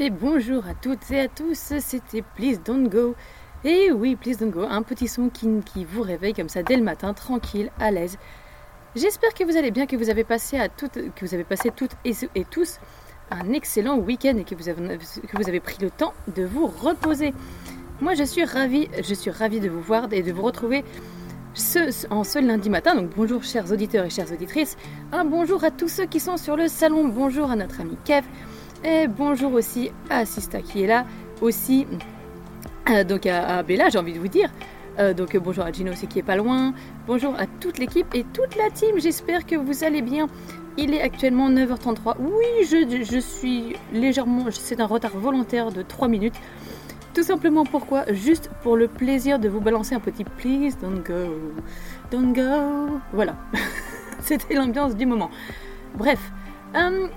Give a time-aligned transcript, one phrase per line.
[0.00, 3.16] Et bonjour à toutes et à tous, c'était Please Don't Go.
[3.64, 6.76] Et oui, Please Don't Go, un petit son qui, qui vous réveille comme ça dès
[6.76, 8.16] le matin, tranquille, à l'aise.
[8.94, 11.72] J'espère que vous allez bien, que vous avez passé, à toutes, que vous avez passé
[11.74, 12.78] toutes et, tous
[13.32, 16.68] un excellent week-end et que vous, avez, que vous avez pris le temps de vous
[16.68, 17.34] reposer.
[18.00, 20.84] Moi, je suis ravie, je suis ravie de vous voir et de vous retrouver
[21.54, 22.94] ce, en ce lundi matin.
[22.94, 24.76] Donc bonjour chers auditeurs et chères auditrices.
[25.10, 27.08] Un bonjour à tous ceux qui sont sur le salon.
[27.08, 28.24] Bonjour à notre ami Kev.
[28.84, 31.04] Et bonjour aussi à Sista qui est là,
[31.40, 31.86] aussi
[32.90, 34.50] euh, donc à, Bella, j'ai envie de vous dire.
[34.98, 36.72] Euh, donc bonjour à Gino aussi qui est pas loin.
[37.06, 38.98] Bonjour à toute l'équipe et toute la team.
[38.98, 40.28] J'espère que vous allez bien.
[40.76, 42.16] Il est actuellement 9h33.
[42.20, 44.46] Oui, je, suis légèrement.
[44.50, 46.36] C'est un retard volontaire de 3 minutes.
[47.14, 48.04] Tout simplement pourquoi?
[48.12, 51.34] Juste pour le plaisir de vous balancer un petit please don't go,
[52.12, 53.00] don't go.
[53.12, 53.34] Voilà.
[54.20, 55.30] C'était l'ambiance du moment.
[55.96, 56.20] Bref.
[56.76, 57.08] Euh,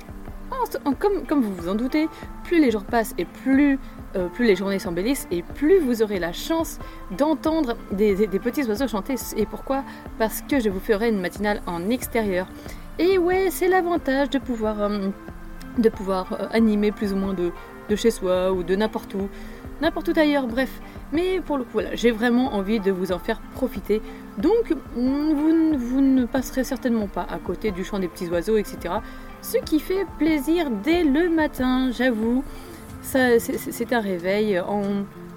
[0.99, 2.07] comme, comme vous vous en doutez,
[2.43, 3.79] plus les jours passent et plus,
[4.15, 6.79] euh, plus les journées s'embellissent et plus vous aurez la chance
[7.17, 9.15] d'entendre des, petits oiseaux chanter.
[9.37, 9.83] Et pourquoi?
[10.17, 12.47] Parce que je vous ferai une matinale en extérieur.
[12.99, 15.09] Et ouais, c'est l'avantage de pouvoir, euh,
[15.77, 17.51] de pouvoir euh, animer plus ou moins de,
[17.95, 19.27] chez soi ou de n'importe où,
[19.81, 20.81] n'importe où ailleurs, bref.
[21.11, 24.01] Mais pour le coup, voilà, j'ai vraiment envie de vous en faire profiter.
[24.37, 28.93] Donc, vous, vous ne passerez certainement pas à côté du chant des petits oiseaux, etc
[29.41, 32.43] ce qui fait plaisir dès le matin, j'avoue.
[33.01, 34.83] C'est un réveil en,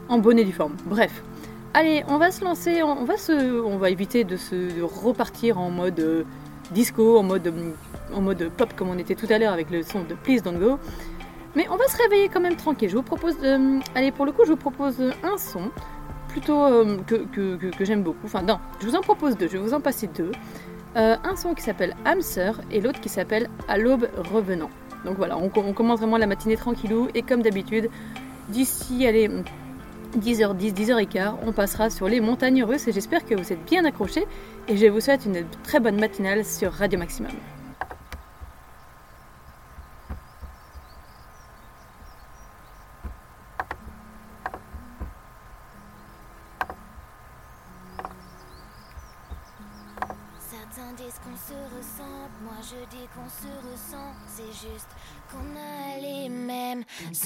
[0.09, 0.77] en bonne et forme.
[0.87, 1.23] Bref,
[1.73, 5.71] allez, on va se lancer, on va, se, on va éviter de se repartir en
[5.71, 6.25] mode euh,
[6.73, 7.53] disco, en mode,
[8.13, 10.59] en mode pop comme on était tout à l'heure avec le son de Please Don't
[10.59, 10.79] Go.
[11.57, 12.91] Mais on va se réveiller quand même tranquille.
[12.91, 13.81] Je vous propose de...
[13.95, 15.71] Allez, pour le coup, je vous propose un son
[16.29, 18.27] plutôt euh, que, que, que j'aime beaucoup.
[18.27, 20.33] Enfin, non, je vous en propose deux, je vais vous en passer deux.
[20.97, 24.71] Euh, un son qui s'appelle Hamster et l'autre qui s'appelle À l'aube revenant.
[25.05, 27.91] Donc voilà, on, commence vraiment la matinée tranquillou et comme d'habitude,
[28.49, 29.29] d'ici, allez,
[30.19, 34.27] 10h10, 10h15, on passera sur les montagnes russes et j'espère que vous êtes bien accrochés
[34.69, 37.33] et je vous souhaite une très bonne matinale sur Radio Maximum.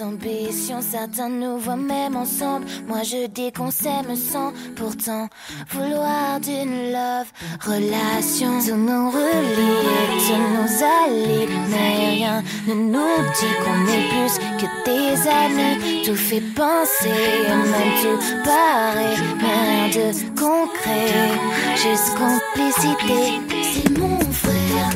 [0.03, 2.67] Ambitions, certains nous voient même ensemble.
[2.87, 5.29] Moi je dis qu'on s'aime sans pourtant
[5.71, 7.31] vouloir d'une love
[7.65, 8.61] relation.
[8.61, 14.69] Tout nous relie tout nous allie, mais rien ne nous dit qu'on est plus que
[14.85, 16.03] des amis.
[16.05, 17.11] Tout fait penser,
[17.49, 21.31] même tout paraît, mais rien de concret,
[21.77, 23.41] juste complicité.
[23.63, 24.91] C'est mon frère,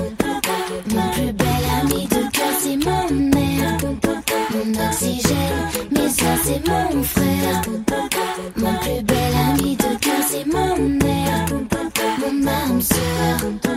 [0.87, 3.03] mon plus bel ami de cœur, c'est mon
[4.55, 7.63] mon oxygène, mais ça c'est mon frère.
[8.57, 11.47] Mon plus bel ami de cœur, c'est mon air,
[12.21, 13.72] mon âme sœur.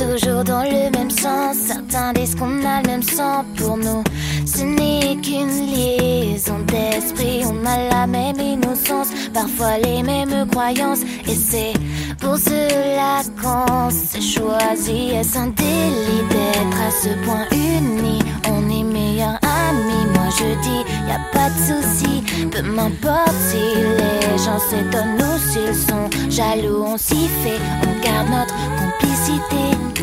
[0.00, 4.02] Toujours dans le même sens, certains disent qu'on a le même sang pour nous.
[4.46, 11.34] Ce n'est qu'une liaison d'esprit, on a la même innocence, parfois les mêmes croyances, et
[11.34, 11.74] c'est
[12.18, 15.10] pour cela qu'on s'est choisi.
[15.10, 18.20] Est-ce un délit d'être à ce point uni?
[18.48, 19.39] On est meilleurs
[19.72, 25.38] moi je dis, y a pas de souci, peu m'importe si les gens s'étonnent ou
[25.50, 29.62] s'ils sont jaloux, on s'y fait, on garde notre complicité.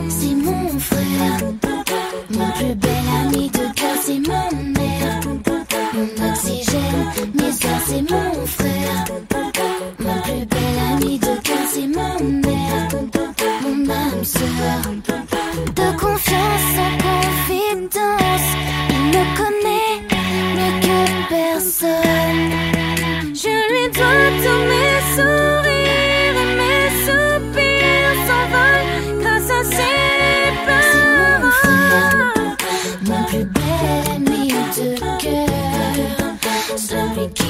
[0.10, 1.40] C'est mon frère,
[2.31, 5.19] mon plus bel ami de cœur, c'est mon mère,
[5.94, 7.06] mon oxygène,
[7.36, 9.06] mais ça c'est mon frère,
[10.00, 12.88] mon plus bel ami de cœur, c'est mon mère,
[13.64, 14.56] mon âme sœur,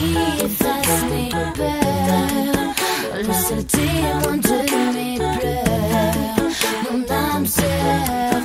[0.08, 2.74] celui qui efface mes peurs,
[3.16, 4.58] le seul témoin de
[4.94, 6.52] mes pleurs,
[6.92, 8.37] mon âme sœur,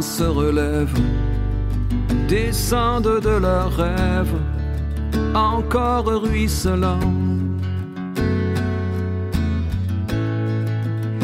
[0.00, 0.98] se relèvent,
[2.28, 4.34] descendent de leurs rêves,
[5.34, 7.12] encore ruisselants.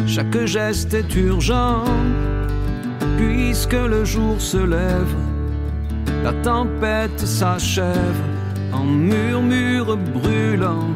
[0.06, 1.84] Chaque geste est urgent,
[3.16, 5.14] puisque le jour se lève,
[6.22, 8.20] la tempête s'achève
[8.72, 10.90] en murmure brûlant.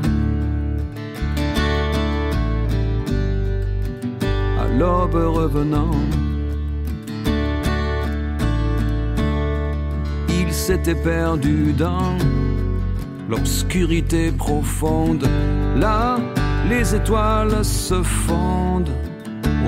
[4.62, 5.96] À l'aube revenant,
[10.60, 12.14] s'était perdu dans
[13.30, 15.26] l'obscurité profonde.
[15.76, 16.18] Là,
[16.68, 18.94] les étoiles se fondent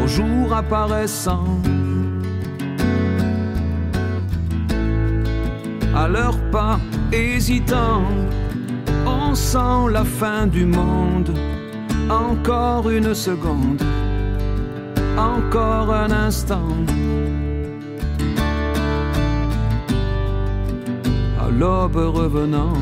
[0.03, 1.47] au jour apparaissant.
[5.97, 6.79] À leurs pas
[7.11, 8.13] hésitants,
[9.07, 11.33] on sent la fin du monde.
[12.11, 13.83] Encore une seconde,
[15.17, 16.77] encore un instant.
[21.59, 22.79] L'aube revenant.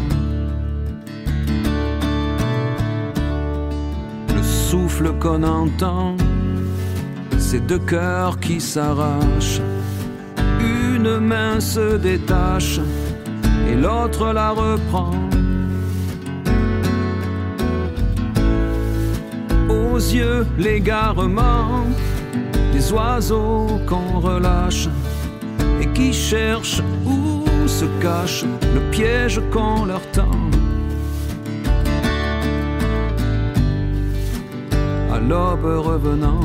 [4.34, 6.16] Le souffle qu'on entend,
[7.38, 9.60] c'est deux cœurs qui s'arrachent.
[10.60, 12.80] Une main se détache
[13.68, 15.14] et l'autre la reprend.
[19.68, 21.84] Aux yeux, l'égarement
[22.72, 24.88] des oiseaux qu'on relâche
[25.80, 27.19] et qui cherchent où
[27.80, 28.44] se cache
[28.74, 30.38] le piège qu'on leur tend.
[35.14, 36.44] À l'aube revenant.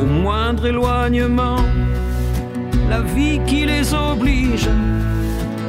[0.00, 1.62] Au moindre éloignement,
[2.88, 4.70] la vie qui les oblige,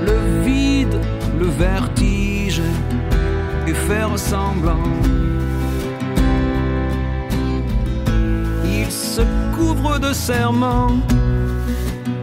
[0.09, 0.97] le vide,
[1.39, 2.61] le vertige,
[3.67, 4.91] et faire semblant.
[8.91, 9.21] Se
[9.55, 10.99] couvrent de serments,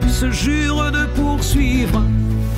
[0.09, 2.03] se jurent de poursuivre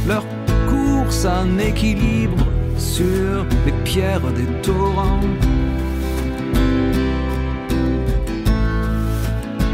[0.06, 0.24] leur
[0.68, 2.44] course en équilibre
[2.76, 5.20] sur les pierres des torrents.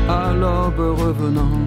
[0.08, 1.66] À l'aube revenant.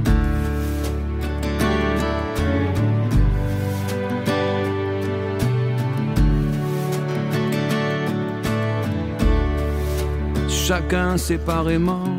[10.69, 12.18] chacun séparément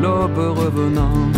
[0.00, 1.30] L'aube revenant,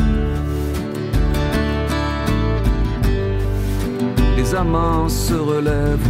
[4.37, 6.09] les amants se relèvent,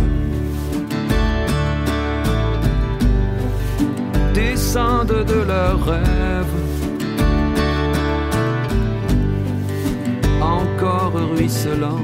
[4.34, 6.46] descendent de leurs rêves.
[10.40, 12.00] Encore ruisselant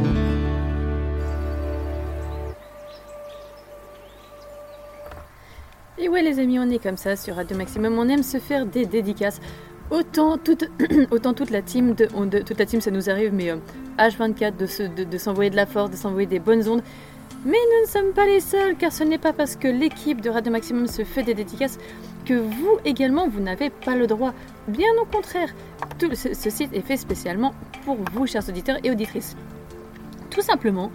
[6.00, 8.64] Et ouais les amis, on est comme ça sur Radio Maximum, on aime se faire
[8.66, 9.40] des dédicaces.
[9.90, 11.94] Autant toute, la team,
[12.80, 13.54] ça nous arrive, mais
[13.98, 16.82] H24 de, de, s'envoyer de la force, de s'envoyer des bonnes ondes.
[17.44, 20.28] Mais nous ne sommes pas les seuls, car ce n'est pas parce que l'équipe de
[20.28, 21.78] Radio Maximum se fait des dédicaces
[22.26, 24.34] que vous également, vous n'avez pas le droit.
[24.66, 25.54] Bien au contraire,
[26.14, 27.54] ce, ce site est fait spécialement
[27.84, 29.36] pour vous, chers auditeurs et auditrices.
[30.30, 30.90] Tout simplement,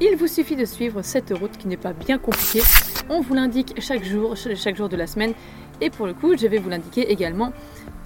[0.00, 2.62] il vous suffit de suivre cette route qui n'est pas bien compliquée.
[3.08, 5.32] On vous l'indique chaque jour, chaque jour de la semaine.
[5.80, 7.52] Et pour le coup, je vais vous l'indiquer également.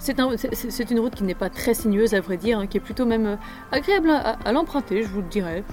[0.03, 3.05] C'est une route qui n'est pas très sinueuse à vrai dire, hein, qui est plutôt
[3.05, 3.35] même euh,
[3.71, 5.63] agréable à, l'emprunter, je vous le dirais.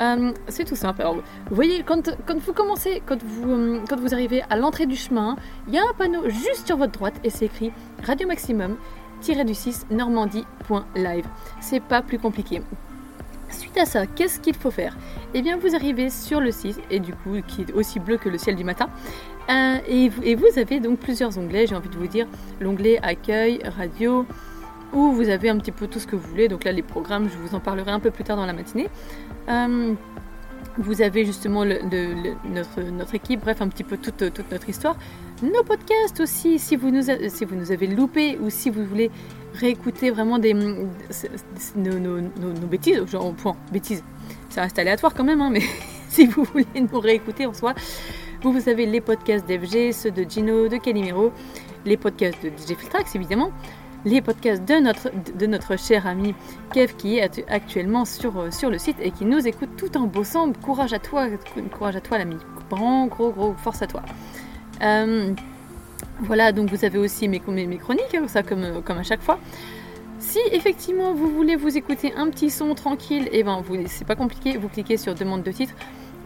[0.00, 1.04] Euh, c'est tout simple.
[1.04, 5.36] Vous voyez, quand, vous commencez, quand vous, euh, quand vous arrivez à l'entrée du chemin,
[5.68, 7.72] il y a un panneau juste sur votre droite et c'est écrit
[8.02, 8.76] Radio Maximum
[9.32, 11.26] du 6 normandie.live.
[11.60, 12.60] C'est pas plus compliqué.
[13.48, 14.96] Suite à ça, qu'est-ce qu'il faut faire?
[15.32, 18.28] Eh bien, vous arrivez sur le site, et du coup, qui est aussi bleu que
[18.28, 18.88] le ciel du matin,
[19.48, 22.26] et, vous, avez donc plusieurs onglets, j'ai envie de vous dire,
[22.60, 24.26] l'onglet accueil, radio,
[24.92, 26.48] où vous avez un petit peu tout ce que vous voulez.
[26.48, 28.88] Donc là, les programmes, je vous en parlerai un peu plus tard dans la matinée.
[29.48, 29.94] Euh,
[30.78, 34.96] vous avez justement notre, équipe, bref, un petit peu toute, notre histoire.
[35.42, 39.10] Nos podcasts aussi, si vous, nous avez loupé ou si vous voulez
[39.54, 40.52] réécouter vraiment nos,
[41.76, 44.02] nos, nos, bêtises, genre, point, bêtises,
[44.48, 45.62] ça reste aléatoire quand même, hein, mais
[46.08, 47.74] si vous voulez nous réécouter en soi,
[48.44, 51.32] vous, vous avez les podcasts d'FG, ceux de Gino, de Calimero,
[51.86, 53.50] les podcasts de DJ Filtrax évidemment,
[54.04, 56.34] les podcasts de notre, de notre cher ami
[56.74, 60.52] Kev qui est actuellement sur, sur le site et qui nous écoute tout en bossant.
[60.52, 61.26] Courage à toi,
[61.72, 62.36] courage à toi l'ami.
[62.68, 64.02] Grand, gros, gros, force à toi.
[64.82, 65.32] Euh,
[66.20, 69.38] voilà, donc vous avez aussi mes, mes, chroniques, ça comme, comme à chaque fois.
[70.18, 74.06] Si effectivement vous voulez vous écouter un petit son tranquille, et eh ben vous c'est
[74.06, 75.74] pas compliqué, vous cliquez sur demande de titre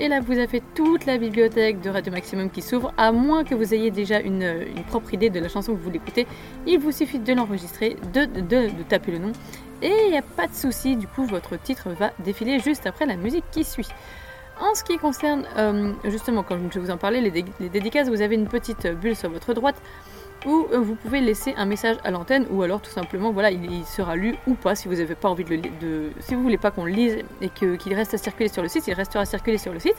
[0.00, 3.54] et là, vous avez toute la bibliothèque de Radio Maximum qui s'ouvre, à moins que
[3.54, 6.26] vous ayez déjà une, propre idée de la chanson que vous voulez écouter.
[6.66, 9.32] Il vous suffit de l'enregistrer, de, taper le nom,
[9.82, 13.06] et il n'y a pas de souci, du coup, votre titre va défiler juste après
[13.06, 13.88] la musique qui suit.
[14.60, 18.34] En ce qui concerne, euh, justement, comme je vous en parlais, les dédicaces, vous avez
[18.34, 19.80] une petite bulle sur votre droite
[20.46, 23.84] où euh, vous pouvez laisser un message à l'antenne ou alors tout simplement voilà il,
[23.84, 26.58] sera lu ou pas si vous n'avez pas envie de le de, si vous voulez
[26.58, 29.26] pas qu'on le lise et qu'il reste à circuler sur le site il restera à
[29.26, 29.96] circuler sur le site.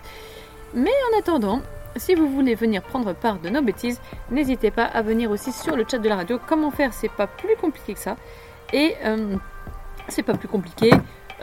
[0.73, 1.61] Mais en attendant
[1.95, 3.99] si vous voulez venir prendre part de nos bêtises
[4.31, 6.39] n'hésitez pas à venir aussi sur le chat de la radio.
[6.47, 8.15] Comment faire c'est pas plus compliqué que ça.
[8.71, 9.35] Et euh,
[10.07, 10.91] c'est pas plus compliqué.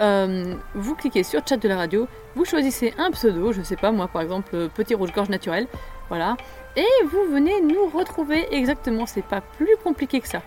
[0.01, 3.93] Euh, vous cliquez sur chat de la radio, vous choisissez un pseudo, je sais pas
[3.93, 5.67] moi par exemple petit rouge-gorge naturel,
[6.11, 6.37] voilà,
[6.77, 10.43] et vous venez nous retrouver exactement, c'est pas plus compliqué que ça.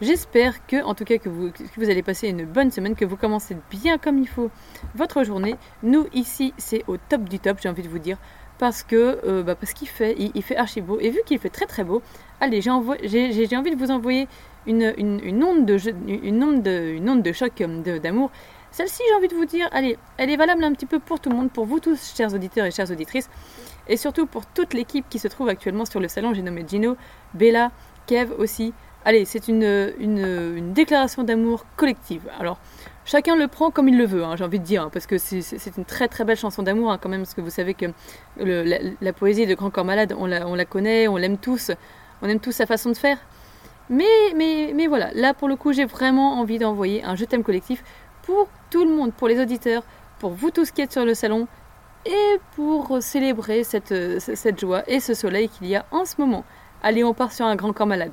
[0.00, 3.56] J'espère que, en tout cas, que vous, allez passer une bonne semaine, que vous commencez
[3.70, 4.50] bien comme il faut
[4.94, 5.56] votre journée.
[5.82, 8.18] Nous, ici, c'est au top du top, j'ai envie de vous dire,
[8.58, 10.98] parce que euh, bah, parce qu'il fait, il, fait archi beau.
[11.00, 12.02] Et vu qu'il fait très très beau,
[12.40, 14.28] allez, j'ai envie de vous envoyer
[14.66, 17.62] une, une, onde, de, une, onde, de, une onde de choc
[18.02, 18.30] d'amour.
[18.72, 21.30] Celle-ci, j'ai envie de vous dire, allez, elle est valable un petit peu pour tout
[21.30, 23.30] le monde, pour vous tous, chers auditeurs et chères auditrices
[23.88, 26.34] et surtout pour toute l'équipe qui se trouve actuellement sur le salon.
[26.34, 26.96] J'ai nommé Gino,
[27.34, 27.70] Bella,
[28.06, 28.72] Kev aussi.
[29.04, 32.28] Allez, c'est une, une, déclaration d'amour collective.
[32.40, 32.58] Alors,
[33.04, 35.16] chacun le prend comme il le veut, hein, j'ai envie de dire, hein, parce que
[35.16, 37.86] c'est une très très belle chanson d'amour hein, quand même, parce que vous savez que
[38.38, 41.70] la, poésie de Grand Corps Malade, on la, on la connaît, on l'aime tous,
[42.20, 43.18] on aime tous sa façon de faire.
[43.88, 47.44] Mais, mais, mais voilà, là pour le coup, j'ai vraiment envie d'envoyer un je t'aime
[47.44, 47.84] collectif
[48.22, 49.84] pour tout le monde, pour les auditeurs,
[50.18, 51.46] pour vous tous qui êtes sur le salon,
[52.06, 56.44] et pour célébrer cette, joie et ce soleil qu'il y a en ce moment.
[56.82, 58.12] Allez, on part sur un grand corps malade.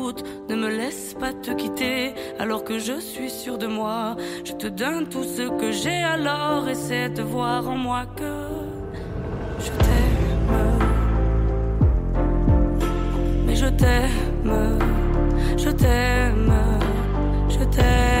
[0.51, 2.13] ne me laisse pas te quitter.
[2.37, 6.03] Alors que je suis sûr de moi, je te donne tout ce que j'ai.
[6.15, 8.33] Alors essaie de voir en moi que
[9.59, 10.53] je t'aime,
[13.45, 14.79] mais je t'aime,
[15.57, 16.53] je t'aime,
[17.49, 18.20] je t'aime,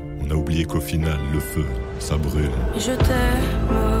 [0.23, 1.65] On a oublié qu'au final, le feu,
[1.99, 2.49] ça brûle.
[2.77, 4.00] Je t'aime.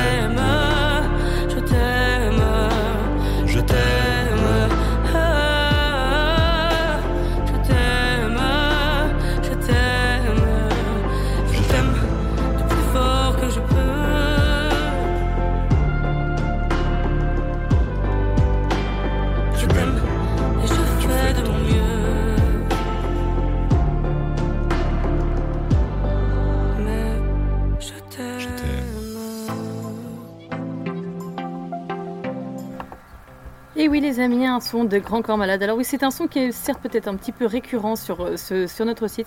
[33.81, 35.63] Et oui, les amis, un son de Grand Corps Malade.
[35.63, 38.67] Alors oui, c'est un son qui est certes peut-être un petit peu récurrent sur, euh,
[38.67, 39.25] sur notre site,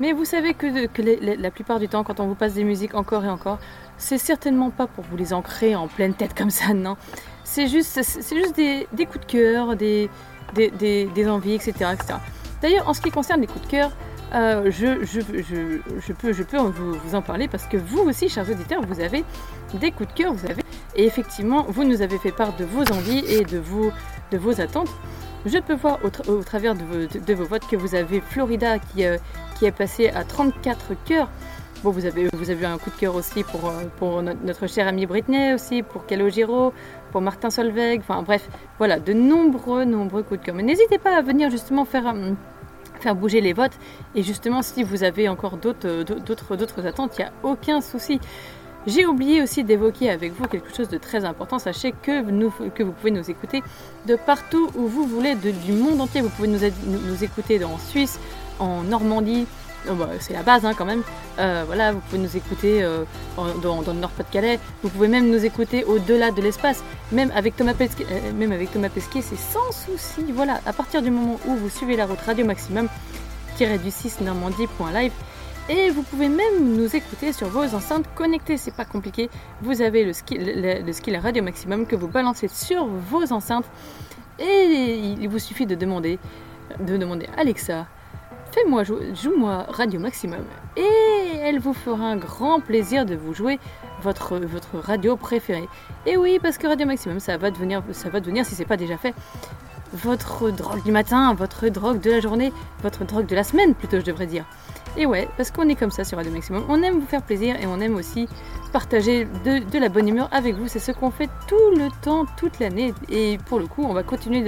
[0.00, 1.02] mais vous savez que, que
[1.40, 3.60] la plupart du temps, quand on vous passe des musiques encore et encore,
[3.98, 6.96] c'est certainement pas pour vous les ancrer en pleine tête comme ça, non.
[7.44, 10.10] C'est juste, c'est- juste des, des coups de cœur, des,
[10.54, 11.70] des, des- des envies, etc.
[11.92, 12.14] etc.
[12.60, 13.92] D'ailleurs, en ce qui concerne les coups de cœur,
[14.34, 16.32] euh, je, peux,
[16.70, 19.24] vous, en parler parce que vous aussi, chers auditeurs, vous avez
[19.74, 20.62] des coups de cœur, vous avez
[20.94, 24.90] et effectivement, vous nous avez fait part de vos envies et de vos, attentes.
[25.46, 29.04] Je peux voir au, tra- au travers de vos, votes que vous avez Florida qui,
[29.04, 29.16] euh,
[29.62, 31.30] est passé à 34 cœurs.
[31.84, 34.86] Bon, vous avez, vous avez eu un coup de cœur aussi pour, euh, notre cher
[34.86, 36.72] ami Britney aussi, pour Calogero,
[37.10, 40.54] pour Martin Solveig, enfin bref, voilà, de nombreux, nombreux coups de cœur.
[40.54, 42.32] Mais n'hésitez pas à venir justement faire, euh,
[43.02, 43.78] faire bouger les votes.
[44.14, 48.20] Et justement, si vous avez encore d'autres, euh, attentes, il n'y a aucun souci.
[48.86, 51.58] J'ai oublié aussi d'évoquer avec vous quelque chose de très important.
[51.58, 53.62] Sachez que, nous, que vous pouvez nous écouter
[54.06, 56.20] de partout où vous voulez, du monde entier.
[56.20, 58.18] Vous pouvez nous écouter en Suisse,
[58.58, 59.46] en Normandie.
[59.86, 61.02] Bah, c'est la base hein, quand même.
[61.38, 63.04] Euh, voilà, vous pouvez nous écouter euh,
[63.36, 64.58] dans, le Nord-Pas-de-Calais.
[64.82, 66.82] Vous pouvez même nous écouter au-delà de l'espace.
[67.10, 70.32] Même avec Thomas Pesquet, euh, même avec Thomas Pesquet, c'est sans souci.
[70.32, 72.88] Voilà, à partir du moment où vous suivez la route Radio Maximum,
[73.58, 75.12] du 6 normandie.live,
[75.68, 79.30] et vous pouvez même nous écouter sur vos enceintes connectées, c'est pas compliqué.
[79.60, 83.66] Vous avez le skill, le skill Radio Maximum que vous balancez sur vos enceintes
[84.40, 86.18] et il vous suffit de demander,
[86.80, 87.86] de demander Alexa,
[88.52, 90.44] fais-moi jou- joue-moi Radio Maximum
[90.76, 93.58] et elle vous fera un grand plaisir de vous jouer
[94.02, 94.40] votre,
[94.74, 95.68] radio préférée.
[96.06, 98.76] Et oui, parce que Radio Maximum, ça va devenir, ça va devenir si c'est pas
[98.76, 99.14] déjà fait,
[99.92, 103.98] votre drogue du matin, votre drogue de la journée, votre drogue de la semaine plutôt,
[104.00, 104.44] je devrais dire.
[104.96, 106.64] Et ouais, parce qu'on est comme ça sur Radio Maximum.
[106.68, 108.28] On aime vous faire plaisir et on aime aussi
[108.72, 110.68] partager de, la bonne humeur avec vous.
[110.68, 112.92] C'est ce qu'on fait tout le temps, toute l'année.
[113.08, 114.42] Et pour le coup, on va continuer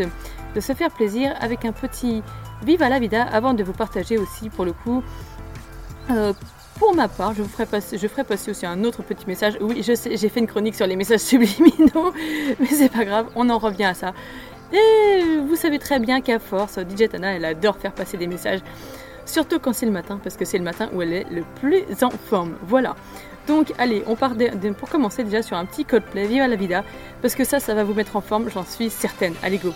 [0.54, 2.22] de se faire plaisir avec un petit
[2.64, 5.03] Viva la vida avant de vous partager aussi, pour le coup,
[6.11, 6.33] euh,
[6.79, 9.57] pour ma part, je, vous ferai passer, je ferai passer aussi un autre petit message.
[9.61, 12.12] Oui, je sais, j'ai fait une chronique sur les messages subliminaux,
[12.59, 14.12] mais c'est pas grave, on en revient à ça.
[14.72, 18.61] Et vous savez très bien qu'à force, DJ Tana, elle adore faire passer des messages.
[19.27, 21.85] Surtout quand c'est le matin, parce que c'est le matin où elle est le plus
[22.03, 22.55] en forme.
[22.66, 22.96] Voilà.
[23.46, 24.33] Donc allez, on part
[24.79, 26.83] pour commencer déjà sur un petit Coldplay, Viva la Vida,
[27.22, 29.35] parce que ça, ça va vous mettre en forme, j'en suis certaine.
[29.42, 29.70] Allez, go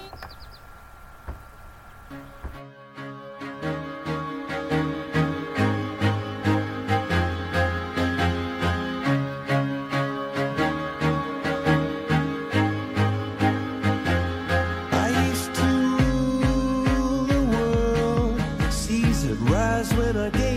[19.78, 20.47] was when I get.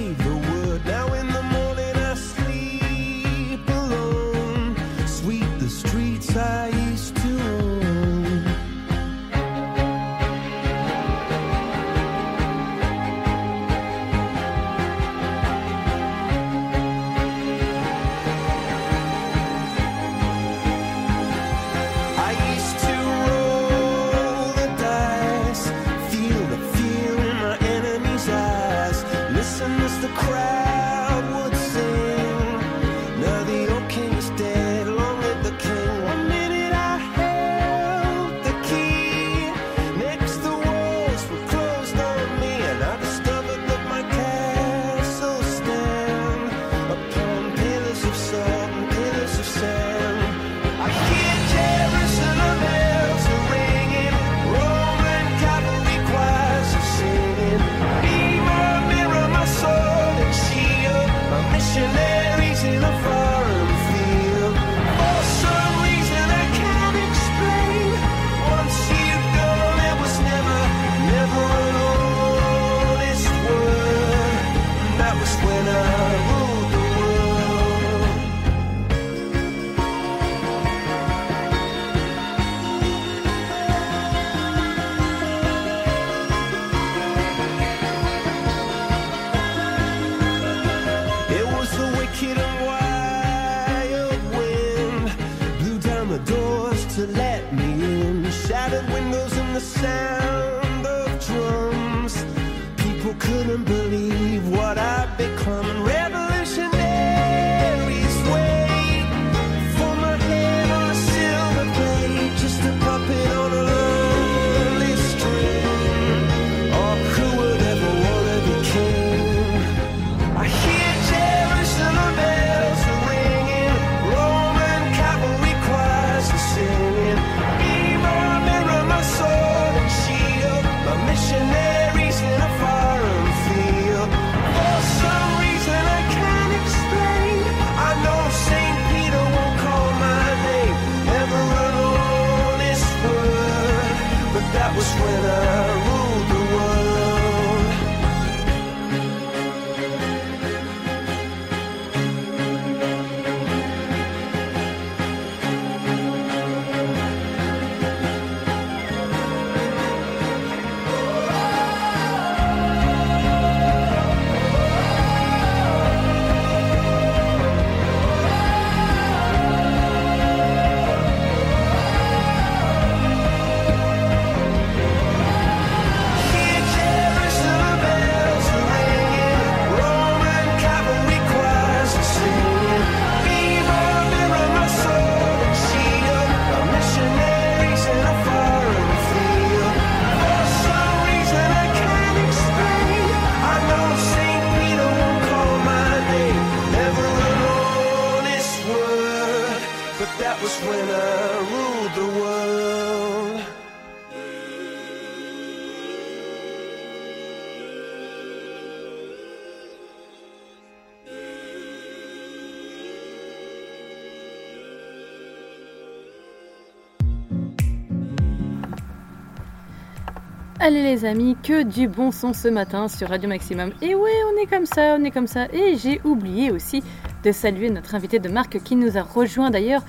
[220.72, 223.74] Allez les amis, que du bon son ce matin sur Radio Maximum.
[223.82, 225.48] Et ouais, on est comme ça, on est comme ça.
[225.52, 226.82] Et j'ai oublié aussi
[227.26, 229.84] de saluer notre invité de marque qui nous a rejoint d'ailleurs,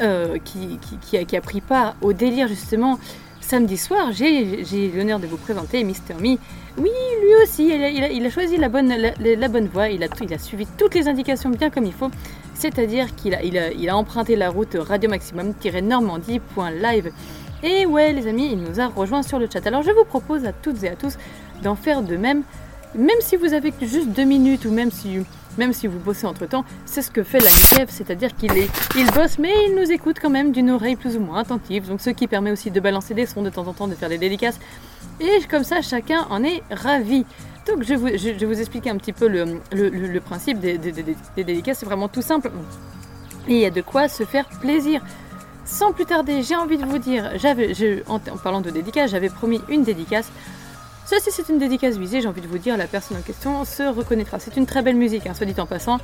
[0.00, 3.00] euh, qui, a, pris part au délire justement
[3.40, 4.12] samedi soir.
[4.12, 6.38] J'ai l'honneur de vous présenter Mister Me.
[6.78, 6.90] Oui,
[7.22, 11.70] lui aussi, il a, choisi la bonne, voie, il a, suivi toutes les indications bien
[11.70, 12.12] comme il faut.
[12.54, 17.10] C'est-à-dire qu'il a, a emprunté la route Radio Maximum-normandie.live.
[17.62, 19.66] Et ouais, les amis, il nous a rejoint sur le chat.
[19.66, 21.16] Alors je vous propose à toutes et à tous
[21.62, 22.42] d'en faire de même.
[22.96, 25.18] Même si vous avez juste deux minutes ou même si,
[25.58, 27.50] même si vous bossez entre temps, c'est ce que fait la
[27.88, 28.50] c'est-à-dire qu'il
[28.96, 32.00] il bosse mais il nous écoute quand même d'une oreille plus ou moins attentive, donc
[32.00, 34.18] ce qui permet aussi de balancer des sons de temps en temps, de faire des
[34.18, 34.58] dédicaces.
[35.20, 37.24] Et comme ça, chacun en est ravi.
[37.68, 39.60] Donc je, vous, vous expliquer un petit peu le,
[40.20, 41.04] principe des, des- des-
[41.36, 42.50] des dédicaces, c'est vraiment tout simple.
[43.46, 45.00] Et il y a de quoi se faire plaisir.
[45.64, 47.30] Sans plus tarder, j'ai envie de vous dire,
[48.08, 50.30] en, parlant de dédicace, j'avais promis une dédicace.
[51.06, 53.82] Ceci, c'est une dédicace visée, j'ai envie de vous dire, la personne en question se
[53.82, 54.38] reconnaîtra.
[54.38, 55.98] C'est une très belle musique, hein, soit dit en passant.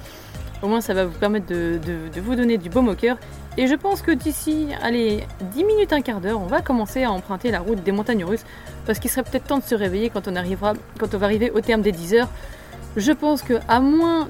[0.62, 1.78] Au moins, ça va vous permettre de,
[2.20, 3.16] vous donner du baume au cœur.
[3.58, 7.12] Et je pense que d'ici, allez, 10 minutes, un quart d'heure, on va commencer à
[7.12, 8.44] emprunter la route des montagnes russes.
[8.86, 11.50] Parce qu'il serait peut-être temps de se réveiller quand on, arrivera, quand on va arriver
[11.50, 12.28] au terme des 10 heures.
[12.96, 14.26] Je pense que à moins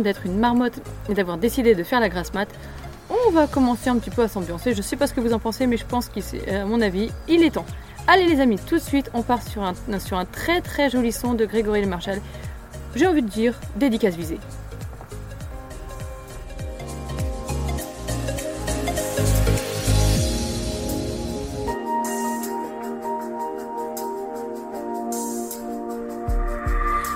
[0.00, 2.48] d'être une marmotte et d'avoir décidé de faire la grasse mat,
[3.12, 4.74] on va commencer un petit peu à s'ambiancer.
[4.74, 7.42] Je sais pas ce que vous en pensez, mais je pense qu'à mon avis, il
[7.42, 7.66] est temps.
[8.08, 11.44] Allez les amis, tout de suite, on part sur un, très très joli son de
[11.44, 12.20] Grégory Le Marchal.
[12.94, 14.38] J'ai envie de dire dédicace visée.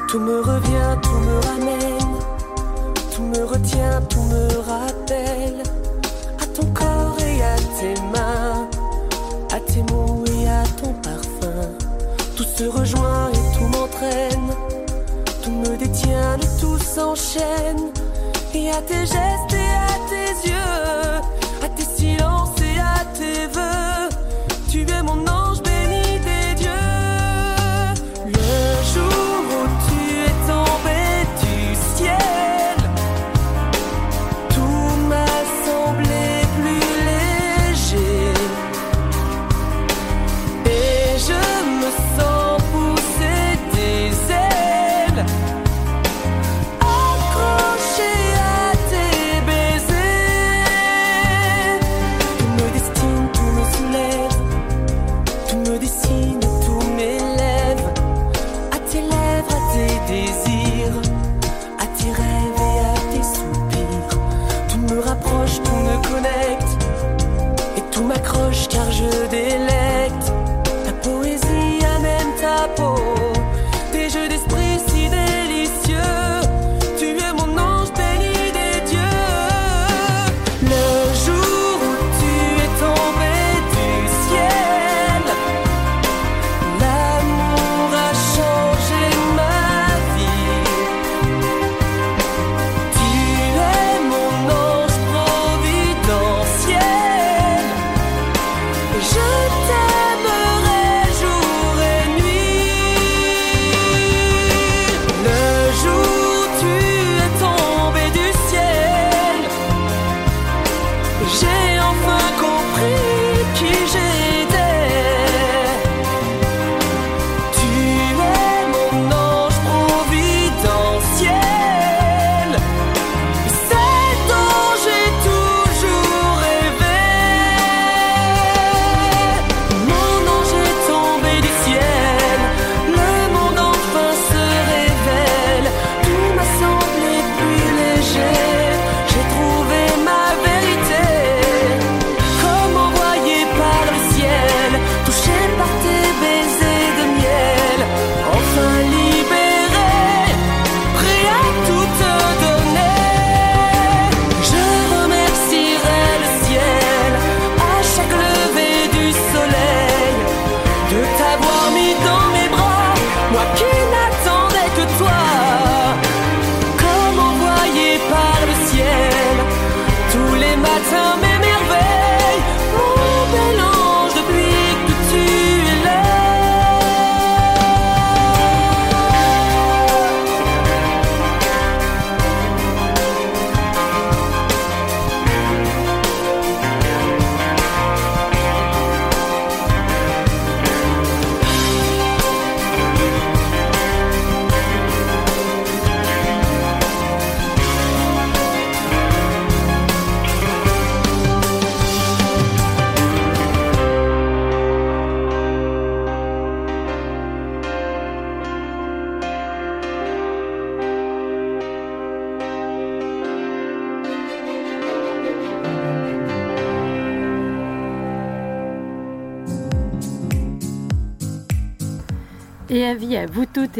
[0.09, 2.17] Tout me revient, tout me ramène,
[3.15, 5.06] tout me retient, tout me rappelle
[7.81, 8.69] tes mains,
[9.53, 11.69] à tes mots et à ton parfum.
[12.37, 14.51] Tout se rejoint et tout m'entraîne,
[15.43, 17.93] tout me détient, le tout s'enchaîne.
[18.55, 21.21] Et à tes gestes et à tes yeux,
[21.62, 24.09] à tes silences et à tes vœux,
[24.71, 25.46] tu es mon ange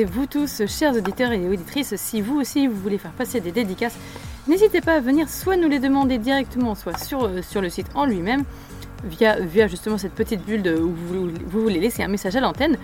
[0.05, 3.97] vous tous, chers auditeurs et auditrices, si vous aussi vous voulez faire passer des dédicaces,
[4.47, 7.87] n'hésitez pas à venir soit nous les demander directement, soit sur, euh, sur le site
[7.95, 8.45] en lui-même,
[9.05, 12.77] via, via justement cette petite bulle où vous, vous voulez laisser un message à l'antenne,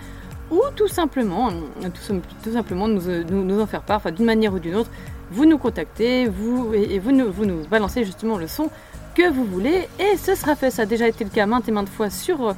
[0.51, 3.97] ou tout simplement, euh, tout, sim- tout simplement nous, euh, nous, nous en faire part,
[3.97, 4.89] enfin, d'une manière ou d'une autre,
[5.31, 8.69] vous nous contactez, vous, et, vous, nous, vous nous balancez justement le son
[9.15, 10.71] que vous voulez, et ce sera fait.
[10.71, 12.55] Ça a déjà été le cas maintes et maintes fois sur,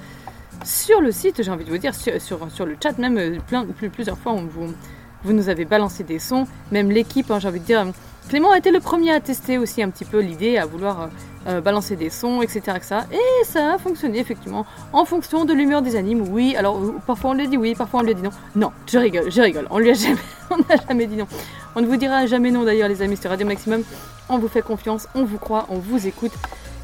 [0.64, 3.38] sur le site, j'ai envie de vous dire, sur, le chat même, euh,
[3.92, 7.86] plusieurs fois, vous, nous avez balancé des sons, même l'équipe, hein, j'ai envie de dire,
[8.30, 11.08] Clément a été le premier à tester aussi un petit peu l'idée, à vouloir euh,
[11.48, 12.62] euh, balancer des sons, etc..
[13.12, 16.26] Et ça a fonctionné effectivement en fonction de l'humeur des animes.
[16.32, 18.32] Oui, alors euh, parfois on lui dit oui, parfois on lui dit non.
[18.56, 19.68] Non, je rigole, je rigole.
[19.70, 19.94] On lui a
[20.88, 21.28] jamais dit non.
[21.76, 23.84] On ne vous dira jamais non d'ailleurs, les amis, sur Radio Maximum.
[24.28, 26.34] On vous fait confiance, on vous croit, on vous écoute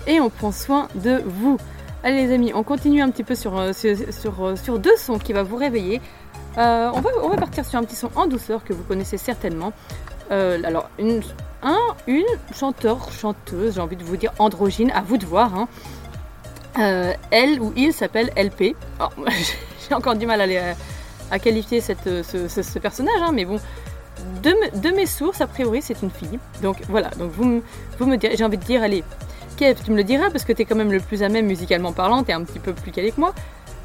[0.06, 1.58] et on prend soin de vous.
[2.04, 5.44] Allez les amis, on continue un petit peu sur, euh, euh, deux sons qui va
[5.44, 6.02] vous réveiller.
[6.58, 9.72] Euh, on, va, partir sur un petit son en douceur que vous connaissez certainement.
[10.30, 11.22] Alors, une,
[11.62, 11.78] un,
[12.08, 12.24] une
[12.56, 15.54] chanteur, chanteuse, j'ai envie de vous dire androgyne, à vous de voir.
[15.56, 15.68] hein.
[17.32, 18.76] Elle ou il s'appelle LP.
[18.98, 19.14] Alors,
[19.90, 20.74] j'ai encore du mal à, les-
[21.30, 23.60] à qualifier ce, personnage, hein, mais bon,
[24.42, 26.40] de, me- de mes sources, a priori, c'est une fille.
[26.64, 27.62] Donc voilà, vous
[28.06, 29.04] me direz, j'ai envie de dire, allez,
[29.62, 32.24] Tu me le diras parce que t'es quand même le plus à même musicalement parlant,
[32.24, 33.32] t'es un petit peu plus calé que moi.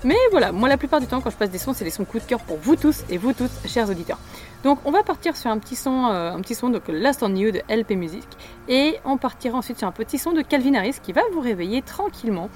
[0.05, 2.07] Mais voilà, moi la plupart du temps quand je passe des sons, c'est des sons
[2.07, 4.19] coup de cœur pour vous tous et vous toutes, chers auditeurs.
[4.65, 7.35] Donc on va partir sur un petit son, euh, un petit son donc Last on
[7.37, 8.25] You de LP Music,
[8.71, 11.83] et on partira ensuite sur un petit son de Calvin Harris qui va vous réveiller
[11.83, 12.49] tranquillement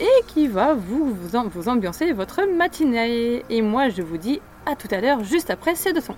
[0.00, 3.44] et qui va vous, vous, vous ambiancer votre matinée.
[3.50, 6.16] Et moi je vous dis à tout à l'heure juste après ces deux sons.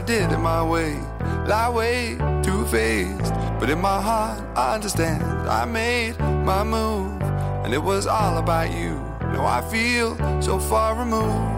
[0.00, 0.98] I did it my way.
[1.46, 5.22] Lie way too faced, but in my heart I understand.
[5.46, 8.94] I made my move, and it was all about you.
[9.20, 11.52] Now I feel so far removed.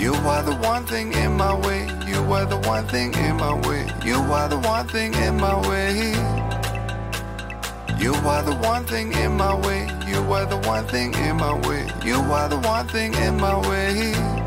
[0.00, 1.88] You are the one thing in my way.
[2.06, 3.90] You are the one thing in my way.
[4.04, 6.12] You are the one thing in my way.
[7.98, 9.88] You are the one thing in my way.
[10.06, 11.88] You are the one thing in my way.
[12.04, 14.43] You are the one thing in my way.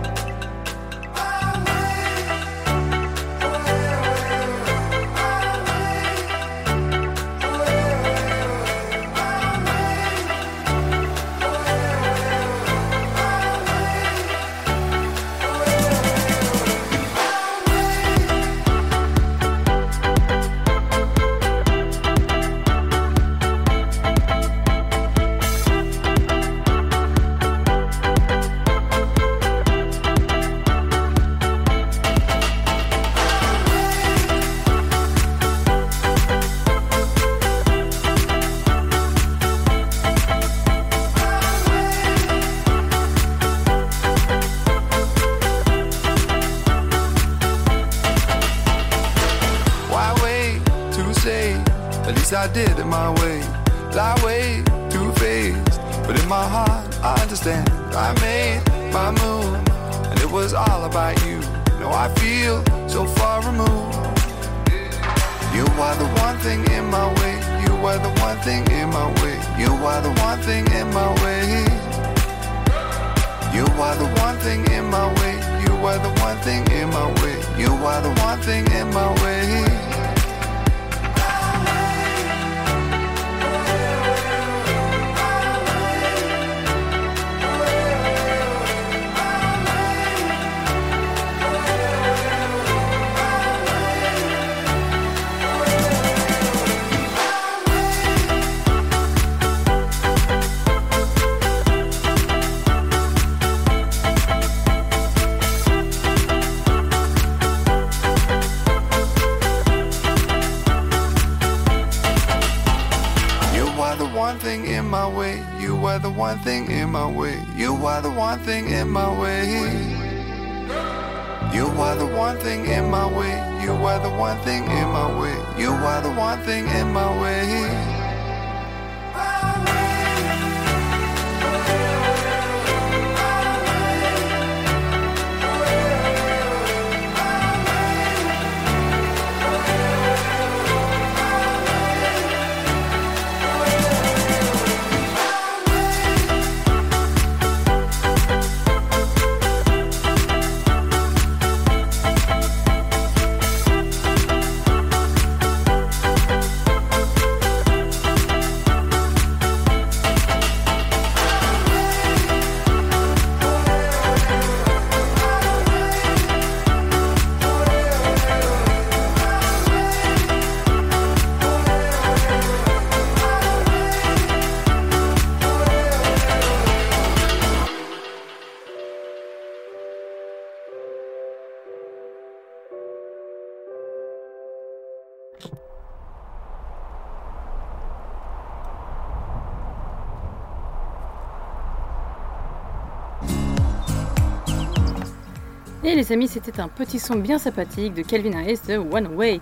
[196.08, 199.40] Les amis, c'était un petit son bien sympathique de Calvin Harris de One Way.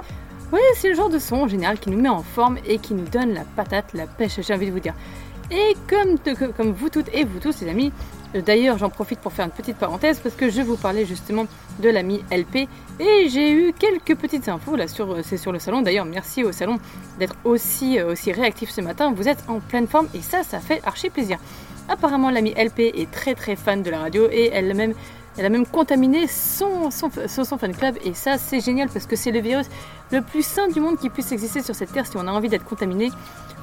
[0.51, 2.93] Ouais, c'est le genre de son en général qui nous met en forme et qui
[2.93, 4.93] nous donne la patate, la pêche, j'ai envie de vous dire.
[5.51, 6.17] Et comme,
[6.53, 7.91] comme vous toutes et vous tous, les amis,
[8.35, 11.45] euh, d'ailleurs, j'en profite pour faire une petite parenthèse parce que je vous parlais justement
[11.83, 12.67] de l'ami LP
[12.99, 15.83] et j'ai eu quelques petites infos là sur, euh, c'est sur le salon.
[15.83, 16.79] D'ailleurs, merci au salon
[17.19, 19.13] d'être aussi, euh, aussi réactif ce matin.
[19.15, 21.37] Vous êtes en pleine forme et ça, ça fait archi plaisir.
[21.89, 24.95] Apparemment, l'ami LP est très très fan de la radio et elle même
[25.37, 29.31] elle a même contaminé son, son, fan club et ça c'est génial parce que c'est
[29.31, 29.67] le virus
[30.11, 32.49] le plus sain du monde qui puisse exister sur cette terre si on a envie
[32.49, 33.11] d'être contaminé.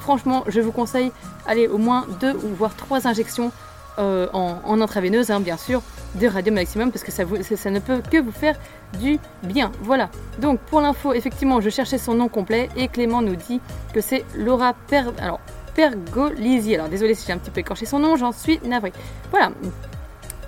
[0.01, 1.13] Franchement, je vous conseille,
[1.47, 3.53] allez, au moins deux ou voire trois injections
[3.99, 5.83] euh, en, intraveineuse, hein, bien sûr,
[6.15, 7.25] de radium maximum parce que ça
[7.71, 8.59] ne peut que vous faire
[8.99, 9.71] du bien.
[9.83, 10.11] Voilà.
[10.41, 13.61] Donc pour l'info, effectivement, je cherchais son nom complet et Clément nous dit
[13.95, 15.05] que c'est Laura Per...
[15.19, 15.41] Alors,
[15.75, 16.75] Pergolisi.
[16.75, 18.93] Alors désolé si j'ai un petit peu écorché son nom, j'en suis navré.
[19.31, 19.53] Voilà.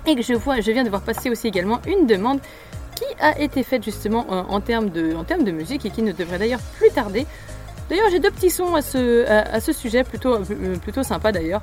[0.07, 2.39] Et que je vois, je viens de voir passer aussi également une demande
[2.95, 6.01] qui a été faite justement en, en termes de, en termes de musique et qui
[6.01, 7.25] ne devrait d'ailleurs plus tarder.
[7.89, 11.61] D'ailleurs, j'ai deux petits sons à ce, à, ce sujet, plutôt, euh, plutôt sympa d'ailleurs.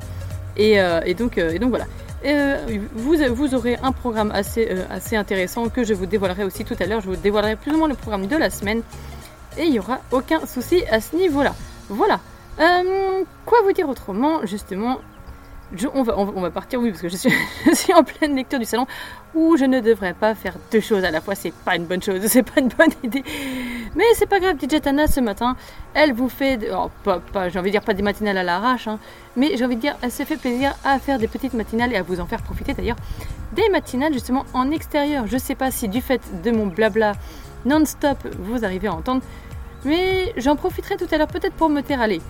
[0.57, 1.87] Et, euh, donc, euh, et donc voilà.
[2.25, 2.57] Euh,
[2.95, 6.77] vous, vous aurez un programme assez, euh, assez intéressant que je vous dévoilerai aussi tout
[6.79, 7.01] à l'heure.
[7.01, 8.83] Je vous dévoilerai plus ou moins le programme de la semaine.
[9.59, 11.55] Et il n'y aura aucun souci à ce niveau-là.
[11.89, 12.21] Voilà.
[12.61, 14.99] Euh, quoi vous dire autrement Justement,
[15.95, 17.09] on, va, partir, oui, parce que
[17.67, 18.87] je suis, en pleine lecture du salon
[19.35, 21.35] où je ne devrais pas faire deux choses à la fois.
[21.35, 23.25] C'est pas une bonne chose, c'est pas une bonne idée.
[23.95, 25.57] Mais c'est pas grave, DJ Tana ce matin,
[25.95, 28.89] elle vous fait, oh, pas, pas- j'ai envie de dire pas des matinales à l'arrache,
[28.89, 28.99] hein,
[29.37, 31.97] mais j'ai envie de dire, elle se fait plaisir à faire des petites matinales et
[31.97, 32.97] à vous en faire profiter d'ailleurs.
[33.53, 35.27] Des matinales justement en extérieur.
[35.27, 37.13] Je sais pas si du fait de mon blabla
[37.65, 39.23] non-stop vous arrivez à entendre,
[39.85, 42.21] mais j'en profiterai tout à l'heure peut-être pour me taire aller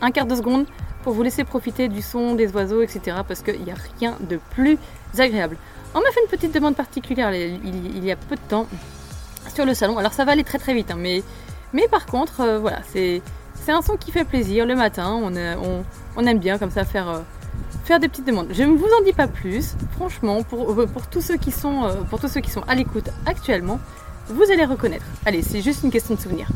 [0.00, 0.66] un quart de seconde
[1.04, 3.18] pour vous laisser profiter du son des oiseaux, etc.
[3.28, 4.78] Parce qu'il n'y a rien de plus
[5.18, 5.56] agréable.
[5.94, 8.66] On m'a fait une petite demande particulière il, y a peu de temps
[9.54, 9.98] sur le salon.
[9.98, 11.22] Alors ça va aller très très vite, hein, mais,
[11.72, 13.22] mais par contre, euh, voilà, c'est
[13.68, 15.20] un son qui fait plaisir le matin.
[15.22, 15.56] On, a-
[16.16, 17.20] on, aime bien comme ça faire, euh,
[17.84, 18.48] faire des petites demandes.
[18.50, 19.76] Je ne vous en dis pas plus.
[19.92, 22.74] Franchement, pour, euh, pour, tous, ceux qui sont, euh, pour tous ceux qui sont à
[22.74, 23.78] l'écoute actuellement,
[24.28, 25.04] vous allez reconnaître.
[25.26, 26.48] Allez, c'est juste une question de souvenir.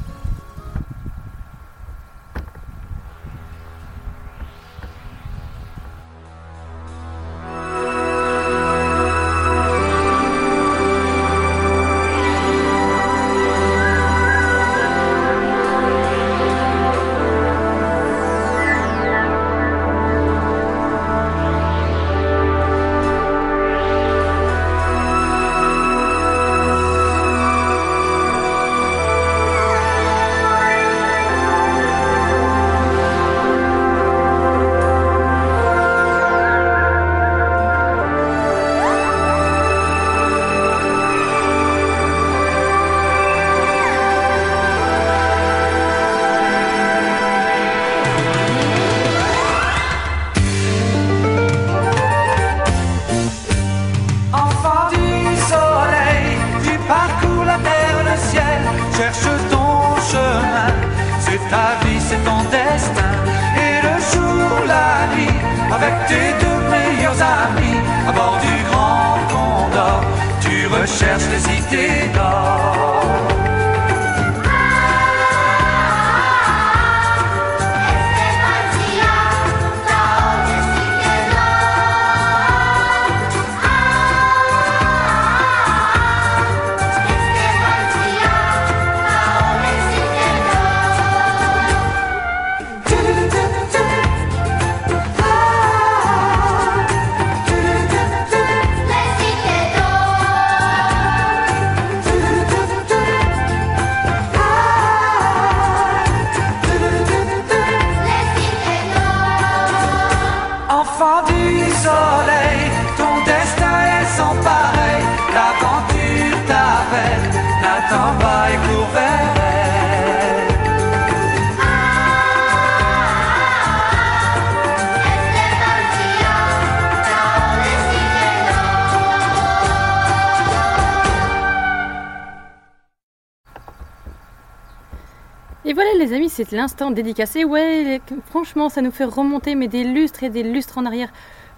[136.52, 137.44] L'instant dédicacé.
[137.44, 141.08] Ouais, franchement, ça nous fait remonter mais des lustres et des lustres en arrière.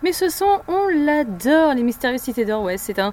[0.02, 2.62] Mais ce son, on l'adore, les mystérieuses cités d'or.
[2.62, 3.12] Ouais, c'est un,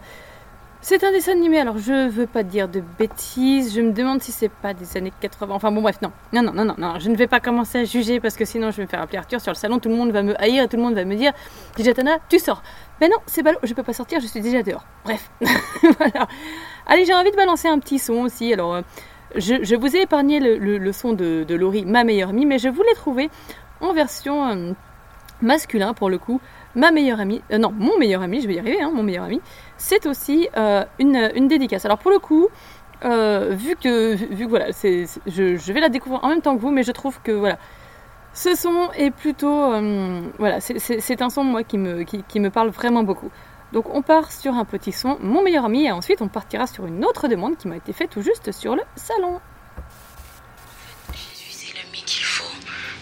[0.80, 1.60] c'est un dessin animé.
[1.60, 3.76] Alors je veux pas dire de bêtises.
[3.76, 5.54] Je me demande si c'est pas des années 80.
[5.54, 7.00] Enfin bon, bref, non, non, non, non, non, non.
[7.00, 9.18] Je ne vais pas commencer à juger parce que sinon je vais me faire appeler
[9.18, 9.80] Arthur sur le salon.
[9.80, 11.34] Tout le monde va me haïr et tout le monde va me dire,
[11.76, 12.64] Dijatana, tu sors.
[13.02, 13.60] Ben non, c'est ballot.
[13.64, 14.22] Je peux pas sortir.
[14.22, 14.86] Je suis déjà dehors.
[15.04, 15.30] Bref,
[15.98, 16.28] voilà.
[16.86, 18.54] Allez, j'ai envie de balancer un petit son aussi.
[18.54, 18.76] Alors.
[18.76, 18.82] euh,
[19.36, 23.30] je, vous ai épargné le, son de, Laurie, ma meilleure amie, mais je voulais trouver
[23.82, 24.72] en version euh,
[25.42, 26.42] masculin pour le coup.
[26.76, 29.26] Ma meilleure amie, euh, non, mon meilleur ami, je vais y arriver, hein, mon meilleur
[29.26, 29.42] ami,
[29.78, 31.86] c'est aussi euh, une, dédicace.
[31.86, 32.48] Alors pour le coup,
[33.04, 36.84] vu que, vu que voilà, je, vais la découvrir en même temps que vous, mais
[36.84, 37.58] je trouve que voilà,
[38.34, 39.72] ce son est plutôt,
[40.38, 41.78] voilà, c'est, un son moi qui,
[42.28, 43.32] qui me parle vraiment beaucoup.
[43.74, 46.86] Donc on part sur un petit son, mon meilleur ami, et ensuite on partira sur
[46.86, 49.40] une autre demande qui m'a été faite tout juste sur le salon.
[51.14, 52.44] Jésus, c'est l'ami qu'il faut.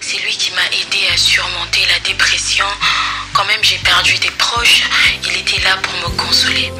[0.01, 2.65] C'est lui qui m'a aidé à surmonter la dépression.
[3.33, 4.83] Quand même, j'ai perdu des proches.
[5.23, 6.71] Il était là pour me consoler.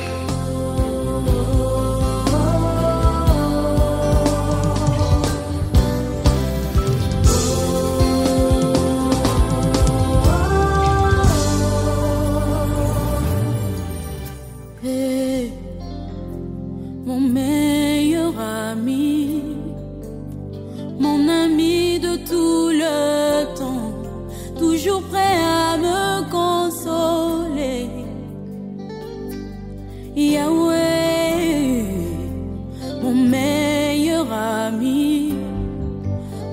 [17.16, 19.42] Mon meilleur ami,
[21.00, 23.94] mon ami de tout le temps,
[24.60, 27.88] toujours prêt à me consoler.
[30.14, 31.86] Yahweh,
[33.02, 35.36] mon meilleur ami,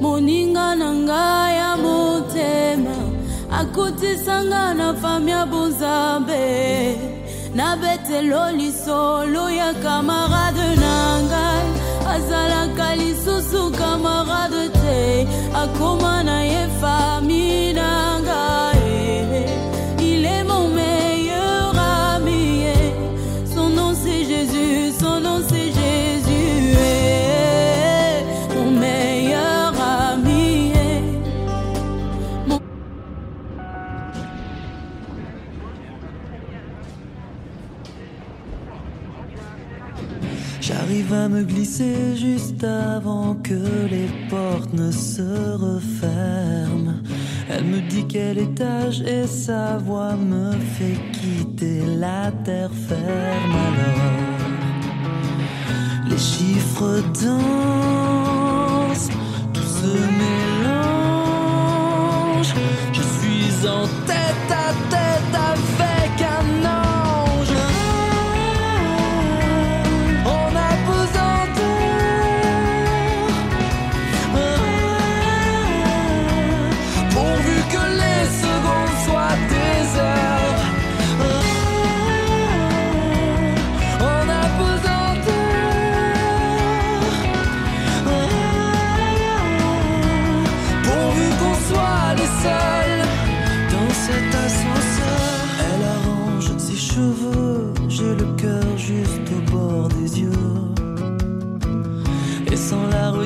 [0.01, 2.97] moninga na ngai ya motema
[3.51, 7.12] akotisanga na fami ya bozambe
[7.55, 10.95] nabetelo lisolo ya kamarade na
[11.29, 11.69] ngai
[12.15, 15.27] azalaka lisusu kamarade te.
[15.63, 17.73] Akoma na ye fami
[41.29, 46.95] me glisser juste avant que les portes ne se referment.
[47.49, 54.41] Elle me dit quel étage et sa voix me fait quitter la terre ferme alors.
[56.09, 59.11] Les chiffres dansent,
[59.53, 60.83] tout se mélange.
[62.93, 66.02] Je suis en tête à tête avec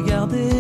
[0.09, 0.55] sans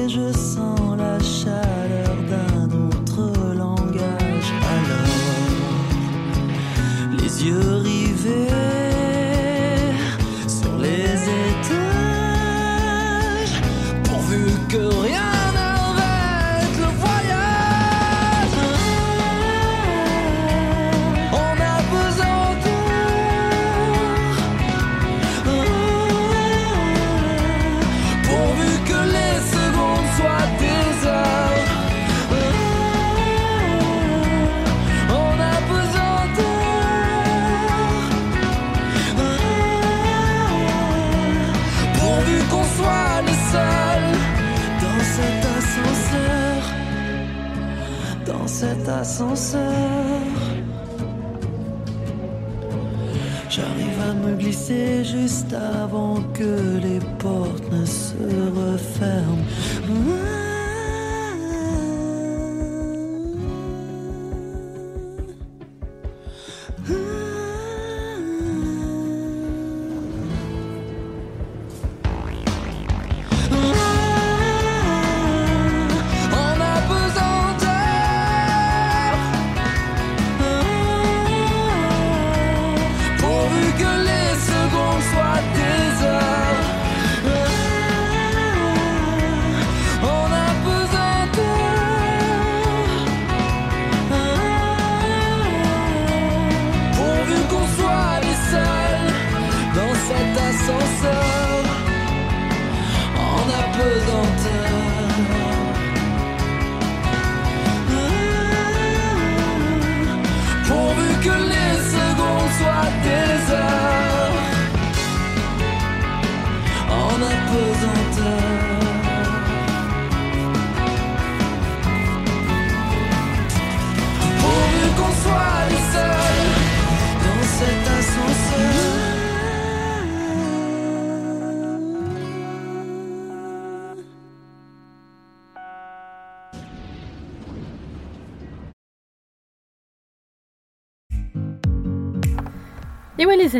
[53.50, 58.14] J'arrive à me glisser juste avant que les portes ne se
[58.54, 59.45] referment.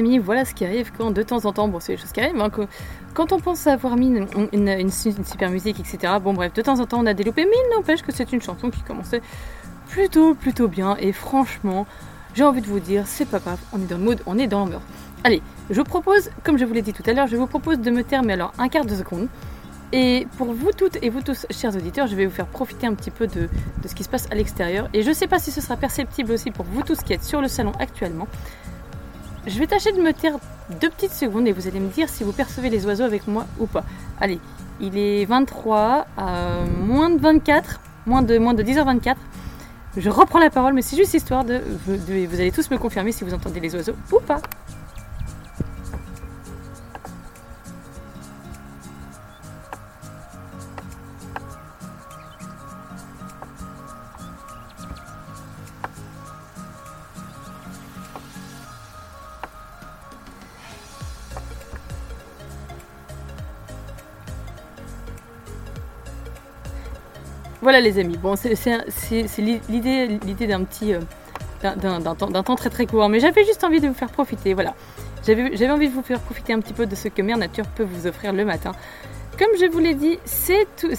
[0.03, 2.21] Les voilà ce qui arrive quand de temps en temps, bon c'est des choses qui
[2.21, 2.51] arrivent, hein,
[3.15, 6.15] quand on pense avoir mis une, une- une su- une super musique, etc.
[6.23, 8.43] Bon bref, de temps en temps on a des mais il n'empêche que c'est une
[8.43, 9.23] chanson qui commençait
[9.89, 11.87] plutôt plutôt bien et franchement,
[12.35, 14.47] j'ai envie de vous dire, c'est pas grave, on est dans le mood, on est
[14.47, 14.83] dans l'ambiance.
[15.25, 17.79] Allez, je vous propose, comme je vous l'ai dit tout à l'heure, je vous propose
[17.81, 19.29] de me mais alors un quart de seconde.
[19.93, 22.95] Et pour vous toutes et vous tous, chers auditeurs, je vais vous faire profiter un
[22.95, 23.43] petit peu de,
[23.83, 24.89] de ce qui se passe à l'extérieur.
[24.93, 27.41] Et je sais pas si ce sera perceptible aussi pour vous tous qui êtes sur
[27.41, 28.27] le salon actuellement.
[29.47, 30.37] Je vais tâcher de me taire
[30.81, 33.47] deux petites secondes et vous allez me dire si vous percevez les oiseaux avec moi
[33.61, 33.85] ou pas.
[34.21, 34.41] Allez,
[34.81, 39.15] il est 23 à moins de 24, moins de, moins de 10h24.
[39.97, 43.13] Je reprends la parole, mais c'est juste histoire de, de- Vous allez tous me confirmer
[43.13, 44.41] si vous entendez les oiseaux ou pas.
[67.67, 68.55] Voilà les amis, bon c'est
[69.39, 71.01] l'idée d'un petit euh,
[71.75, 74.77] d'un- temps, très très court, mais j'avais juste envie de vous faire profiter, voilà.
[75.27, 77.83] J'avais envie de vous faire profiter un petit peu de ce que Mère Nature peut
[77.83, 78.71] vous offrir le matin.
[79.37, 80.93] Comme je vous l'ai dit, c'est tout,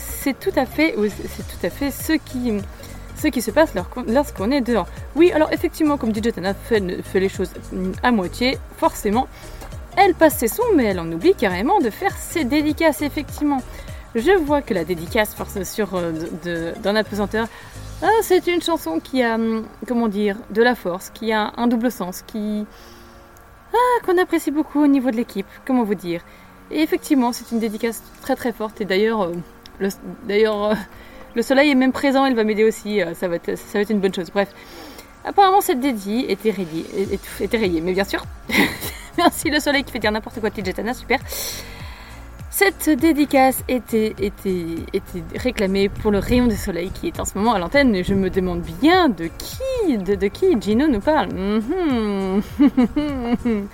[0.57, 0.93] à fait,
[1.89, 3.73] ce qui, se passe
[4.05, 4.87] lorsqu'on est dehors.
[5.15, 9.29] Oui, alors effectivement, comme fait, fait les choses mm, à moitié, forcément,
[9.95, 13.61] elle passe ses sons, mais elle en oublie carrément de faire ses dédicaces, effectivement.
[14.17, 17.47] Je vois que la dédicace force sur euh, d'un apesanteur,
[18.01, 21.67] ah, c'est une chanson qui a, hum, comment dire, de la force, qui a un
[21.67, 22.65] double sens, qui,
[23.73, 25.45] ah, qu'on apprécie beaucoup au niveau de l'équipe.
[25.67, 26.21] Comment vous dire
[26.71, 28.81] Et effectivement, c'est une dédicace très très forte.
[28.81, 29.33] Et d'ailleurs, euh,
[29.79, 29.89] le,
[30.27, 30.73] d'ailleurs, euh,
[31.35, 32.25] le soleil est même présent.
[32.25, 32.99] Il va m'aider aussi.
[33.13, 34.31] ça va être, ça va être une bonne chose.
[34.31, 34.49] Bref,
[35.25, 36.85] apparemment cette dédie était rayée,
[37.39, 37.81] était rayée.
[37.81, 38.25] Mais bien sûr,
[39.17, 40.49] merci le soleil qui fait dire n'importe quoi.
[40.49, 41.19] Tijetana, super.
[42.59, 47.37] Cette dédicace était, était, était réclamée pour le rayon du soleil qui est en ce
[47.37, 50.99] moment à l'antenne et je me demande bien de qui, de, de qui Gino nous
[50.99, 51.33] parle.
[51.33, 52.41] Mhm.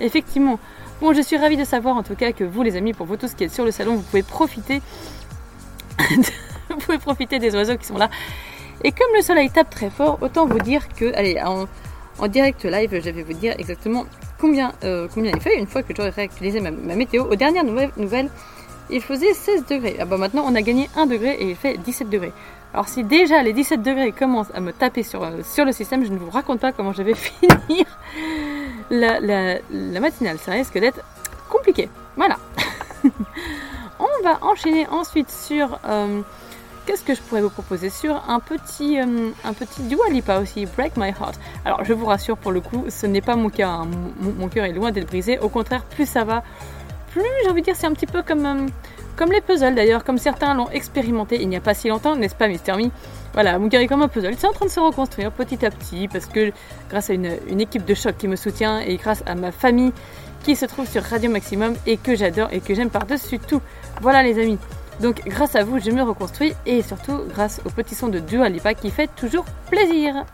[0.00, 0.58] Effectivement.
[1.00, 3.16] Bon, je suis ravie de savoir en tout cas que vous les amis, pour vous
[3.16, 4.82] tous qui êtes sur le salon, vous pouvez profiter,
[6.00, 8.10] vous pouvez profiter des oiseaux qui sont là.
[8.82, 11.38] Et comme le soleil tape très fort, autant vous dire que, allez,
[12.18, 14.04] en direct live, je vais vous dire exactement
[14.40, 17.24] combien, euh, il fait une fois que j'aurai réactualisé ma, météo.
[17.24, 18.30] Aux dernières nouvelles,
[18.90, 19.96] il faisait 16 degrés.
[20.00, 22.32] Ah bah maintenant on a gagné 1 degré et il fait 17 degrés.
[22.72, 26.04] Alors si déjà les 17 degrés commencent à me taper sur, euh, sur le système,
[26.04, 27.14] je ne vous raconte pas comment je vais
[27.68, 27.84] finir
[28.90, 30.38] la matinale.
[30.38, 31.00] Ça risque d'être
[31.50, 31.88] compliqué.
[32.16, 32.38] Voilà.
[33.98, 35.78] on va enchaîner ensuite sur...
[35.86, 36.22] euh,
[36.86, 39.82] Qu'est-ce que je pourrais vous proposer sur un petit, euh, petit
[40.40, 41.34] aussi, Break My Heart.
[41.64, 43.88] Alors je vous rassure pour le coup, ce n'est pas mon cas, hein.
[44.20, 45.40] mon, cœur est loin d'être brisé.
[45.40, 46.44] Au contraire, plus ça va,
[47.10, 48.66] plus j'ai envie de dire c'est un petit peu comme, euh,
[49.16, 52.36] comme les puzzles d'ailleurs, comme certains l'ont expérimenté il n'y a pas si longtemps, n'est-ce
[52.36, 52.90] pas Mister Me
[53.34, 55.70] Voilà, mon cœur est comme un puzzle, c'est en train de se reconstruire petit à
[55.70, 56.52] petit parce que
[56.88, 59.92] grâce à une équipe de choc qui me soutient et grâce à ma famille
[60.44, 63.60] qui se trouve sur Radio Maximum et que j'adore et que j'aime par-dessus tout.
[64.00, 64.58] Voilà les amis.
[65.00, 68.48] Donc grâce à vous, je me reconstruis et surtout grâce au petit son de Dua
[68.48, 70.24] Lipa qui fait toujours plaisir.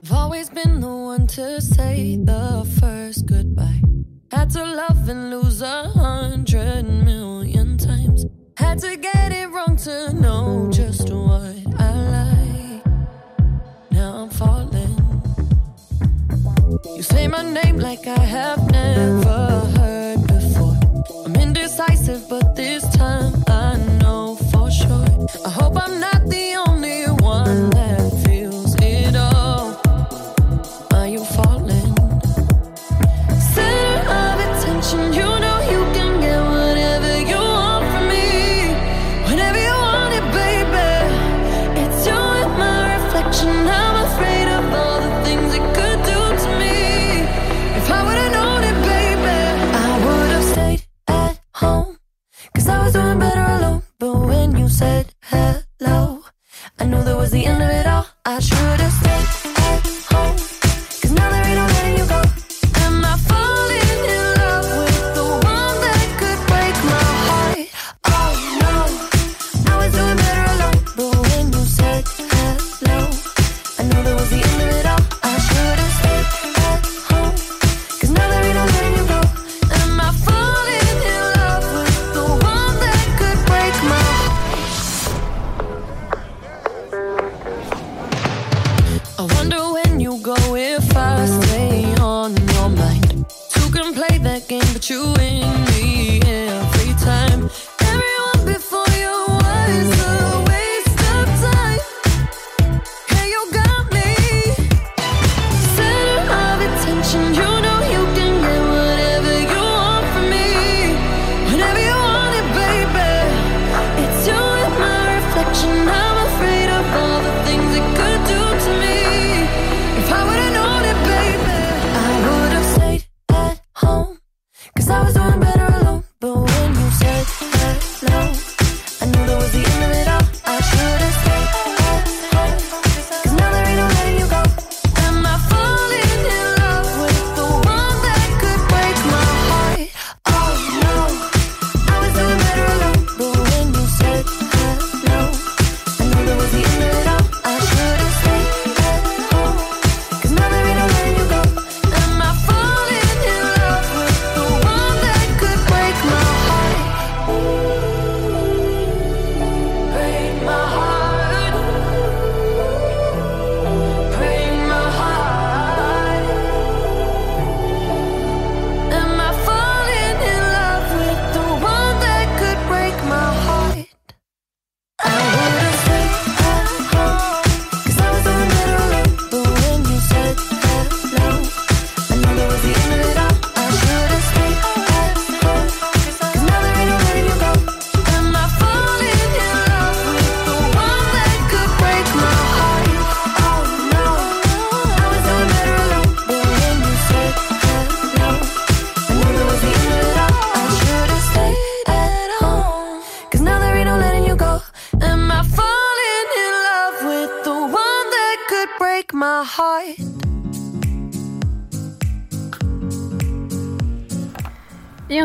[0.00, 1.60] The to
[2.24, 3.82] the first goodbye.
[4.30, 8.24] Had to love and lose a hundred million times.
[8.56, 11.10] Had to get it wrong to know just
[16.68, 20.76] You say my name like I have never heard before.
[21.24, 25.06] I'm indecisive, but this time I know for sure.
[25.46, 25.87] I hope I'm
[54.78, 56.22] said hello,
[56.78, 57.77] I knew that was the end of it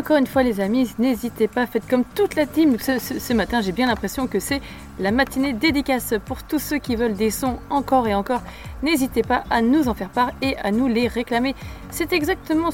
[0.04, 2.76] encore une fois, les amis, n'hésitez pas, faites comme toute la team.
[2.78, 4.60] Ce, matin, j'ai bien l'impression que c'est
[4.99, 8.41] la matinée dédicace pour tous ceux qui veulent des sons encore et encore.
[8.82, 11.56] N'hésitez pas à nous en faire part et à nous les réclamer.
[11.89, 12.70] C'est exactement,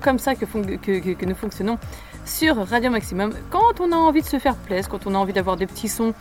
[0.00, 1.76] comme ça que, nous fonctionnons
[2.24, 3.34] sur Radio Maximum.
[3.50, 5.88] Quand on a envie de se faire plaisir, quand on a envie d'avoir des petits
[5.88, 6.14] sons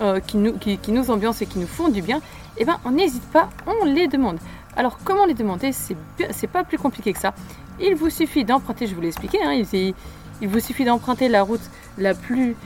[0.00, 0.78] euh, qui, nous, qui,
[1.10, 2.22] ambiancent et qui nous font du bien,
[2.56, 4.38] eh ben, on n'hésite pas, on les demande.
[4.74, 5.72] Alors, comment les demander?
[5.72, 7.34] C'est pas plus compliqué que ça.
[7.80, 11.60] Il vous suffit d'emprunter, je vous l'ai expliqué, hein, il, vous suffit d'emprunter la route
[11.98, 12.56] la plus,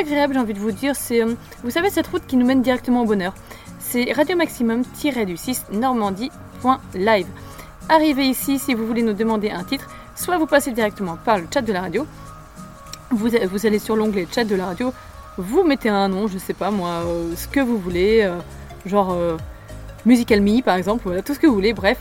[0.00, 0.96] agréable, j'ai envie de vous dire.
[0.96, 3.34] C'est, euh, vous savez, cette route qui nous mène directement au bonheur.
[3.78, 7.26] C'est Radio Maximum-du-6 Normandie.live.
[7.88, 11.46] Arrivez ici si vous voulez nous demander un titre, soit vous passez directement par le
[11.52, 12.06] chat de la radio,
[13.10, 14.92] vous, vous allez sur l'onglet chat de la radio,
[15.36, 18.38] vous mettez un nom, je sais pas moi, euh, ce que vous voulez, euh,
[18.86, 19.36] genre euh,
[20.06, 21.98] Musical Me par exemple, tout ce que vous voulez, bref.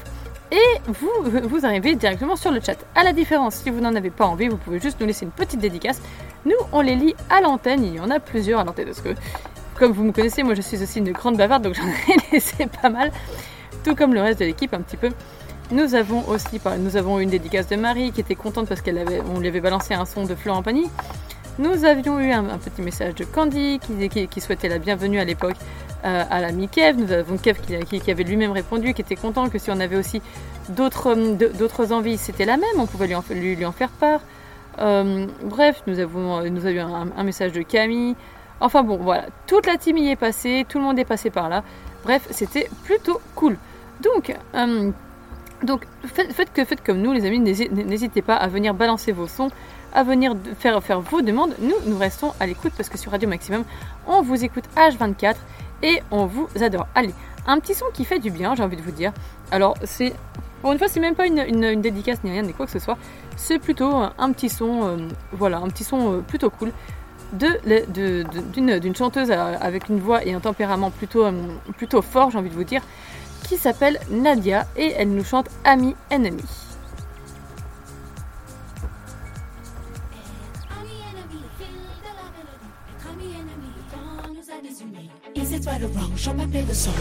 [0.52, 1.10] Et vous,
[1.48, 2.76] vous arrivez directement sur le chat.
[2.94, 5.32] À la différence, si vous n'en avez pas envie, vous pouvez juste nous laisser une
[5.32, 6.02] petite dédicace.
[6.46, 9.16] Nous, on les lit à l'antenne, il y en a plusieurs à l'antenne, parce que,
[9.76, 12.68] comme vous me connaissez, moi je suis aussi une grande bavarde, donc j'en ai laissé
[12.82, 13.12] pas mal,
[13.86, 15.10] tout comme le reste de l'équipe un petit peu.
[15.72, 18.98] Nous avons aussi, nous avons eu une dédicace de Marie qui était contente parce qu'elle
[18.98, 20.90] avait, on lui avait balancé un son de Florent Pagny.
[21.60, 25.56] Nous avions eu un, petit message de Candy qui souhaitait la bienvenue à l'époque
[26.04, 26.98] à l'ami Kev.
[26.98, 30.22] Nous avons Kev qui, avait lui-même répondu, qui était content que si on avait aussi
[30.70, 31.16] d'autres
[31.58, 34.22] d'autres envies, c'était la même, on pouvait lui en, lui, en faire part.
[34.80, 38.16] Euh, bref, nous avons, euh, nous un, message de Camille.
[38.60, 41.50] Enfin bon, voilà, toute la team y est passée, tout le monde est passé par
[41.50, 41.64] là.
[42.04, 43.58] Bref, c'était plutôt cool.
[44.02, 44.92] Donc, euh,
[45.64, 49.28] donc faites, que, faites comme nous, les amis, n'hési- n'hésitez pas à venir balancer vos
[49.28, 49.50] sons,
[49.94, 51.54] à venir faire, faire vos demandes.
[51.60, 53.64] Nous, nous restons à l'écoute parce que sur Radio Maximum,
[54.08, 55.36] on vous écoute H24
[55.84, 56.88] et on vous adore.
[56.96, 57.14] Allez,
[57.48, 59.12] un petit son qui fait du bien, j'ai envie de vous dire.
[59.52, 60.14] Alors, c'est.
[60.62, 62.98] Pour une fois, c'est même pas une, dédicace ni rien, ni quoi que ce soit.
[63.36, 64.98] C'est plutôt un petit son, euh,
[65.32, 66.72] voilà, un petit son euh, plutôt cool
[67.34, 71.32] de, de- de- d'une, d'une chanteuse avec une voix et un tempérament plutôt, euh,
[71.78, 72.82] plutôt fort, j'ai envie de vous dire,
[73.48, 76.44] qui s'appelle Nadia et elle nous chante Ami Ennemi.
[85.62, 86.16] Is it right or wrong?
[86.16, 86.96] Shall I play the song?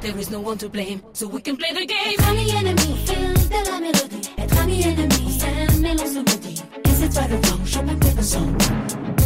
[0.00, 2.16] There is no one to blame, so we can play the game.
[2.26, 4.30] Ami ennemi, feel de la mélodie.
[4.36, 6.60] Être ami ennemi, s'aimer, l'on se maudit.
[6.86, 7.64] Is it right or wrong?
[7.64, 8.56] Shall I play the song?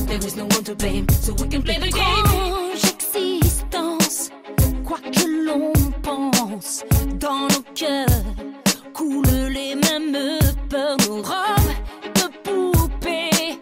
[0.07, 2.27] There is no one to blame, so we can play the game.
[2.27, 4.31] Étrange existence,
[4.85, 5.73] quoi que l'on
[6.03, 6.85] pense,
[7.19, 8.25] dans nos cœurs
[8.93, 10.39] coulent les mêmes
[10.69, 11.73] peurs, nos robes
[12.17, 13.59] de poupée,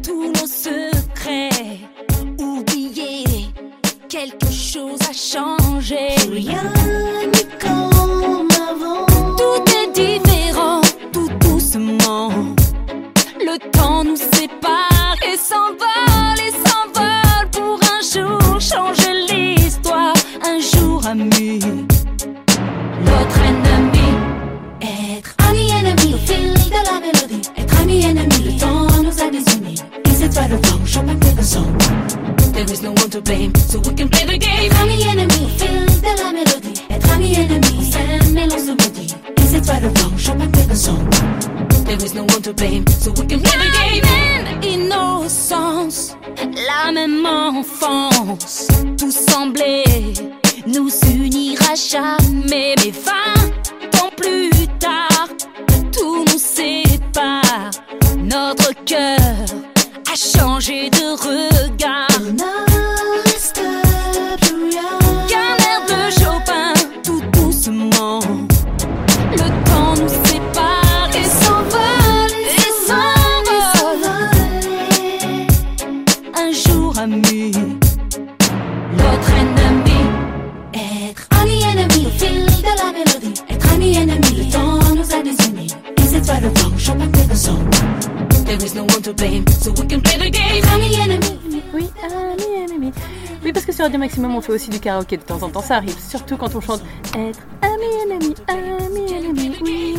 [0.00, 1.80] tous nos secrets
[2.38, 3.24] oubliés,
[4.08, 6.16] quelque chose a changé.
[6.30, 6.62] Rien
[7.32, 9.06] n'est comme avant.
[9.36, 10.80] Tout est différent,
[11.12, 12.30] tout doucement.
[13.38, 20.14] Le temps nous sépare et s'envole et s'envole pour un jour changer l'histoire.
[20.42, 21.60] Un jour ami,
[23.04, 24.08] l'autre ennemi.
[24.80, 27.27] Être ami ennemi, au fil de la mélodie.
[27.88, 29.80] Ami ennemi, le temps nous a désunis.
[30.04, 31.08] Is it right or wrong?
[31.08, 31.74] I play the song?
[32.52, 34.70] There is no one to blame, so we can play the game.
[34.82, 36.82] Ami au fil de la mélodie.
[36.90, 39.16] Être ami ennemi, s'aimer, l'on se maudit.
[39.38, 40.42] Is it right or wrong?
[40.42, 41.08] I play the song?
[41.86, 44.04] There is no one to blame, so we can play the La game.
[44.04, 46.14] même innocence,
[46.68, 48.68] la même enfance,
[48.98, 50.12] tout semblait
[50.66, 52.74] nous unir à jamais.
[52.84, 55.28] Mais vingt ans plus tard,
[55.90, 57.47] tout nous sépare.
[58.28, 59.18] Notre cœur
[60.12, 62.67] a changé de regard.
[86.28, 86.76] Right or wrong?
[86.76, 87.70] Shall I play the song?
[88.44, 90.64] There is no one to blame, so we can play the game.
[90.72, 91.62] Ami ennemi.
[91.72, 92.92] Oui, ami ennemi.
[93.44, 95.62] Oui, parce que sur Radio Maximum, on fait aussi du karaoké de temps en temps,
[95.62, 95.96] ça arrive.
[95.98, 96.82] Surtout quand on chante
[97.16, 99.94] Être ami ennemi, ami ennemi, oui.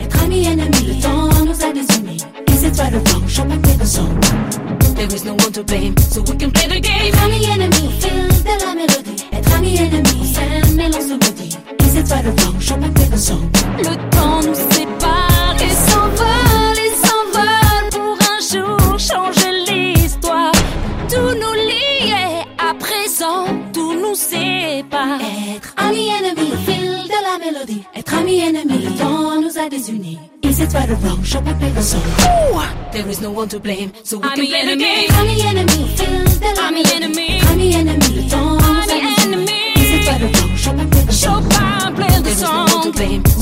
[0.00, 2.24] Être ami ennemi, le temps nous a désunis.
[2.48, 3.26] Is it right or wrong?
[3.28, 4.18] Shall I play the song?
[4.94, 7.14] There is no one to blame, so we can play the game.
[7.24, 9.26] Ami ennemi fil de la mélodie.
[9.32, 11.73] Être ami ennemi, s'aimer, l'on se maudit.
[11.94, 12.58] Is it right or wrong?
[12.58, 13.12] Show me with.
[13.78, 20.50] Le temps nous sépare et s'envole et s'envole pour un jour changer l'histoire.
[21.08, 22.12] Tout nous lie
[22.58, 25.20] à présent tout nous sépare.
[25.54, 27.84] Être ami ennemi au fil de la mélodie.
[27.94, 30.18] Être ami ennemi, le temps nous a désunis.
[30.42, 31.22] Is it right or wrong?
[31.22, 32.02] Show me with a song.
[32.22, 32.60] Ooh!
[32.90, 35.10] There is no one to blame, so we ami can play the game.
[35.20, 37.04] Ami ennemi au fil de la ami mélodie.
[37.04, 37.40] Ennemi.
[37.52, 38.63] Ami ennemi, le temps
[40.04, 40.12] so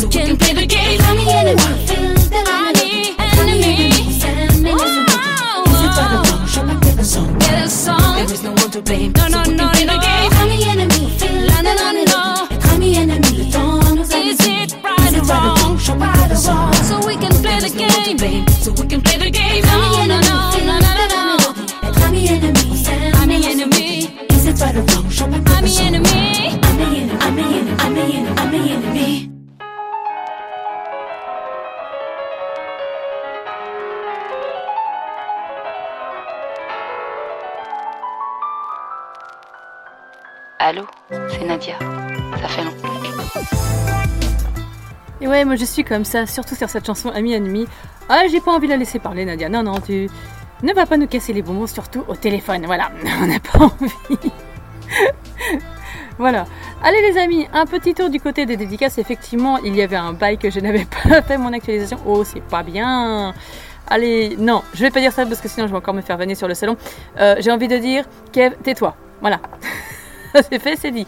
[0.08, 1.00] can play the game.
[9.18, 9.42] No so
[10.00, 10.32] game.
[10.72, 11.02] Enemy.
[11.02, 11.22] Is
[15.14, 15.78] it right wrong?
[17.06, 19.64] We can play the game, so we can play the game.
[19.64, 19.72] No.
[24.62, 26.58] Right enemy.
[27.80, 29.30] Enemy.
[40.58, 40.86] Allô,
[41.28, 41.76] c'est Nadia.
[42.40, 42.88] Ça fait longtemps.
[45.20, 47.66] Et ouais, moi je suis comme ça, surtout sur cette chanson Ami Ennemi.
[48.08, 49.48] Ah, j'ai pas envie de la laisser parler, Nadia.
[49.48, 50.08] Non, non, tu
[50.62, 52.64] ne vas pas nous casser les bonbons, surtout au téléphone.
[52.66, 52.92] Voilà,
[53.22, 54.32] on n'a pas envie.
[56.18, 56.46] voilà.
[56.82, 58.98] Allez les amis, un petit tour du côté des dédicaces.
[58.98, 61.98] Effectivement, il y avait un bail que je n'avais pas fait mon actualisation.
[62.06, 63.34] Oh, c'est pas bien.
[63.88, 66.16] Allez, non, je vais pas dire ça parce que sinon je vais encore me faire
[66.16, 66.76] vanner sur le salon.
[67.18, 68.96] Euh, j'ai envie de dire, Kev, tais-toi.
[69.20, 69.40] Voilà.
[70.34, 71.06] c'est fait, c'est dit.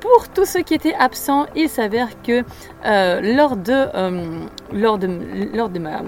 [0.00, 2.42] Pour tous ceux qui étaient absents, il s'avère que
[2.86, 5.08] euh, lors de euh, lors de
[5.54, 6.00] lors de ma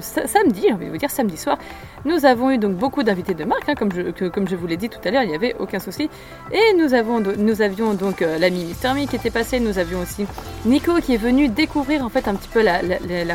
[0.00, 1.58] samedi, j'ai envie vous dire samedi soir,
[2.04, 4.66] nous avons eu donc beaucoup d'invités de marque, hein, comme je que- comme je vous
[4.66, 6.08] l'ai dit tout à l'heure, il n'y avait aucun souci.
[6.52, 10.00] Et nous avons nous avions donc euh, l'ami Mister Me qui était passé, nous avions
[10.00, 10.26] aussi
[10.64, 12.80] Nico qui est venu découvrir en fait un petit peu la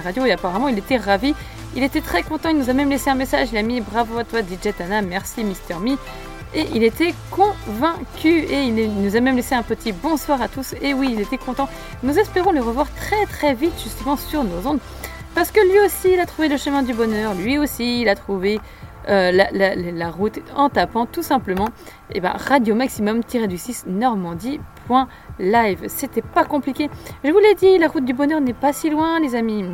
[0.02, 1.34] radio et apparemment il était ravi.
[1.76, 4.18] Il était très content, il nous a même laissé un message, il a mis bravo
[4.20, 5.98] à toi DJ Tana, merci Mister Me.
[6.56, 10.76] Et il était convaincu et il nous a même laissé un petit bonsoir à tous.
[10.84, 11.68] Et oui, il était content.
[12.04, 14.80] Nous espérons le revoir très très vite justement sur nos ondes.
[15.36, 17.34] Parce que lui aussi, il a trouvé le chemin du bonheur.
[17.34, 18.60] Lui aussi, il a trouvé
[19.10, 21.70] euh, la, route en tapant tout simplement
[22.14, 25.80] eh ben, Radio Maximum-du-6 Normandie.live.
[25.88, 26.90] C'était pas compliqué.
[27.24, 29.66] Je vous l'ai dit, la route du bonheur n'est pas si loin, les amis.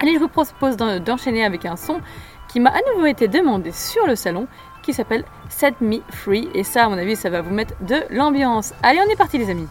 [0.00, 2.00] Allez, je vous propose d'en- d'enchaîner avec un son
[2.48, 4.46] qui m'a à nouveau été demandé sur le salon
[4.82, 6.48] qui s'appelle Set Me Free.
[6.54, 8.72] Et ça, à mon avis, ça va vous mettre de l'ambiance.
[8.82, 9.68] Allez, on est parti, les amis.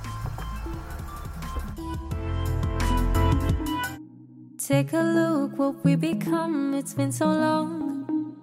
[4.68, 6.74] Take a look what we become.
[6.74, 8.36] It's been so long.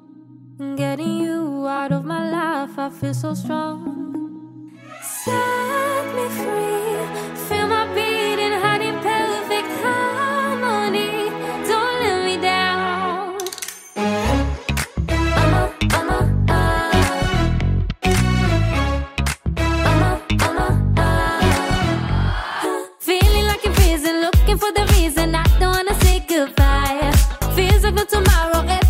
[0.74, 4.72] Getting you out of my life, I feel so strong.
[5.02, 7.44] Set me free.
[7.46, 10.23] Feel my beating in perfect harmony.
[28.06, 28.83] Tomorrow,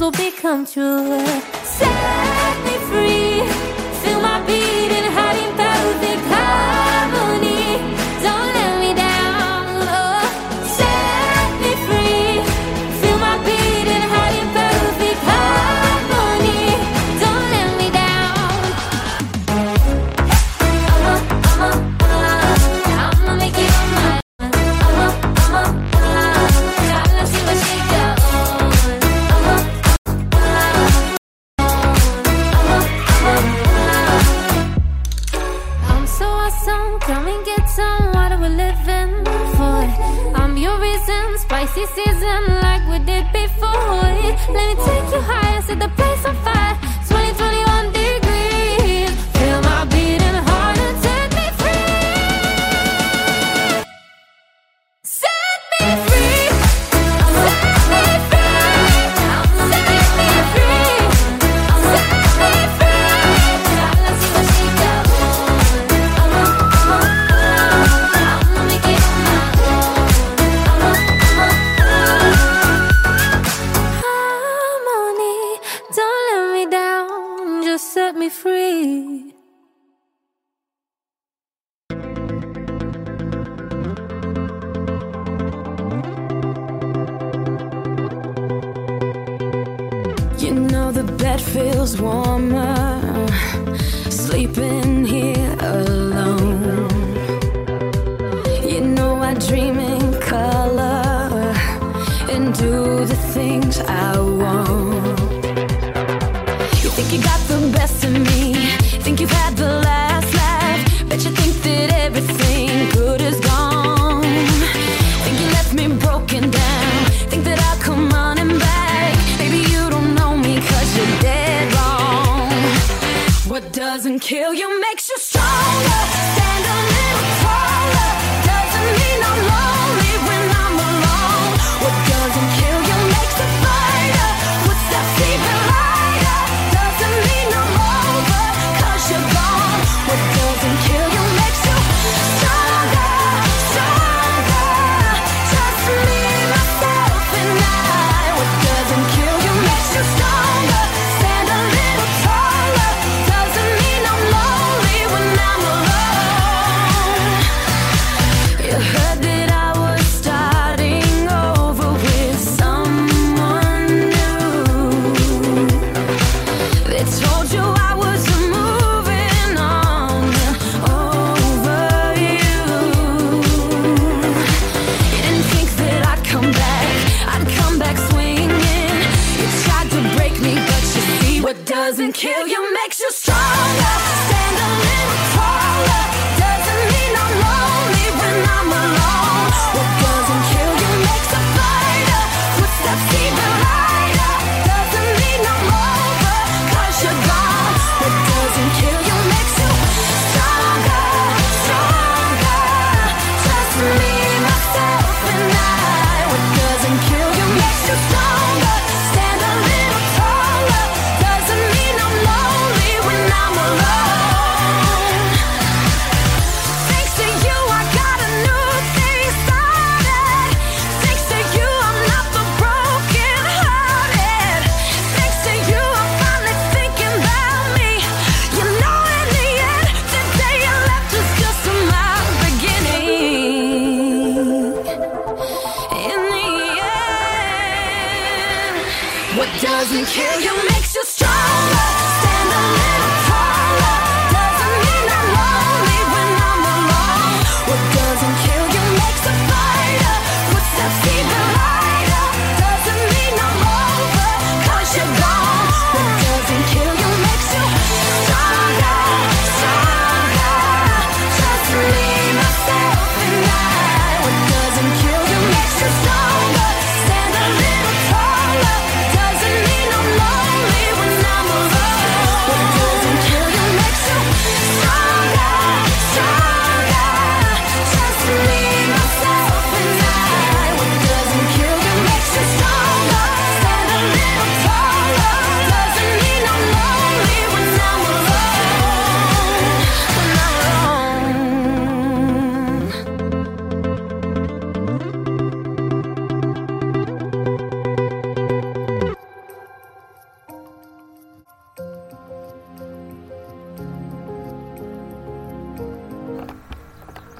[0.00, 1.24] will become true.
[1.62, 3.42] Set me free,
[4.02, 4.93] feel my beating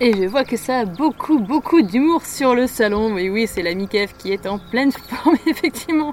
[0.05, 3.09] Et je vois que ça a beaucoup, beaucoup d'humour sur le salon.
[3.09, 6.13] Mais oui, c'est l'ami Kev qui est en pleine forme, effectivement.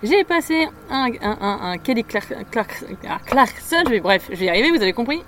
[0.00, 4.44] J'ai passé un, un, un, un Kelly Clark, Clark- ah, je vais, bref, je vais
[4.44, 5.24] y arriver, vous avez compris.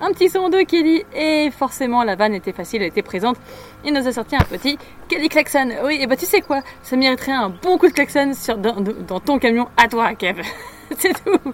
[0.00, 3.36] Un petit son de Kelly, et forcément la vanne était facile, elle était présente.
[3.84, 4.78] Il nous a sorti un petit
[5.08, 5.68] Kelly Clarkson.
[5.82, 8.76] Oui, et bah tu sais quoi, ça mériterait un bon coup de klaxon sur, dans,
[8.80, 10.40] dans ton camion à toi, Kev.
[10.98, 11.52] c'est tout.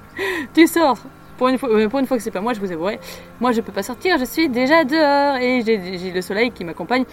[0.52, 0.98] Tu sors.
[1.42, 3.00] Pour une, fois, euh, pour une fois que c'est pas moi, je vous avouerai,
[3.40, 7.04] moi je peux pas sortir, je suis déjà dehors et j'ai le soleil qui m'accompagne.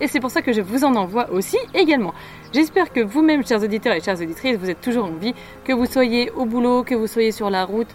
[0.00, 2.14] Et c'est pour ça que je vous en envoie aussi également.
[2.54, 5.34] J'espère que vous-même, chers auditeurs et chères auditrices, vous êtes toujours en vie,
[5.66, 7.88] que vous soyez au boulot, que vous soyez sur la route,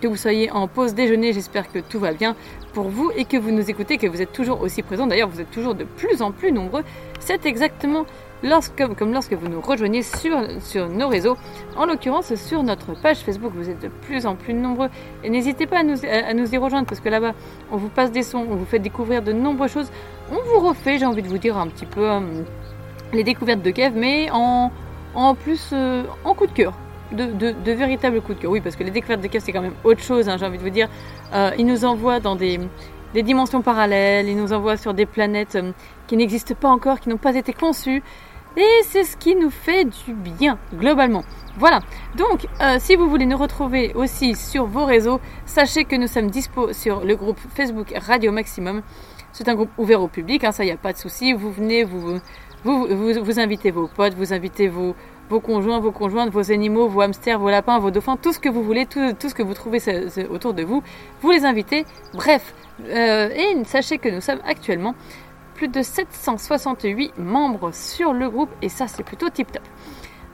[0.00, 1.34] que vous soyez en pause déjeuner.
[1.34, 2.36] J'espère que tout va bien
[2.72, 5.06] pour vous et que vous nous écoutez, que vous êtes toujours aussi présents.
[5.06, 6.84] D'ailleurs, vous êtes toujours de plus en plus nombreux.
[7.20, 8.06] C'est exactement
[8.44, 11.36] lorsque, comme lorsque vous nous rejoignez sur, sur nos réseaux,
[11.76, 13.52] en l'occurrence sur notre page Facebook.
[13.56, 14.90] Vous êtes de plus en plus nombreux
[15.24, 17.32] et n'hésitez pas à nous, à, nous y rejoindre parce que là-bas,
[17.72, 19.90] on vous passe des sons, on vous fait découvrir de nombreuses choses.
[20.30, 22.20] On vous refait, j'ai envie de vous dire, un petit peu euh,
[23.12, 24.70] les découvertes de Kev, mais en,
[25.14, 26.74] en plus euh, en coup de cœur.
[27.12, 28.50] de, de, de véritables coups de cœur.
[28.50, 30.58] Oui, parce que les découvertes de Kev, c'est quand même autre chose, hein, j'ai envie
[30.58, 30.88] de vous dire.
[31.32, 32.60] Euh, il nous envoie dans des,
[33.14, 35.72] des dimensions parallèles, il nous envoie sur des planètes euh,
[36.06, 38.02] qui n'existent pas encore, qui n'ont pas été conçues.
[38.56, 41.24] Et c'est ce qui nous fait du bien, globalement.
[41.56, 41.80] Voilà.
[42.16, 46.30] Donc, euh, si vous voulez nous retrouver aussi sur vos réseaux, sachez que nous sommes
[46.30, 48.82] dispo sur le groupe Facebook Radio Maximum.
[49.32, 51.32] C'est un groupe ouvert au public, hein, ça, il n'y a pas de souci.
[51.32, 52.20] Vous venez, vous,
[52.64, 54.94] vous, vous, vous invitez vos potes, vous invitez vos,
[55.28, 58.48] vos conjoints, vos conjointes, vos animaux, vos hamsters, vos lapins, vos dauphins, tout ce que
[58.48, 59.80] vous voulez, tout, tout ce que vous trouvez
[60.30, 60.82] autour de vous,
[61.20, 61.84] vous les invitez.
[62.14, 62.54] Bref,
[62.86, 64.94] euh, et sachez que nous sommes actuellement
[65.54, 69.62] plus de 768 membres sur le groupe et ça c'est plutôt tip top.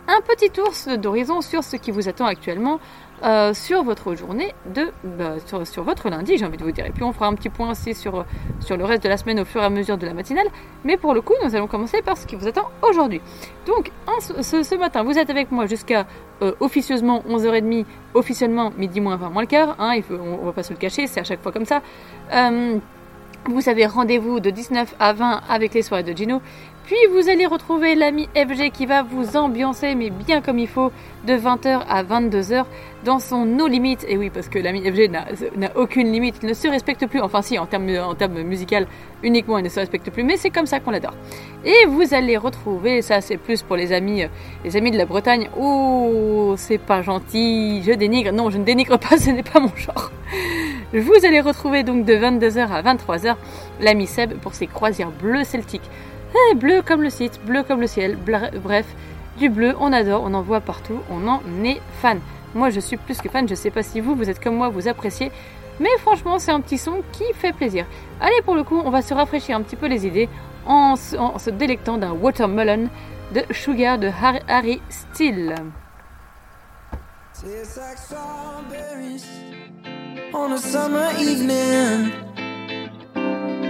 [0.08, 2.80] Un petit tour d'horizon sur ce qui vous attend actuellement
[3.22, 5.34] euh, sur votre journée de bah,
[5.64, 6.86] sur, votre lundi j'ai envie de vous dire.
[6.86, 8.24] Et puis on fera un petit point aussi sur,
[8.60, 10.48] sur le reste de la semaine au fur et à mesure de la matinale.
[10.84, 13.20] Mais pour le coup nous allons commencer par ce qui vous attend aujourd'hui.
[13.66, 13.92] Donc
[14.30, 16.06] ce, matin vous êtes avec moi jusqu'à
[16.42, 17.84] euh, officieusement 11h30
[18.14, 21.06] officiellement midi moins 20 moins le quart hein, on, on va pas se le cacher
[21.06, 21.82] c'est à chaque fois comme ça.
[22.32, 22.78] Euh,
[23.46, 26.42] vous avez rendez-vous de 19 à 20 avec les soirées de Gino.
[26.90, 30.90] Puis vous allez retrouver l'ami FG qui va vous ambiancer, mais bien comme il faut,
[31.24, 32.64] de 20h à 22h
[33.04, 33.98] dans son No Limit.
[34.08, 37.20] Et oui, parce que l'ami FG n'a aucune limite, il ne se respecte plus.
[37.20, 38.88] Enfin, si, en termes, en musical,
[39.22, 41.14] uniquement, il ne se respecte plus, mais c'est comme ça qu'on l'adore.
[41.64, 44.24] Et vous allez retrouver, ça c'est plus pour les amis,
[44.64, 45.48] les amis de la Bretagne.
[45.56, 48.32] Oh, c'est pas gentil, je dénigre.
[48.32, 50.10] Non, je ne dénigre pas, ce n'est pas mon genre.
[50.92, 53.36] Vous allez retrouver donc de 22h à 23h
[53.80, 55.88] l'ami Seb pour ses croisières bleues celtiques.
[56.34, 58.86] Eh, bleu comme le site, bleu comme le ciel, bref,
[59.38, 62.20] du bleu, on adore, on en voit partout, on en est fan.
[62.54, 64.68] Moi je suis plus que fan, je sais pas si vous, vous êtes comme moi,
[64.68, 65.30] vous appréciez,
[65.80, 67.84] mais franchement c'est un petit son qui fait plaisir.
[68.20, 70.28] Allez pour le coup, on va se rafraîchir un petit peu les idées
[70.66, 72.88] en, se- délectant d'un watermelon
[73.34, 74.10] de Sugar de
[74.48, 75.54] Harry, Steele.
[80.32, 82.12] On a summer evening,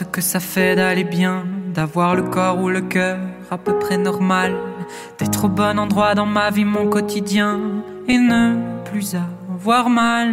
[0.00, 1.44] ce que ça fait d'aller bien,
[1.74, 3.18] d'avoir le corps ou le cœur
[3.50, 4.54] à peu près normal,
[5.18, 7.60] d'être au bon endroit dans ma vie, mon quotidien,
[8.08, 8.56] et ne
[8.86, 10.28] plus avoir mal.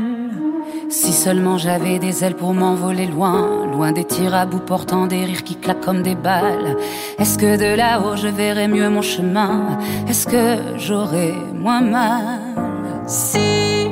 [0.89, 5.25] Si seulement j'avais des ailes pour m'envoler loin, loin des tirs à bout portant des
[5.25, 6.77] rires qui claquent comme des balles.
[7.19, 9.79] Est-ce que de là-haut je verrais mieux mon chemin?
[10.07, 12.39] Est-ce que j'aurais moins mal?
[13.05, 13.89] Si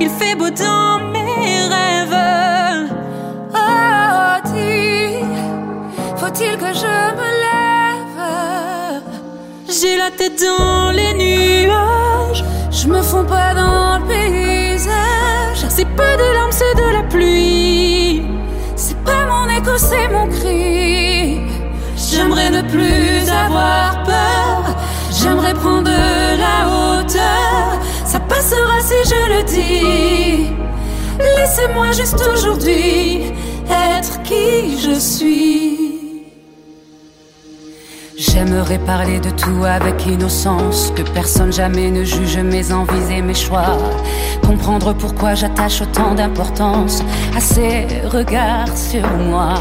[0.00, 2.51] il fait beau dans mes rêves,
[6.32, 9.02] faut-il que je me lève?
[9.68, 12.44] J'ai la tête dans les nuages.
[12.70, 15.66] Je me fonds pas dans le paysage.
[15.68, 18.22] C'est pas des larmes, c'est de la pluie.
[18.76, 21.40] C'est pas mon écho, c'est mon cri.
[21.96, 24.76] J'aimerais ne plus avoir peur.
[25.10, 27.78] J'aimerais prendre de la hauteur.
[28.06, 30.46] Ça passera si je le dis.
[31.36, 33.32] Laissez-moi juste aujourd'hui
[33.70, 35.71] être qui je suis.
[38.44, 43.34] J'aimerais parler de tout avec innocence, que personne jamais ne juge mes envies et mes
[43.34, 43.78] choix.
[44.44, 47.04] Comprendre pourquoi j'attache autant d'importance
[47.36, 49.54] à ces regards sur moi.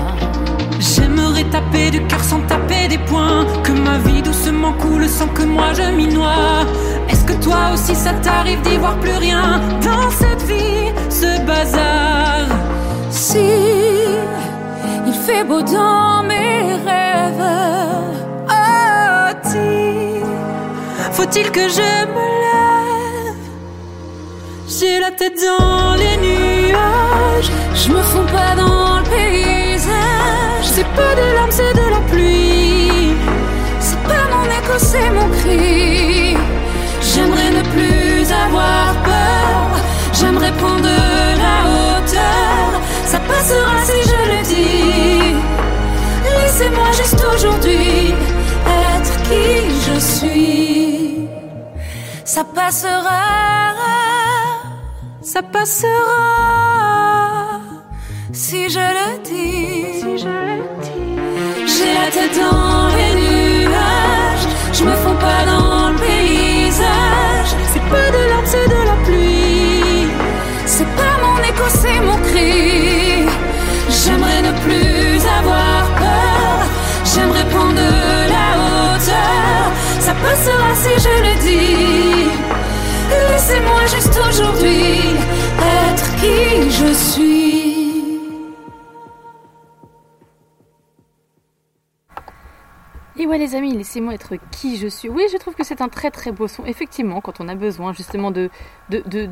[0.79, 5.43] J'aimerais taper du cœur sans taper des poings, que ma vie doucement coule sans que
[5.43, 6.65] moi je m'y noie.
[7.07, 12.47] Est-ce que toi aussi ça t'arrive d'y voir plus rien dans cette vie, ce bazar?
[13.11, 13.37] Si
[15.05, 17.70] il fait beau dans mes rêves,
[21.11, 23.35] faut-il que je me lève?
[24.67, 30.65] J'ai la tête dans les nuages, je me fonds pas dans le paysage.
[30.73, 33.15] c'est pas de larmes, c'est de la pluie.
[33.79, 36.37] C'est pas mon écho, c'est mon cri.
[37.01, 39.67] J'aimerais ne plus avoir peur.
[40.13, 40.99] J'aimerais prendre de
[41.43, 42.81] la hauteur.
[43.05, 45.35] Ça passera si je le dis.
[46.37, 48.13] Laissez-moi juste aujourd'hui
[48.65, 50.70] être qui je suis.
[52.33, 53.23] Ça passera.
[55.21, 55.89] Ça passera
[58.31, 59.99] si je le dis.
[59.99, 61.71] si je le dis.
[61.73, 67.51] J'ai la tête dans les nuages, je me fonds pas dans le paysage.
[67.73, 70.07] C'est pas de larmes, c'est de la pluie.
[70.65, 73.25] C'est pas mon écho, c'est mon cri.
[73.89, 76.59] J'aimerais ne plus avoir peur.
[77.13, 78.00] J'aimerais prendre
[80.21, 82.31] passera si je le dis.
[83.31, 85.15] Laissez-moi juste aujourd'hui
[85.59, 87.81] être qui je suis.
[93.17, 95.09] Et ouais les amis, laissez-moi être qui je suis.
[95.09, 96.65] Oui, je trouve que c'est un très très beau son.
[96.65, 98.49] Effectivement, quand on a besoin justement de,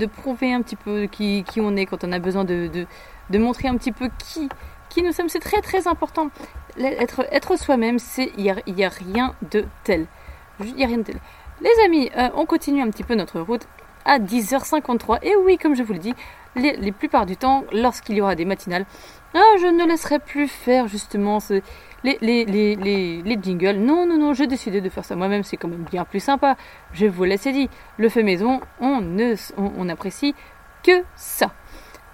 [0.06, 2.86] prouver un petit peu qui, on est, quand on a besoin de,
[3.34, 6.30] montrer un petit peu qui, nous sommes, c'est très très important.
[6.78, 8.44] Être, soi-même, c'est il
[8.76, 10.08] n'y a rien de tel.
[10.62, 11.18] Il y a rien de tel.
[11.62, 13.68] Les amis, euh, on continue un petit peu notre route
[14.06, 15.20] à 10h53.
[15.24, 16.14] Et oui, comme je vous le dis,
[16.56, 18.86] les, plupart du temps, lorsqu'il y aura des matinales,
[19.34, 21.40] ah, je ne laisserai plus faire justement
[22.04, 23.78] les, les, les, les, les jingles.
[23.78, 26.56] Non, non, non, j'ai décidé de faire ça moi-même, c'est quand même bien plus sympa.
[26.94, 30.34] Je vous l'ai dit, le fait maison, on ne on apprécie
[30.84, 31.52] que ça.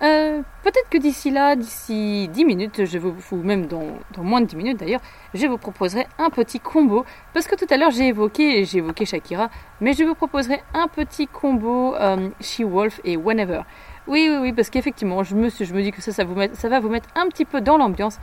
[0.05, 3.83] Euh, Peut-être que d'ici là, d'ici 10 minutes, je vous, ou même dans,
[4.17, 5.01] moins de 10 minutes d'ailleurs,
[5.33, 7.05] je vous proposerai un petit combo.
[7.33, 9.49] Parce que tout à l'heure j'ai évoqué, Shakira,
[9.79, 13.61] mais je vous proposerai un petit combo euh, She-Wolf et Whenever.
[14.07, 17.27] Oui, oui, oui, parce qu'effectivement, je me, je dis que ça va vous mettre un
[17.27, 18.17] petit peu dans l'ambiance.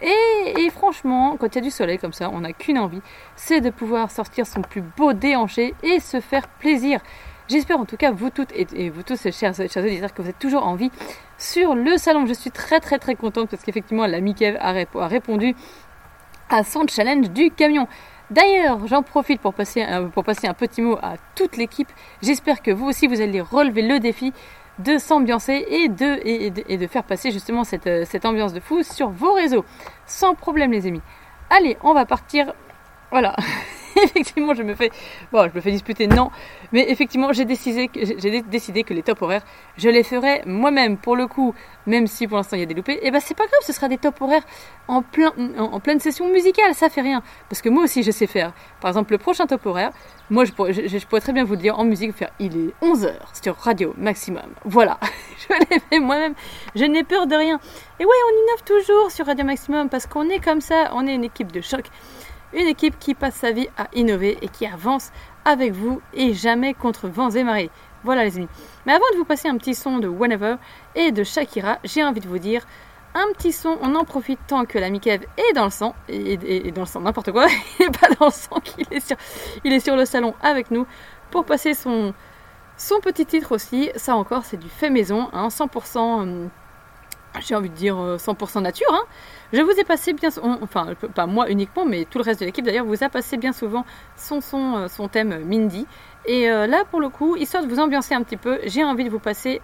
[0.00, 3.02] Et, et franchement, quand il y a du soleil comme ça, on n'a qu'une envie,
[3.36, 7.00] c'est de pouvoir sortir son plus beau déhanché et se faire plaisir.
[7.52, 10.38] J'espère en tout cas, vous toutes et, vous tous, chers, chers auditeurs, que vous êtes
[10.38, 10.90] toujours en vie
[11.36, 12.24] sur le salon.
[12.24, 15.54] Je suis très très très contente parce qu'effectivement, l'ami Kev a, rép- a répondu
[16.48, 17.86] à son challenge du camion.
[18.30, 21.88] D'ailleurs, j'en profite pour passer, un, petit mot à toute l'équipe.
[22.22, 24.32] J'espère que vous aussi, vous allez relever le défi
[24.78, 29.66] de s'ambiancer et de, faire passer justement euh, cette ambiance de fou sur vos réseaux.
[30.06, 31.02] Sans problème, les amis.
[31.50, 32.54] Allez, on va partir.
[33.10, 33.36] Voilà.
[34.04, 34.90] effectivement, je me fais,
[35.70, 36.30] disputer, non,
[36.72, 39.42] mais effectivement, j'ai décidé, que- les top horaires,
[39.76, 41.54] je les ferai moi-même pour le coup,
[41.86, 42.98] même si pour l'instant il y a des loupés.
[43.02, 44.42] Et ben c'est pas grave, ce sera des top horaires
[44.88, 45.32] en plein,
[45.82, 48.52] pleine session musicale, ça fait rien, parce que moi aussi je sais faire.
[48.80, 49.92] Par exemple, le prochain top horaire,
[50.30, 50.72] moi je pourrais,
[51.20, 54.42] très bien vous dire en musique, faire, il est 11 h sur Radio Maximum.
[54.64, 54.98] Voilà,
[55.38, 56.34] je l'ai fait moi-même,
[56.74, 57.58] je n'ai peur de rien.
[58.00, 61.14] Et ouais, on innove toujours sur Radio Maximum parce qu'on est comme ça, on est
[61.14, 61.84] une équipe de choc.
[62.54, 65.10] Une équipe qui passe sa vie à innover et qui avance
[65.44, 67.70] avec vous et jamais contre vents et marées.
[68.04, 68.48] Voilà les amis.
[68.86, 70.56] Mais avant de vous passer un petit son de Whenever
[70.94, 72.66] et de Shakira, j'ai envie de vous dire
[73.14, 76.72] un petit son, on en profite tant que l'ami Kev est dans le sang, et,
[76.72, 77.46] dans le sang, n'importe quoi,
[77.80, 79.16] il n'est pas dans le sang, qu'il est sur,
[79.64, 80.86] il est sur le salon avec nous
[81.30, 82.14] pour passer son,
[83.02, 83.90] petit titre aussi.
[83.96, 86.50] Ça encore, c'est du fait maison, hein, 100%, hum,
[87.40, 88.92] j'ai envie de dire euh, 100% nature.
[88.92, 89.04] hein.
[89.52, 92.46] Je vous ai passé bien, on- enfin pas moi uniquement, mais tout le reste de
[92.46, 93.84] l'équipe d'ailleurs vous a passé bien souvent
[94.16, 94.40] son,
[94.76, 95.86] euh, thème euh, Mindy.
[96.26, 99.04] Et euh, là pour le coup, histoire de vous ambiancer un petit peu, j'ai envie
[99.04, 99.60] de vous passer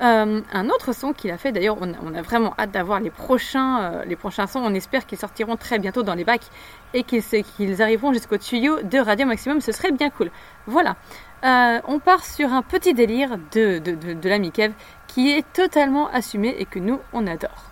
[0.00, 1.50] un autre son qu'il a fait.
[1.50, 4.04] D'ailleurs, on, a- vraiment hâte d'avoir les prochains,
[4.46, 4.60] sons.
[4.64, 6.46] On espère qu'ils sortiront très bientôt dans les bacs
[6.94, 9.60] et qu'ils arriveront jusqu'au tuyau de Radio Maximum.
[9.60, 10.30] Ce serait bien cool.
[10.68, 10.94] Voilà.
[11.42, 14.72] On part sur un petit délire de, de, de, de l'ami Kev
[15.08, 17.67] qui est totalement assumé et que nous, on adore.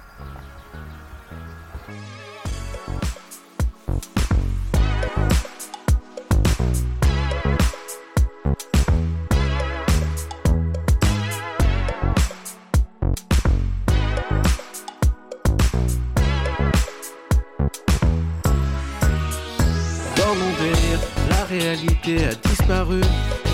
[21.58, 23.00] Réalité a disparu,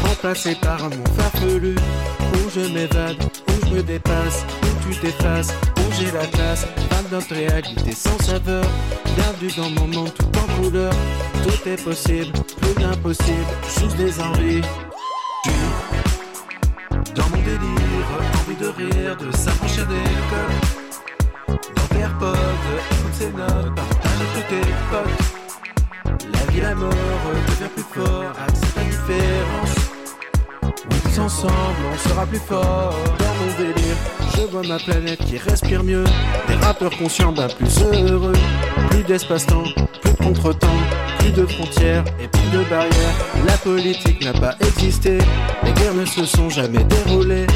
[0.05, 1.74] remplacée par un monde farfelu.
[2.35, 3.16] Où je m'évade,
[3.49, 6.66] où je me dépasse, où tu t'effaces, où j'ai la classe.
[6.91, 8.65] Pas notre réalité sans saveur,
[9.16, 10.93] bienvenue dans mon monde tout en couleur.
[11.43, 14.62] Tout est possible, plus d'impossible, juste des envies.
[17.15, 18.09] Dans mon délire,
[18.41, 21.59] envie de rire, de s'affranchir des codes.
[21.77, 22.37] Dans tes AirPods,
[22.91, 24.61] écoute ces notes, partage tous tes
[24.91, 25.41] potes.
[26.32, 29.74] La vie, la mort devient plus fort, accepte la différence.
[30.62, 31.55] Oui, tous ensemble,
[31.93, 32.94] on sera plus fort.
[33.18, 33.97] Dans mon délire,
[34.36, 36.05] je vois ma planète qui respire mieux.
[36.48, 38.34] Des rappeurs conscients d'un plus heureux.
[38.90, 39.64] Plus d'espace-temps,
[40.01, 40.68] plus de contre-temps,
[41.18, 43.14] plus de frontières et plus de barrières.
[43.47, 45.18] La politique n'a pas existé,
[45.64, 47.47] les guerres ne se sont jamais déroulées.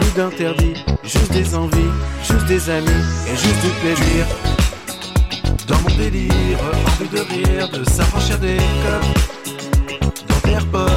[0.00, 2.88] Plus d'interdits, juste des envies, juste des amis
[3.26, 4.26] et juste du plaisir.
[5.68, 10.00] Dans mon délire, envie de rire, de s'affranchir des codes.
[10.26, 10.88] Dans tes AirPods,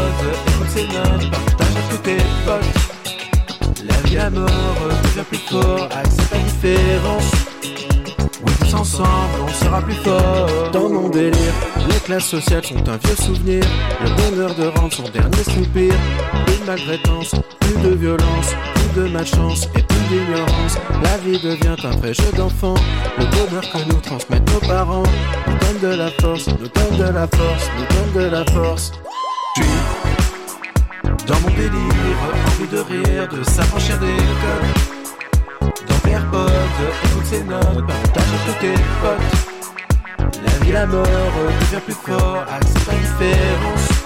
[0.47, 3.85] écoute ces notes, partage à tous tes potes.
[3.85, 4.49] La vie, la mort
[5.03, 7.40] devient plus fort, accepte la différence.
[8.45, 10.71] Tous ensemble, on sera plus fort.
[10.71, 11.53] Dans mon délire,
[11.87, 13.63] les classes sociales sont un vieux souvenir.
[14.03, 15.93] Le bonheur de rendre son dernier soupir.
[16.45, 20.77] Plus de maltraitance, plus de violence, plus de malchance et plus d'ignorance.
[21.03, 22.75] La vie devient un vrai jeu d'enfant.
[23.17, 25.03] Le bonheur que nous transmettent nos parents
[25.47, 28.91] nous donne de la force, nous donne de la force, nous donne de la force.
[31.27, 35.00] Dans mon délire, envie de rire, de s'affranchir des codes.
[35.61, 36.49] Dans AirPods,
[37.05, 40.41] écoute ces notes, partage tous tes potes.
[40.43, 44.00] La vie, la mort devient plus fort, accepte la différence.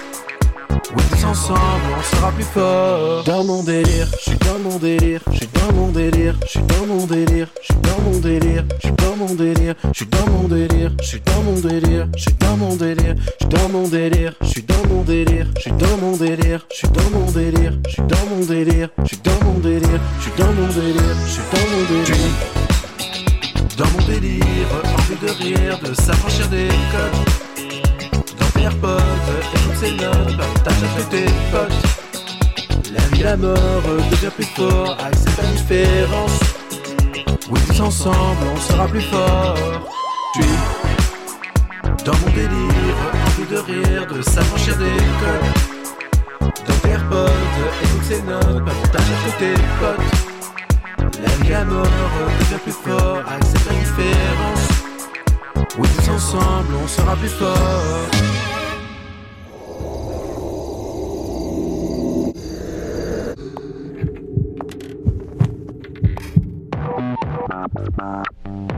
[0.88, 1.60] Tous ensemble,
[1.98, 3.24] on sera plus fort.
[3.24, 6.62] Dans mon délire, je suis dans mon délire, je suis dans mon délire, je suis
[6.62, 10.06] dans mon délire, je suis dans mon délire, je suis dans mon délire, je suis
[10.06, 13.50] dans mon délire, je suis dans mon délire, je suis dans mon délire, je suis
[13.50, 16.82] dans mon délire, je suis dans mon délire, je suis dans mon délire, je suis
[16.86, 20.32] dans mon délire, je suis dans mon délire, je suis dans mon délire, je suis
[20.38, 22.36] dans mon délire, je suis dans mon délire.
[23.78, 24.68] Dans mon délire,
[24.98, 27.45] envie de rire, de s'affranchir des codes.
[28.66, 28.98] Tes AirPods,
[29.54, 32.92] écoute ces notes, partage tous tes potes.
[32.92, 36.40] La vie, la mort devient plus fort, accepte la différence.
[37.52, 39.56] Oui, tous ensemble, on sera plus fort.
[40.34, 40.42] Tu,
[42.06, 42.98] dans mon délire,
[43.28, 46.50] envie de rire, de s'affranchir des codes.
[46.68, 47.30] Dans tes AirPods,
[47.84, 51.22] écoute ces notes, partage tous tes potes.
[51.22, 51.86] La vie, la mort
[52.40, 54.68] devient plus fort, accepte la différence.
[55.78, 58.55] Oui, tous ensemble, on sera plus fort.
[67.68, 68.75] 拜拜。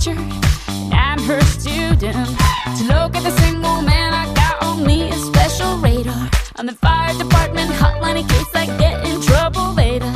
[0.00, 0.18] Teacher,
[0.68, 2.28] and I'm her student.
[2.78, 6.30] To look at the single man, I got on me a special radar.
[6.56, 10.10] On the fire department hotline in case I get in trouble later.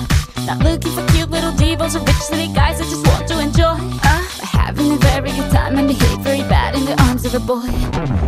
[0.47, 3.77] Not looking for cute little devils or rich city guys, I just want to enjoy.
[4.03, 7.41] Uh, having a very good time and behave very bad in the arms of a
[7.41, 8.24] boy.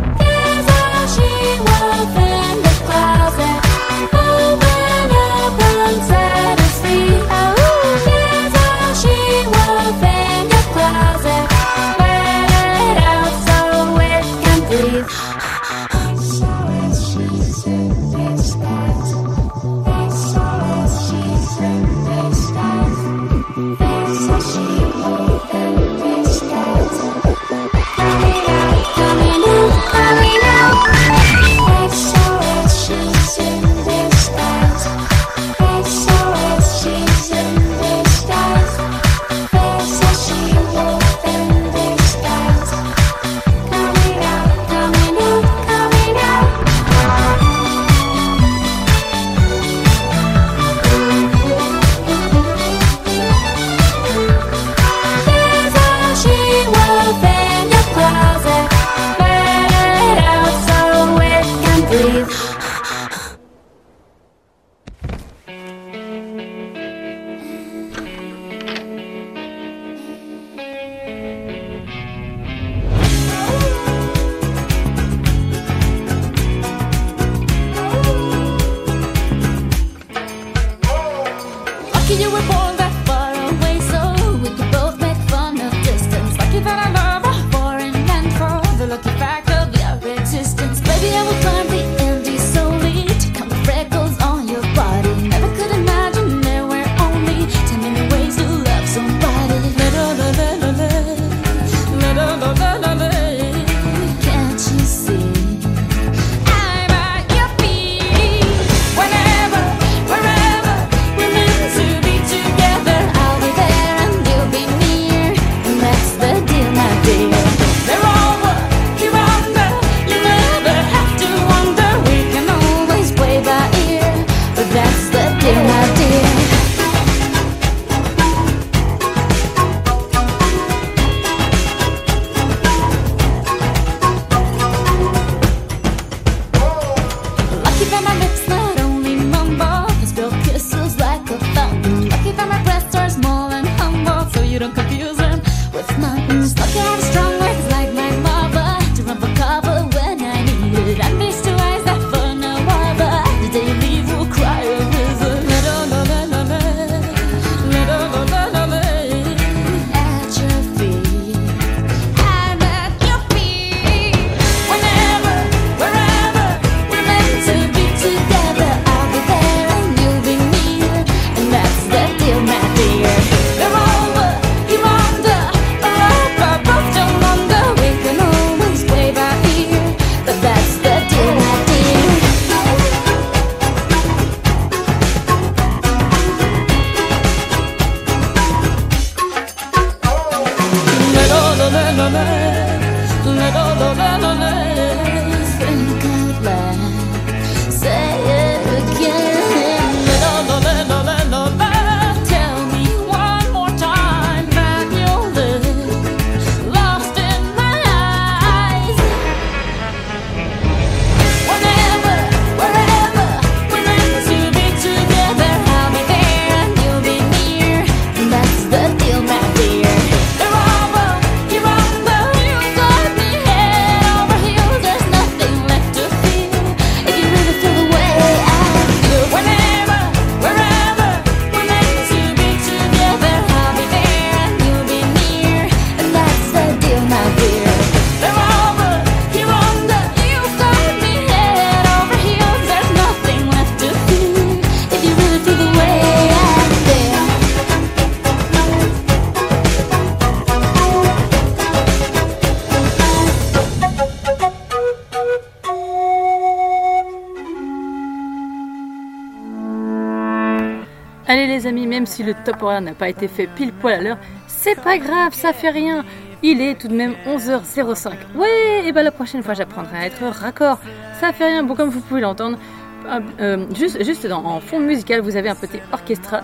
[261.97, 264.99] Même si le top horaire n'a pas été fait pile poil à l'heure, c'est pas
[264.99, 266.05] grave, ça fait rien.
[266.43, 268.11] Il est tout de même 11h05.
[268.35, 270.77] Ouais, et bah la prochaine fois j'apprendrai à être raccord.
[271.19, 272.59] Ça fait rien, bon comme vous pouvez l'entendre.
[273.07, 276.41] euh, euh, juste juste en fond musical, vous avez un petit orchestra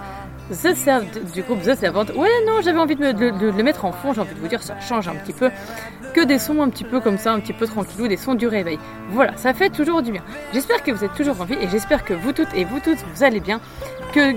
[0.53, 2.05] The du groupe The Servant.
[2.15, 4.79] Ouais, non, j'avais envie de, le mettre en fond, j'ai envie de vous dire, ça
[4.79, 5.49] change un petit peu.
[6.13, 8.47] Que des sons un petit peu comme ça, un petit peu tranquillou, des sons du
[8.47, 8.77] réveil.
[9.09, 10.21] Voilà, ça fait toujours du bien.
[10.53, 12.99] J'espère que vous êtes toujours en vie et j'espère que vous toutes et vous toutes,
[13.15, 13.59] vous allez bien,
[14.13, 14.31] que,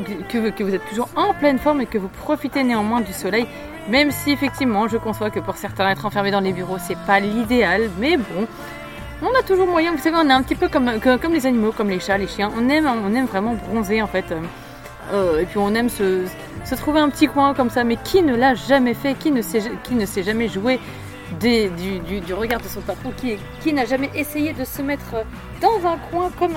[0.50, 3.46] que, vous êtes toujours en pleine forme et que vous profitez néanmoins du soleil.
[3.90, 7.20] Même si effectivement, je conçois que pour certains, être enfermé dans les bureaux, c'est pas
[7.20, 8.46] l'idéal, mais bon.
[9.22, 11.46] On a toujours moyen, vous savez, on est un petit peu comme, que- comme les
[11.46, 12.50] animaux, comme les chats, les chiens.
[12.58, 14.26] On aime, on aime vraiment bronzer en fait.
[15.12, 16.24] Euh, et puis on aime se,
[16.76, 17.84] trouver un petit coin comme ça.
[17.84, 19.14] Mais qui ne l'a jamais fait?
[19.14, 20.80] Qui ne s'est jamais joué
[21.40, 23.12] des- du, regard de son patron
[23.60, 25.24] Qui, n'a jamais essayé de se mettre
[25.60, 26.52] dans un coin comme,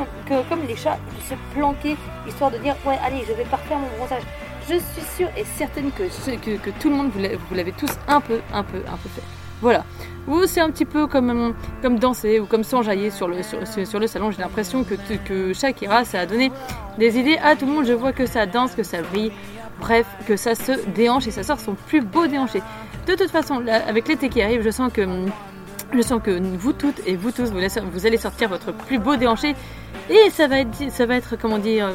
[0.68, 1.96] les chats, de se planquer,
[2.28, 4.24] histoire de dire Ouais, allez, je vais parfaire mon bronzage.
[4.70, 8.64] Je suis sûre et certaine que, tout le monde, vous l'avez tous un peu, un
[8.64, 9.39] peu, un peu fait.
[9.62, 9.84] Voilà.
[10.28, 13.60] Ou c'est un petit peu comme, euh, comme danser ou comme s'enjailler sur le, sur,
[13.88, 14.32] sur- le salon.
[14.32, 14.96] J'ai l'impression que,
[15.28, 16.52] que Shakira, ça a donné
[16.98, 17.86] des idées à tout le monde.
[17.86, 19.32] Je vois que ça danse, que ça brille.
[19.80, 22.62] Bref, que ça se déhanche et ça sort son plus beau déhanché.
[23.08, 25.08] De toute façon, avec l'été qui arrive, je sens que
[25.94, 29.56] je sens que vous toutes et vous tous, vous, allez sortir votre plus beau déhanché
[30.10, 31.88] et ça va être, ça va être comment dire,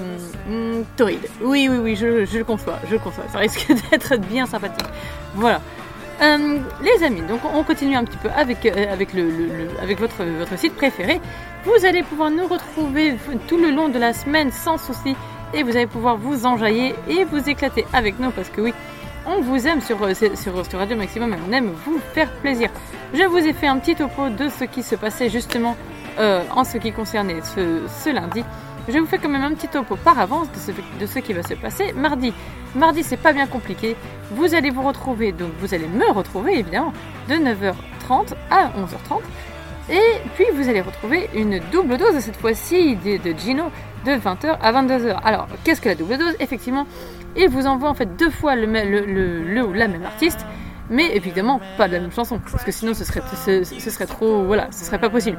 [0.48, 1.28] hum, hum, torride.
[1.42, 3.24] Oui, oui, oui, je, je le conçois, je le conçois.
[3.32, 4.86] Ça risque d'être bien sympathique.
[5.34, 5.60] Voilà.
[6.22, 10.24] Euh, les amis, donc on continue un petit peu avec, euh, avec, le, avec votre,
[10.24, 11.20] votre site préféré.
[11.64, 13.16] Vous allez pouvoir nous retrouver
[13.48, 15.16] tout le long de la semaine sans souci
[15.52, 18.72] et vous allez pouvoir vous enjailler et vous éclater avec nous parce que oui,
[19.26, 22.70] on vous aime sur, euh, sur, Radio Maximum et on aime vous faire plaisir.
[23.12, 25.76] Je vous ai fait un petit topo de ce qui se passait justement
[26.16, 28.44] en ce qui concernait ce, ce lundi.
[28.88, 30.70] Je vous fais quand même un petit topo par avance de ce,
[31.00, 32.32] de ce qui va se passer mardi.
[32.74, 33.96] Mardi, c'est pas bien compliqué.
[34.32, 36.92] Vous allez vous retrouver, donc vous allez me retrouver évidemment,
[37.28, 39.20] de 9h30 à 11h30.
[39.90, 40.00] Et
[40.34, 43.64] puis vous allez retrouver une double dose cette fois-ci de, Gino
[44.06, 45.18] de 20h à 22h.
[45.24, 46.34] Alors, qu'est-ce que la double dose?
[46.40, 46.86] Effectivement,
[47.36, 50.44] il vous envoie en fait deux fois le, le, le- la même artiste,
[50.90, 53.22] mais évidemment pas de la même chanson, parce que sinon ce serait,
[53.64, 55.38] ce serait trop, voilà, ce serait pas possible.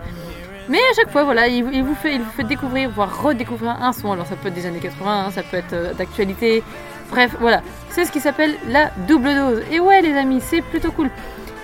[0.67, 3.93] Mais à chaque fois, voilà, il, vous fait, il vous fait découvrir, voire redécouvrir un
[3.93, 4.11] son.
[4.11, 6.63] Alors ça peut être des années 80, hein, ça peut être euh, d'actualité.
[7.11, 9.61] Bref, voilà, c'est ce qui s'appelle la double dose.
[9.71, 11.11] Et ouais, les amis, c'est plutôt cool.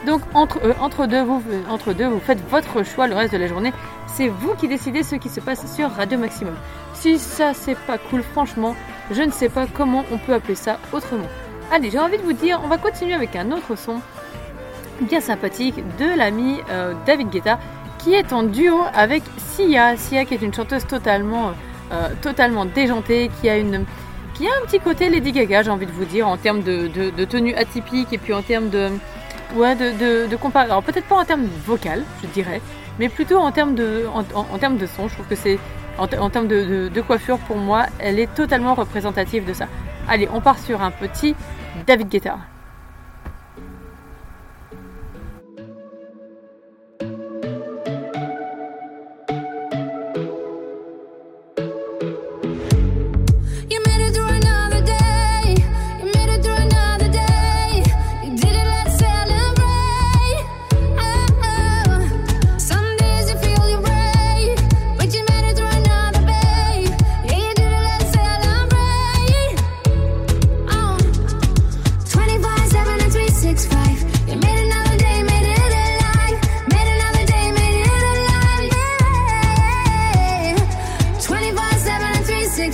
[0.06, 3.40] Donc entre, euh, entre, deux, vous, entre deux, vous faites votre choix le reste de
[3.40, 3.74] la journée.
[4.08, 6.56] C'est vous qui décidez ce qui se passe sur Radio Maximum.
[6.94, 8.76] Si ça c'est pas cool, franchement,
[9.10, 11.28] je ne sais pas comment on peut appeler ça autrement.
[11.72, 14.02] Allez, j'ai envie de vous dire, on va continuer avec un autre son
[15.02, 17.60] bien sympathique de l'ami euh, David Guetta
[18.04, 19.96] qui est en duo avec Sia.
[19.98, 21.52] Sia qui est une chanteuse totalement,
[21.92, 23.86] euh, totalement déjantée, qui a une
[24.34, 26.88] qui a un petit côté Lady Gaga, j'ai envie de vous dire, en termes de,
[27.26, 28.90] tenue atypique et puis en termes de
[29.56, 32.62] ouais de, de, Alors peut-être pas en termes vocal, je dirais,
[32.98, 35.08] mais plutôt en termes de en, termes de son.
[35.08, 35.60] Je trouve que c'est
[35.98, 39.68] en, te- en termes de- de coiffure pour moi, elle est totalement représentative de ça.
[40.08, 41.36] Allez, on part sur un petit
[41.86, 42.38] David Guetta.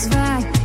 [0.05, 0.56] And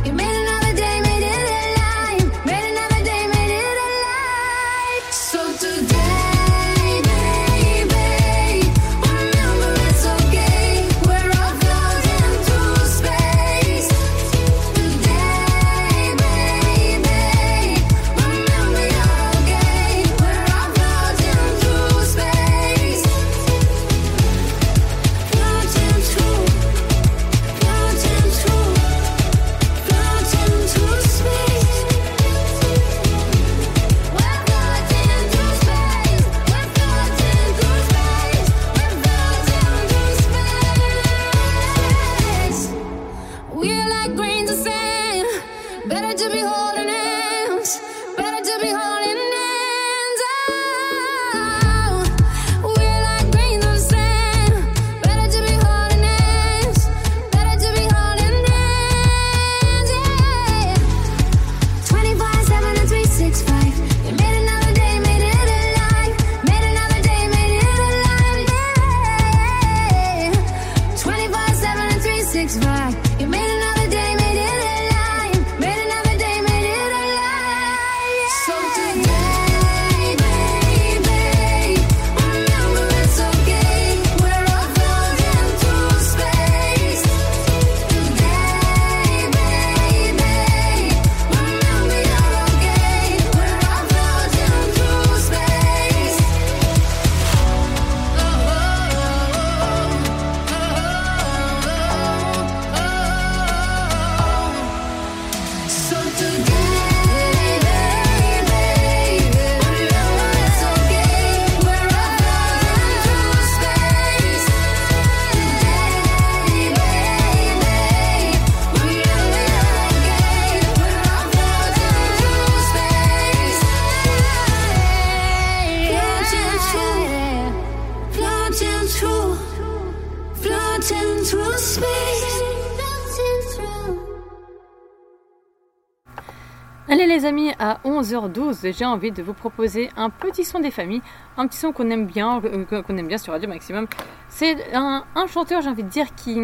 [137.23, 141.01] les amis, à 11h12, j'ai envie de vous proposer un petit son des familles,
[141.37, 143.87] un petit son qu'on aime bien, euh, qu'on aime bien sur Radio Maximum.
[144.27, 146.37] C'est un, chanteur, j'ai envie de dire, qui,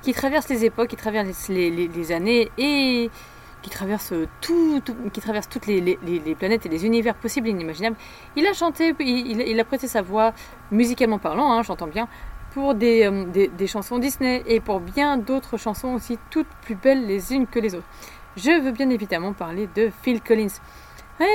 [0.00, 3.10] qui traverse les époques, qui traverse les, années et
[3.60, 4.80] qui traverse tout,
[5.12, 5.98] qui traverse toutes les,
[6.38, 7.96] planètes et les univers possibles et inimaginables.
[8.34, 10.32] Il a chanté, il, a prêté sa voix
[10.70, 12.08] musicalement parlant, hein, j'entends bien,
[12.54, 17.06] pour euh, des, des chansons Disney et pour bien d'autres chansons aussi, toutes plus belles
[17.06, 17.88] les unes que les autres.
[18.36, 20.48] Je veux bien évidemment parler de Phil Collins.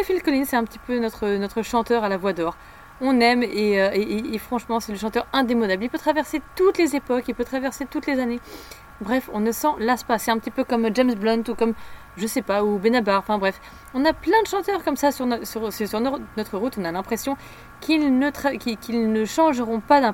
[0.04, 2.58] Phil Collins, c'est un petit peu notre, notre chanteur à la voix d'or.
[3.00, 5.84] On aime et, euh, et- franchement, c'est le chanteur indémodable.
[5.84, 8.40] Il peut traverser toutes les époques, il peut traverser toutes les années.
[9.00, 10.18] Bref, on ne s'en lasse pas.
[10.18, 11.76] C'est un petit peu comme James Blunt ou comme,
[12.18, 13.20] je sais pas, ou Benabar.
[13.20, 13.62] Enfin bref,
[13.94, 16.76] on a plein de chanteurs comme ça sur, no- sur, sur- sur no- notre route.
[16.80, 17.38] On a l'impression
[17.80, 18.32] qu'ils ne,
[19.08, 20.14] ne changeront pas d'un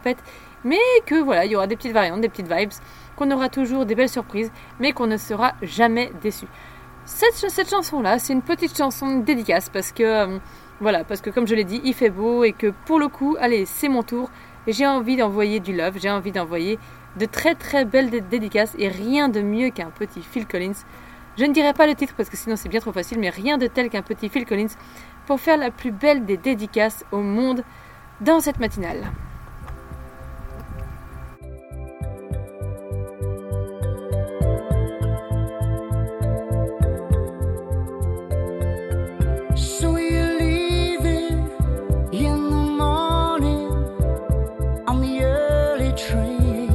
[0.66, 2.72] mais que voilà, il y aura des petites variantes, des petites vibes,
[3.16, 6.48] qu'on aura toujours des belles surprises, mais qu'on ne sera jamais déçu.
[7.06, 10.38] Cette, ch- cette chanson-là, c'est une petite chanson dédicace parce que, euh,
[10.80, 13.36] voilà, parce que comme je l'ai dit, il fait beau et que pour le coup,
[13.40, 14.30] allez, c'est mon tour.
[14.68, 16.80] J'ai envie d'envoyer du love, j'ai envie d'envoyer
[17.18, 20.74] de très très belles dé- dédicaces et rien de mieux qu'un petit Phil Collins.
[21.38, 23.58] Je ne dirai pas le titre parce que sinon c'est bien trop facile, mais rien
[23.58, 24.74] de tel qu'un petit Phil Collins
[25.26, 27.64] pour faire la plus belle des dédicaces au monde
[28.22, 29.12] dans cette matinale.
[39.80, 41.50] So you're leaving
[42.12, 43.72] in the morning
[44.88, 46.70] on the early train.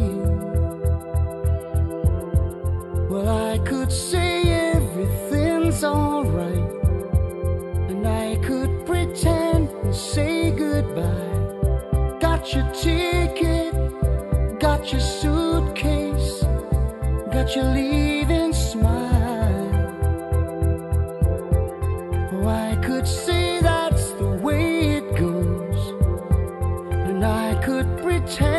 [3.09, 4.43] Well, I could say
[4.75, 6.73] everything's alright,
[7.89, 12.19] and I could pretend and say goodbye.
[12.19, 13.75] Got your ticket,
[14.59, 16.43] got your suitcase,
[17.33, 17.98] got your leaving
[28.29, 28.58] 缠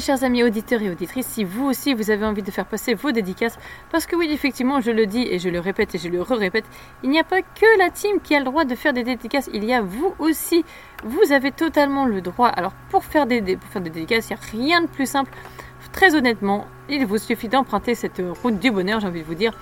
[0.00, 3.12] Chers amis auditeurs et auditrices, si vous aussi vous avez envie de faire passer vos
[3.12, 3.56] dédicaces,
[3.92, 6.64] parce que oui, effectivement, je le dis et je le répète et je le re-répète,
[7.04, 9.48] il n'y a pas que la team qui a le droit de faire des dédicaces,
[9.52, 10.64] il y a vous aussi.
[11.04, 12.48] Vous avez totalement le droit.
[12.48, 15.30] Alors, pour faire des, pour faire des dédicaces, il n'y a rien de plus simple.
[15.92, 19.56] Très honnêtement, il vous suffit d'emprunter cette route du bonheur, j'ai envie de vous dire,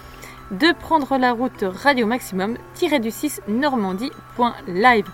[0.51, 5.07] de prendre la route Radio Maximum, du 6 normandie.live.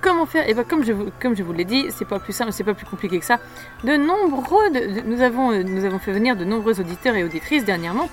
[0.00, 0.48] Comment faire?
[0.48, 2.64] Et ben comme je vous, comme je vous l'ai dit, c'est pas plus simple, c'est
[2.64, 3.38] pas plus compliqué que ça.
[3.84, 4.70] De nombreux,
[5.04, 8.08] nous avons, euh, nous avons fait venir de nombreux auditeurs et auditrices dernièrement,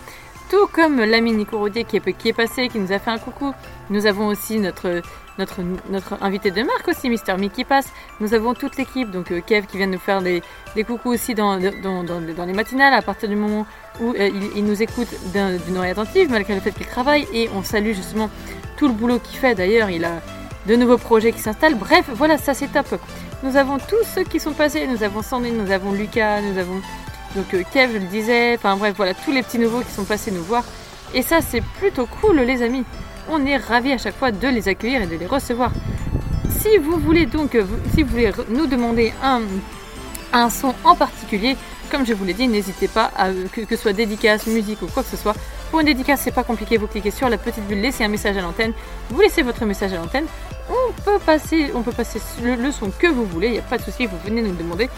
[0.49, 3.19] tout comme l'ami Nico Rodier qui est, qui est passé, qui nous a fait un
[3.19, 3.53] coucou.
[3.89, 5.01] Nous avons aussi notre,
[5.38, 7.88] notre, notre invité de marque aussi, Mister Mickey passe.
[8.19, 10.43] Nous avons toute l'équipe, donc euh, Kev qui vient nous faire des,
[10.76, 13.65] des coucous aussi dans, dans, dans, les matinales à partir du moment
[14.01, 17.49] où euh, il, nous écoute d'un- d'une oreille attentive malgré le fait qu'il travaille et
[17.55, 18.30] on salue justement
[18.76, 19.55] tout le boulot qu'il fait.
[19.55, 20.22] D'ailleurs, il a
[20.68, 21.76] de nouveaux projets qui s'installent.
[21.76, 22.99] Bref, voilà, ça c'est top.
[23.44, 24.88] Nous avons tous ceux qui sont passés.
[24.88, 26.81] Nous avons Sandrine, nous avons Lucas, nous avons
[27.35, 28.56] donc euh, Kev, je le disais.
[28.56, 30.64] Enfin bref, voilà, tous les petits nouveaux qui sont passés nous voir.
[31.14, 32.84] Et ça, c'est plutôt cool, les amis.
[33.30, 35.72] On est ravis à chaque fois de les accueillir et de les recevoir.
[36.60, 41.56] Si vous voulez donc, euh, si vous voulez nous demander un, son en particulier,
[41.89, 44.88] comme je vous l'ai dit, n'hésitez pas à que, que ce soit dédicace, musique ou
[44.88, 45.35] quoi que ce soit.
[45.69, 48.38] Pour une dédicace, c'est pas compliqué, vous cliquez sur la petite bulle, laissez un message
[48.38, 48.72] à l'antenne,
[49.10, 50.26] vous laissez votre message à l'antenne.
[50.69, 53.64] On peut passer, on peut passer le, le son que vous voulez, il n'y a
[53.64, 54.89] pas de souci, vous venez nous le demander.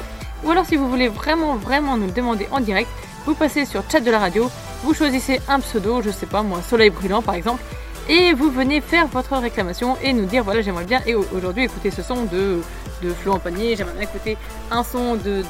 [0.44, 2.90] Ou alors si vous voulez vraiment, vraiment nous le demander en direct,
[3.26, 4.50] vous passez sur chat de la radio,
[4.84, 7.62] vous choisissez un pseudo, je sais pas moi, Soleil Brûlant par exemple,
[8.08, 11.66] et vous venez faire votre réclamation et nous dire voilà j'aimerais bien et au- aujourd'hui
[11.66, 12.62] écouter ce son de,
[13.02, 14.38] de Flo en panier, j'aimerais bien écouter
[14.72, 15.44] un son de,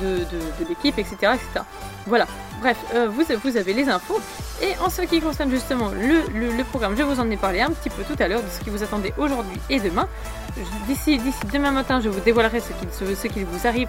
[0.67, 1.65] l'équipe, etc., etc.
[2.05, 2.27] Voilà,
[2.59, 4.19] bref, euh, vous, avez les infos.
[4.61, 7.89] Et en ce qui concerne justement le, programme, je vous en ai parlé un petit
[7.89, 10.07] peu tout à l'heure de ce qui vous attendait aujourd'hui et demain.
[10.87, 13.87] D'ici d'ici demain matin, je vous dévoilerai ce qu'il ce, ce qu'il vous arrive.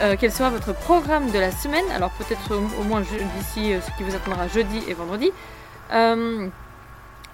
[0.00, 3.90] euh, quel sera votre programme de la semaine Alors peut-être au, moins d'ici euh, ce
[3.96, 5.30] qui vous attendra jeudi et vendredi.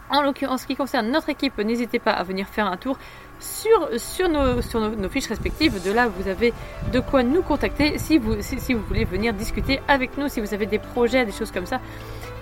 [0.09, 2.99] En ce qui concerne notre équipe, n'hésitez pas à venir faire un tour
[3.41, 5.83] sur, sur, nos, sur nos, fiches respectives.
[5.83, 6.53] De là, vous avez
[6.93, 10.55] de quoi nous contacter si vous, si, vous voulez venir discuter avec nous, si vous
[10.55, 11.81] avez des projets, des choses comme ça.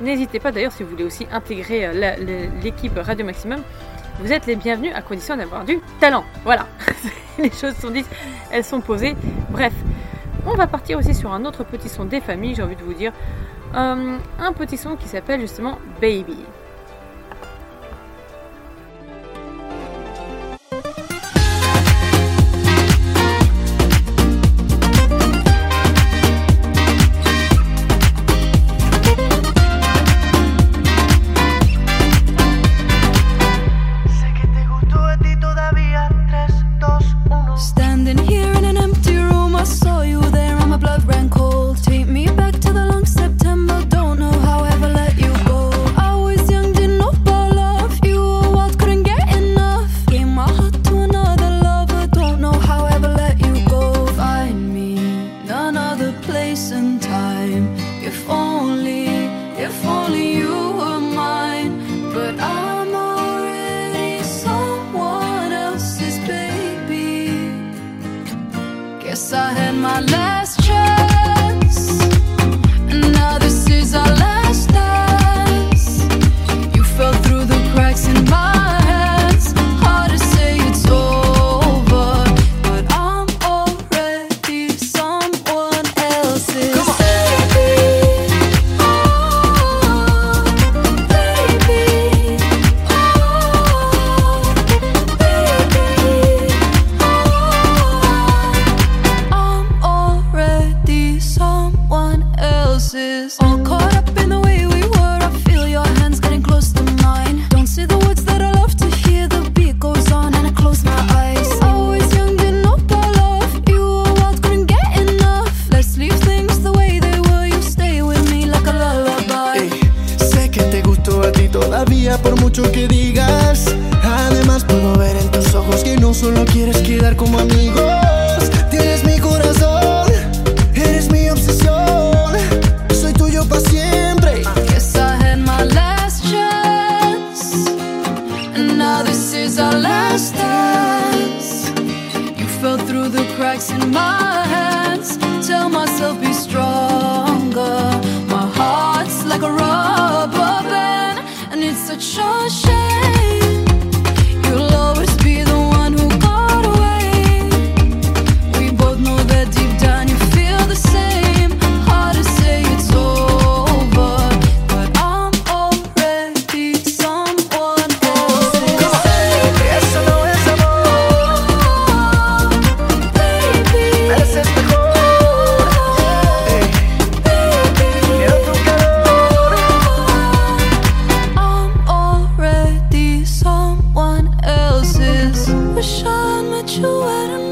[0.00, 3.62] N'hésitez pas d'ailleurs si vous voulez aussi intégrer euh, l'équipe Radio Maximum.
[4.20, 6.24] Vous êtes les bienvenus à condition d'avoir du talent.
[6.44, 6.66] Voilà,
[7.38, 8.06] les choses sont dites,
[8.50, 9.16] elles sont posées.
[9.50, 9.72] Bref,
[10.46, 12.94] on va partir aussi sur un autre petit son des familles, j'ai envie de vous
[12.94, 13.12] dire.
[13.74, 16.36] Euh, un petit son qui s'appelle justement Baby.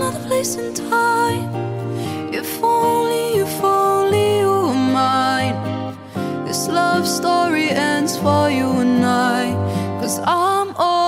[0.02, 1.48] another place and time.
[2.34, 5.56] If only, if only you were mine.
[6.44, 9.52] This love story ends for you and I.
[10.00, 11.01] Cause I'm all.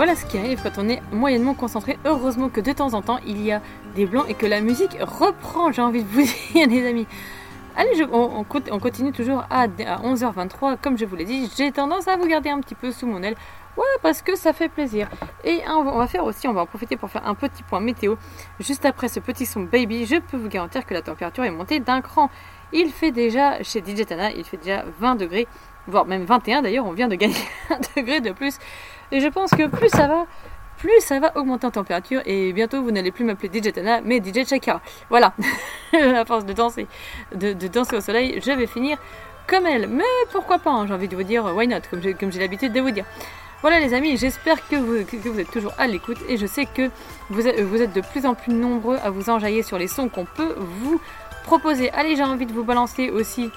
[0.00, 1.98] Voilà ce qui arrive quand on est moyennement concentré.
[2.06, 3.60] Heureusement que de temps en temps, il y a
[3.94, 6.22] des blancs et que la musique reprend, j'ai envie de vous
[6.54, 7.06] dire, les amis.
[7.76, 10.78] Allez, on, on co- on continue toujours à, à 11h23.
[10.82, 13.22] Comme je vous l'ai dit, j'ai tendance à vous garder un petit peu sous mon
[13.22, 13.34] aile.
[13.76, 15.06] Ouais, parce que ça fait plaisir.
[15.44, 17.62] Et on va- on va faire aussi, on va en profiter pour faire un petit
[17.62, 18.14] point météo.
[18.58, 21.78] Juste après ce petit son baby, je peux vous garantir que la température est montée
[21.78, 22.30] d'un cran.
[22.72, 25.46] Il fait déjà, chez DJ Tana, il fait déjà 20 degrés,
[25.86, 27.34] voire même 21 d'ailleurs, on vient de gagner
[27.70, 28.56] un degré de plus.
[29.12, 30.26] Et je pense que plus ça va,
[30.78, 32.22] plus ça va augmenter en température.
[32.26, 34.80] Et bientôt, vous n'allez plus m'appeler DJ Tana, mais DJ Chaka.
[35.08, 35.34] Voilà,
[35.92, 36.86] à force de danser,
[37.34, 38.98] de, danser au soleil, je vais finir
[39.46, 39.88] comme elle.
[39.88, 42.80] Mais pourquoi pas, hein, j'ai envie de vous dire, why not, comme j'ai l'habitude de
[42.80, 43.04] vous dire.
[43.62, 46.46] Voilà les amis, j'espère que vous, que, que vous êtes toujours à l'écoute et je
[46.46, 46.90] sais que
[47.28, 50.08] vous êtes, vous êtes de plus en plus nombreux à vous enjailler sur les sons
[50.08, 50.98] qu'on peut vous
[51.44, 51.90] proposer.
[51.90, 53.50] Allez, j'ai envie de vous balancer aussi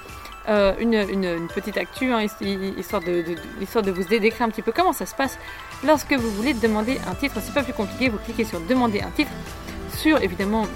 [0.50, 2.32] euh, une, petite actu, hein, his-
[2.78, 3.24] histoire, de,
[3.62, 5.38] histoire de vous décrire un petit peu comment ça se passe
[5.86, 7.36] lorsque vous voulez demander un titre.
[7.44, 9.32] C'est pas plus compliqué, vous cliquez sur demander un titre
[9.98, 10.68] sur évidemment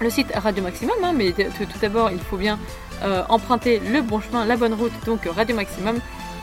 [0.00, 2.58] le site Radio Maximum, hein, mais tout d'abord il faut bien
[3.02, 5.98] euh, emprunter le bon chemin, la bonne route, donc Radio Maximum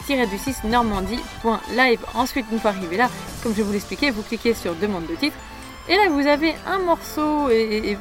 [0.08, 2.00] du 6 normandie.live.
[2.14, 3.10] Ensuite, une fois arrivé là,
[3.42, 5.36] comme je vous l'expliquais, vous cliquez sur demande de titre.
[5.90, 7.98] Et là, vous avez un morceau, et,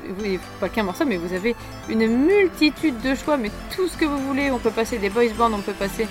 [0.61, 1.57] pas qu'un morceau, mais vous avez
[1.89, 4.51] une multitude de choix, mais tout ce que vous voulez.
[4.53, 6.07] On peut passer des boys bands, on peut passer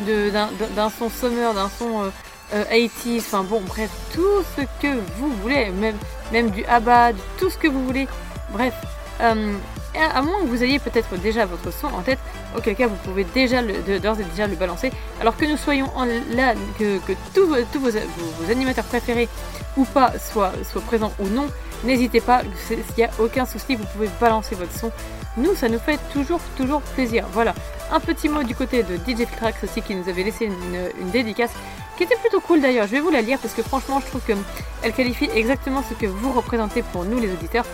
[0.00, 2.10] d'un son summer, d'un son euh,
[2.54, 5.96] euh, 80s, enfin bon, bref, tout ce que vous voulez, même,
[6.32, 8.08] même du ABBA, tout ce que vous voulez.
[8.52, 8.74] Bref,
[9.20, 9.54] euh,
[9.98, 12.18] à, moins que vous ayez peut-être déjà votre son en tête,
[12.56, 14.90] auquel cas vous pouvez déjà d'ores et déjà le balancer.
[15.20, 15.88] Alors que nous soyons
[16.30, 16.98] là, que,
[17.34, 19.28] tous, vos, animateurs préférés
[19.76, 20.52] ou pas soient,
[20.86, 21.46] présents ou non,
[21.84, 24.90] n'hésitez pas, s'il n'y a aucun souci, vous pouvez balancer votre son.
[25.36, 27.26] Nous, ça nous fait toujours, toujours plaisir.
[27.32, 27.54] Voilà,
[27.90, 31.52] un petit mot du côté de DJ Filtrax aussi qui nous avait laissé une dédicace
[31.96, 32.86] qui était plutôt cool d'ailleurs.
[32.86, 36.06] Je vais vous la lire parce que franchement, je trouve qu'elle qualifie exactement ce que
[36.06, 37.64] vous représentez pour nous les auditeurs.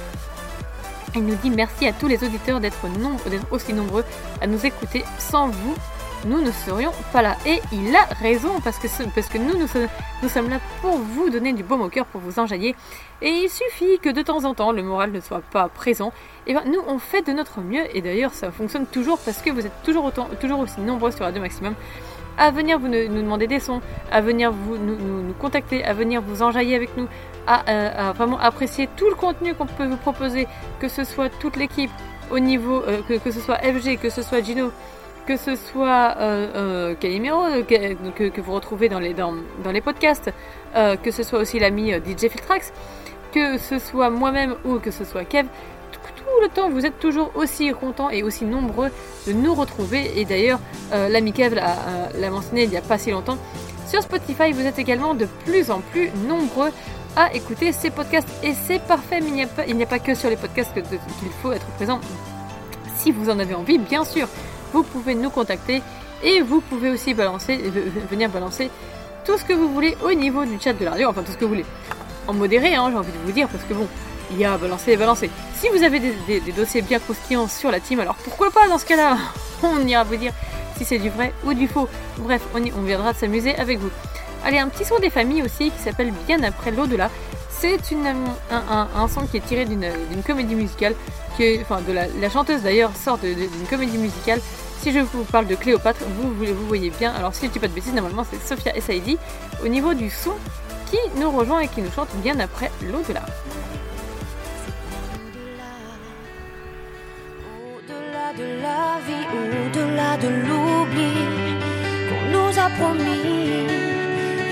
[1.14, 2.76] Il nous dit merci à tous les auditeurs d'être
[3.50, 4.04] aussi nombreux
[4.40, 5.04] à nous écouter.
[5.18, 5.74] Sans vous,
[6.26, 7.36] nous ne serions pas là.
[7.46, 9.66] Et il a raison parce que, ce- parce que nous, nous
[10.28, 12.74] sommes, là pour vous donner du baume au cœur, pour vous enjailler.
[13.22, 16.12] Et il suffit que de temps en temps le moral ne soit pas présent.
[16.46, 17.84] Et ben nous, on fait de notre mieux.
[17.96, 20.04] Et d'ailleurs, ça fonctionne toujours parce que vous êtes toujours
[20.60, 21.74] aussi nombreux sur Radio Maximum
[22.38, 26.42] à venir vous nous, demander des sons, à venir vous nous, contacter, à venir vous
[26.42, 27.08] enjailler avec nous,
[27.46, 30.46] à, euh, à vraiment apprécier tout le contenu qu'on peut vous proposer,
[30.80, 31.90] que ce soit toute l'équipe
[32.30, 34.70] au niveau, euh, que, ce soit FG, que ce soit Gino,
[35.26, 39.34] que ce soit euh, Calimero, que, vous retrouvez dans les, dans,
[39.72, 40.30] les podcasts,
[40.74, 42.72] que ce soit aussi l'ami DJ Filtrax,
[43.32, 45.48] que ce soit moi-même ou que ce soit Kev,
[46.42, 48.90] le temps vous êtes toujours aussi contents et aussi nombreux
[49.26, 50.18] de nous retrouver.
[50.20, 50.60] Et d'ailleurs,
[50.92, 51.76] euh, l'ami Kev l'a
[52.14, 53.38] euh, mentionné il n'y a pas si longtemps.
[53.86, 56.70] Sur Spotify, vous êtes également de plus en plus nombreux
[57.16, 58.28] à écouter ces podcasts.
[58.42, 59.28] Et c'est parfait, mais
[59.66, 62.00] il n'y a, pas- que sur les podcasts qu'il faut être présent.
[62.96, 64.28] Si vous en avez envie, bien sûr,
[64.72, 65.82] vous pouvez nous contacter
[66.22, 67.70] et vous pouvez aussi balancer, euh,
[68.10, 68.70] venir balancer
[69.24, 71.36] tout ce que vous voulez au niveau du chat de la radio, enfin tout ce
[71.38, 71.64] que vous voulez.
[72.26, 73.86] En modéré, hein, j'ai envie de vous dire, parce que bon,
[74.30, 75.30] il y a balancer et balancer.
[75.54, 78.86] Si vous avez des, dossiers bien croustillants sur la team, alors pourquoi pas dans ce
[78.86, 79.16] cas-là
[79.62, 80.32] On ira vous dire
[80.76, 81.88] si c'est du vrai ou du faux.
[82.18, 83.90] Bref, on, viendra de s'amuser avec vous.
[84.44, 87.10] Allez, un petit son des familles aussi qui s'appelle Bien après l'au-delà.
[87.50, 87.78] C'est
[88.52, 90.94] un, un- son qui est tiré d'une comédie musicale,
[91.60, 94.40] enfin de la, chanteuse d'ailleurs sort d'une comédie musicale.
[94.80, 97.12] Si je vous parle de Cléopâtre, vous, vous, vous voyez bien.
[97.12, 99.18] Alors si je dis pas de bêtises, normalement c'est Sophia Saidi
[99.64, 100.34] au niveau du son
[100.88, 103.22] qui nous rejoint et qui nous chante bien après l'au-delà.
[109.06, 111.14] Vie, au-delà de l'oubli
[112.08, 113.66] qu'on nous a promis,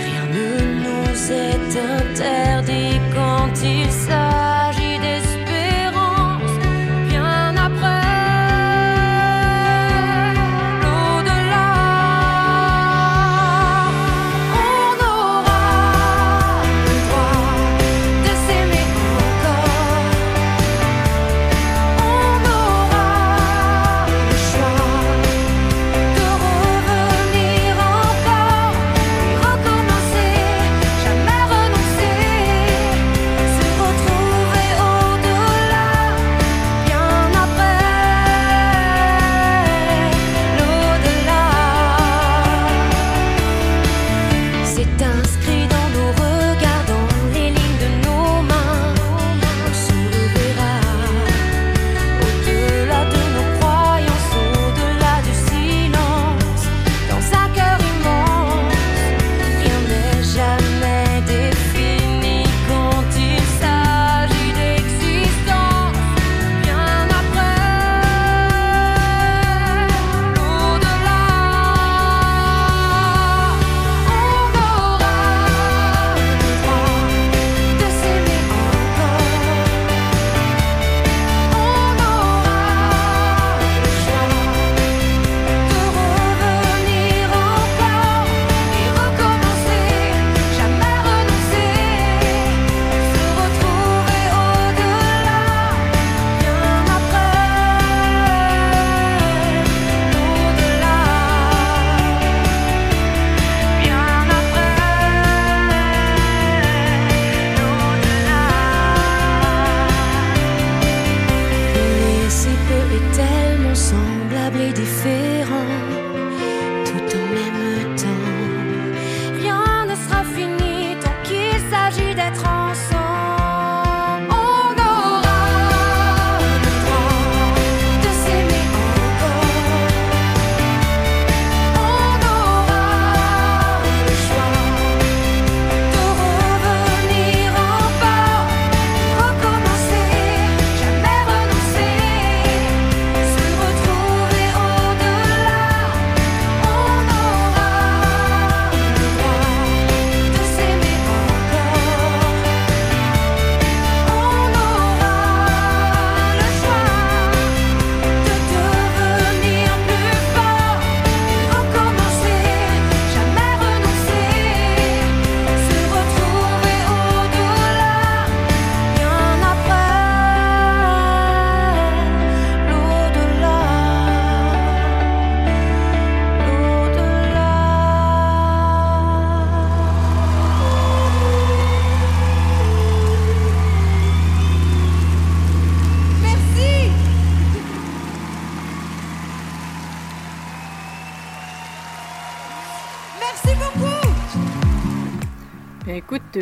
[0.06, 0.48] rien ne
[0.84, 4.65] nous est interdit quand il s'agit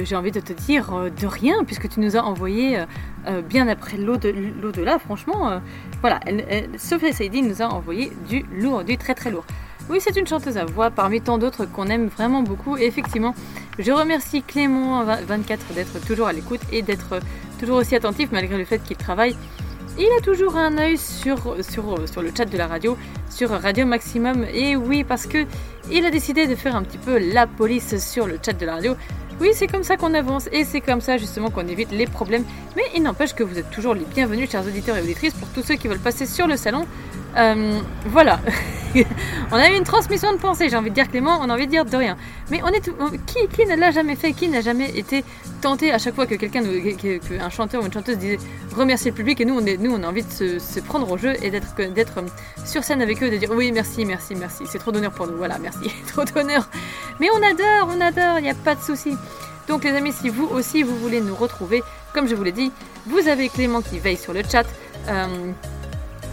[0.03, 2.85] J'ai envie de te dire euh, de rien, puisque tu nous as envoyé euh,
[3.27, 5.61] euh, bien après l'au-delà, franchement.
[6.01, 9.45] voilà, elle, Saidi nous a envoyé du lourd, du très très lourd.
[9.91, 12.77] Oui, c'est une chanteuse à voix parmi tant d'autres qu'on aime vraiment beaucoup.
[12.77, 13.35] Et effectivement,
[13.79, 17.21] je remercie Clément 24 d'être toujours à l'écoute et d'être
[17.61, 19.37] toujours aussi attentif malgré le fait qu'il travaille.
[19.99, 22.97] Il a toujours un œil sur, sur, sur le chat de la radio,
[23.31, 24.45] sur Radio Maximum.
[24.53, 25.47] Et oui, parce que
[25.91, 28.75] il a décidé de faire un petit peu la police sur le chat de la
[28.75, 28.97] radio.
[29.41, 32.45] Oui, c'est comme ça qu'on avance et c'est comme ça justement qu'on évite les problèmes.
[32.77, 35.63] Mais il n'empêche que vous êtes toujours les bienvenus, chers auditeurs et auditrices, pour tous
[35.63, 36.87] ceux qui veulent passer sur le salon.
[37.37, 38.41] Euh, voilà.
[39.51, 41.67] on a eu une transmission de pensée, j'ai envie de dire Clément, on a envie
[41.67, 42.17] de dire de rien.
[42.51, 42.95] Mais on est tout-
[43.27, 45.25] qui, ne l'a jamais fait Qui n'a jamais été
[45.61, 48.39] tenté à chaque fois que quelqu'un, qu'un chanteur ou une chanteuse disait
[48.77, 51.35] remercier le public et nous on, nous, on a envie de se, prendre au jeu
[51.43, 51.75] et d'être
[52.19, 52.23] euh,
[52.65, 55.37] sur scène avec eux, de dire oui merci, merci, merci, c'est trop d'honneur pour nous,
[55.37, 56.69] voilà, merci, trop d'honneur.
[57.19, 59.17] Mais on adore, on adore, il n'y a pas de souci.
[59.69, 61.83] Donc les amis, si vous aussi vous voulez nous retrouver,
[62.13, 62.71] comme je vous l'ai dit,
[63.07, 64.67] vous avez Clément qui veille sur le chat.
[65.09, 65.27] euh,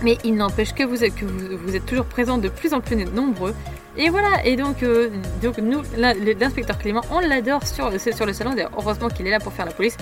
[0.04, 3.54] mais il n'empêche que, vous êtes, toujours présents de plus en plus nombreux.
[3.98, 5.10] Et voilà, et donc, euh,
[5.42, 8.52] donc nous, l'inspecteur Clément, on l'adore sur, sur le salon.
[8.52, 9.98] D'ailleurs, heureusement qu'il est là pour faire la police.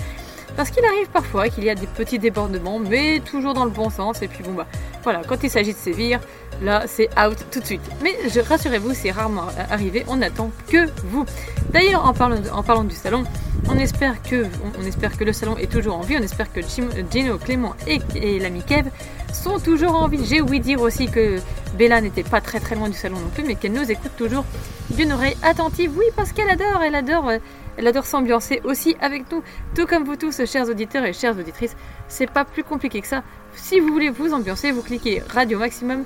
[0.60, 3.88] Parce qu'il arrive parfois qu'il y a des petits débordements, mais toujours dans le bon
[3.88, 4.20] sens.
[4.20, 4.66] Et puis bon, bah
[5.02, 6.20] voilà, quand il s'agit de sévir,
[6.60, 7.80] là c'est out tout de suite.
[8.02, 11.24] Mais rassurez-vous, c'est rarement arrivé, on n'attend que vous.
[11.70, 13.24] D'ailleurs, en parlant, parlant du salon,
[13.70, 16.52] on espère, que, on, on espère que le salon est toujours en vie, on espère
[16.52, 18.90] que Jim, Gino, Clément et, et l'ami Kev
[19.32, 20.26] sont toujours en vie.
[20.26, 21.38] J'ai ouï dire aussi que
[21.78, 24.44] Bella n'était pas très très loin du salon non plus, mais qu'elle nous écoute toujours
[24.90, 25.92] d'une oreille attentive.
[25.96, 27.38] Oui, parce qu'elle adore, elle adore, euh,
[27.80, 29.42] elle adore s'ambiancer aussi avec nous,
[29.74, 31.74] tout comme vous tous, chers auditeurs et chères auditrices.
[32.08, 33.22] C'est pas plus compliqué que ça.
[33.54, 36.04] Si vous voulez vous ambiancer, vous cliquez Radio Maximum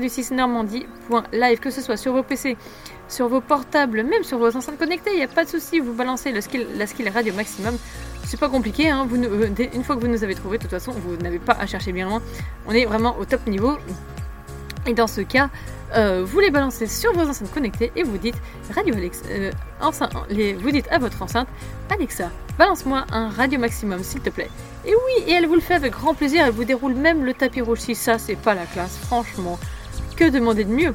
[0.00, 2.56] du 6 normandie.live, que ce soit sur vos PC,
[3.08, 5.94] sur vos portables, même sur vos enceintes connectées, il n'y a pas de souci, vous
[5.94, 7.76] balancez le skill, la skill Radio Maximum.
[8.24, 10.92] C'est pas compliqué, hein, euh, une fois que vous nous avez trouvé, de toute façon,
[10.92, 12.22] vous n'avez pas à chercher bien loin.
[12.66, 13.76] On est vraiment au top niveau.
[14.86, 15.50] Et dans ce cas,
[15.94, 18.36] euh, vous les balancez sur vos enceintes connectées et vous dites
[18.74, 19.50] Radio Alexa, euh,
[20.60, 21.48] vous dites à votre enceinte
[21.90, 24.50] Alexa, balance-moi un radio maximum s'il te plaît.
[24.86, 27.34] Et oui, et elle vous le fait avec grand plaisir, elle vous déroule même le
[27.34, 29.58] tapis rouge si ça c'est pas la classe, franchement.
[30.16, 30.94] Que demander de mieux?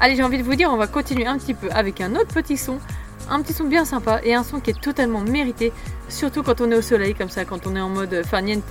[0.00, 2.34] Allez, j'ai envie de vous dire, on va continuer un petit peu avec un autre
[2.34, 2.78] petit son,
[3.30, 5.72] un petit son bien sympa et un son qui est totalement mérité,
[6.08, 8.64] surtout quand on est au soleil comme ça, quand on est en mode euh, farniente.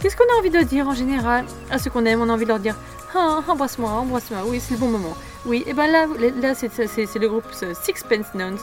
[0.00, 1.44] Qu'est-ce qu'on a envie de dire en général?
[1.70, 2.76] À ceux qu'on aime On a envie de leur dire
[3.14, 5.16] ah, embrasse-moi, embrasse-moi, oui, c'est le bon moment.
[5.46, 6.06] Oui, et ben là,
[6.40, 8.58] là c'est, le groupe euh, Sixpence Nuns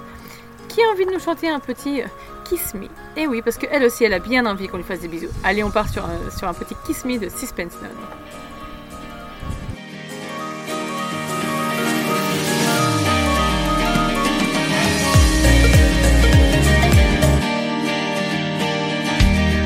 [0.70, 2.06] qui a envie de nous chanter un petit euh,
[2.46, 2.88] Kiss Me.
[3.16, 5.30] Et oui, parce qu'elle aussi, elle a bien envie qu'on lui fasse des bisous.
[5.44, 7.90] Allez, on part sur un, petit Kiss Me de Suspense Nun.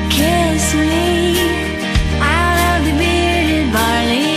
[0.08, 1.36] Kiss me
[2.20, 4.31] out of the bearded barley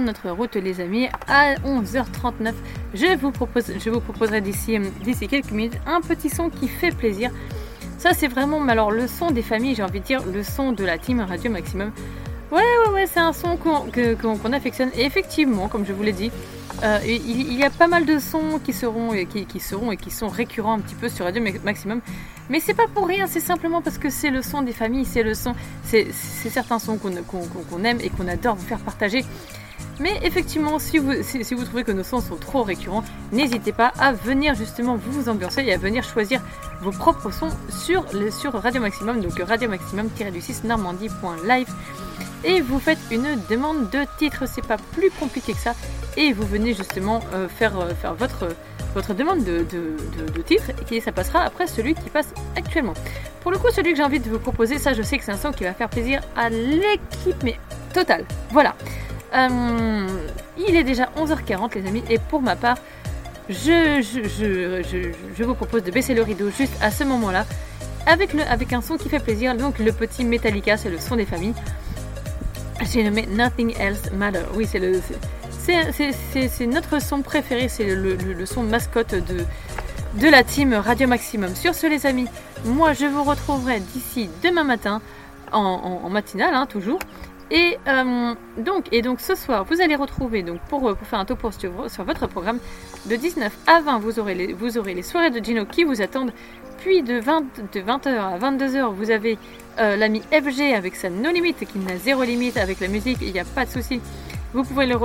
[0.00, 2.52] Notre route, les amis, à 11h39.
[2.94, 4.78] Je vous, propose, je vous proposerai d'ici
[5.28, 7.30] quelques minutes un petit son qui fait plaisir.
[7.98, 10.84] Ça, c'est vraiment alors, le son des familles, j'ai envie de dire, le son de
[10.84, 11.92] la team Radio Maximum.
[12.50, 14.90] Ouais, ouais, ouais, c'est un son qu'on affectionne.
[14.96, 16.32] Et effectivement, comme je vous l'ai dit,
[16.82, 20.10] euh, il, y a pas mal de sons qui seront, qui, qui seront et qui
[20.10, 22.00] sont récurrents un petit peu sur Radio Ma- Maximum.
[22.48, 25.22] Mais c'est pas pour rien, c'est simplement parce que c'est le son des familles, c'est
[25.22, 25.54] le son,
[25.84, 29.24] c'est certains sons qu'on aime et qu'on adore vous faire partager.
[29.98, 31.12] Mais effectivement, si vous,
[31.64, 35.72] trouvez que nos sons sont trop récurrents, n'hésitez pas à venir justement vous ambiancer et
[35.74, 36.40] à venir choisir
[36.80, 38.04] vos propres sons sur,
[38.54, 41.68] Radio Maximum, donc Radio Maximum-du-6 Normandie.live.
[42.44, 45.74] Et vous faites une demande de titre, c'est pas plus compliqué que ça.
[46.16, 48.48] Et vous venez justement euh, faire, euh, faire votre,
[49.14, 49.96] demande de, de,
[50.26, 52.94] de- de titre et ça passera après celui qui passe actuellement.
[53.42, 55.32] Pour le coup, celui que j'ai envie de vous proposer, ça je sais que c'est
[55.32, 57.58] un son qui va faire plaisir à l'équipe, mais
[57.92, 58.24] total.
[58.50, 58.74] Voilà.
[59.34, 60.06] Euh,
[60.58, 62.78] il est déjà 11h40 les amis et pour ma part,
[63.48, 64.00] je,
[65.42, 67.46] vous propose de baisser le rideau juste à ce moment-là
[68.06, 71.54] avec, un son qui fait plaisir, donc le petit Metallica, c'est le son des familles.
[72.82, 74.42] J'ai nommé Nothing Else Matter.
[74.54, 75.00] Oui, c'est le.
[75.60, 79.44] c'est- notre son préféré, c'est le, son mascotte de,
[80.20, 81.54] de la team Radio Maximum.
[81.54, 82.26] Sur ce, les amis,
[82.64, 85.02] moi je vous retrouverai d'ici demain matin,
[85.52, 86.98] en matinale, hein, toujours.
[87.50, 91.24] Et, euh, donc, et donc ce soir, vous allez retrouver, donc pour, euh, faire un
[91.24, 92.58] topo sur, sur votre programme,
[93.06, 96.00] de 19 à 20, vous aurez les, vous aurez les soirées de Gino qui vous
[96.00, 96.32] attendent.
[96.78, 97.42] Puis de, 20,
[97.74, 99.36] de 20h à 22h, vous avez
[99.78, 103.32] euh, l'ami FG avec sa No Limit qui n'a zéro limite avec la musique, il
[103.32, 104.00] n'y a pas de souci.
[104.54, 104.96] Vous pouvez, le-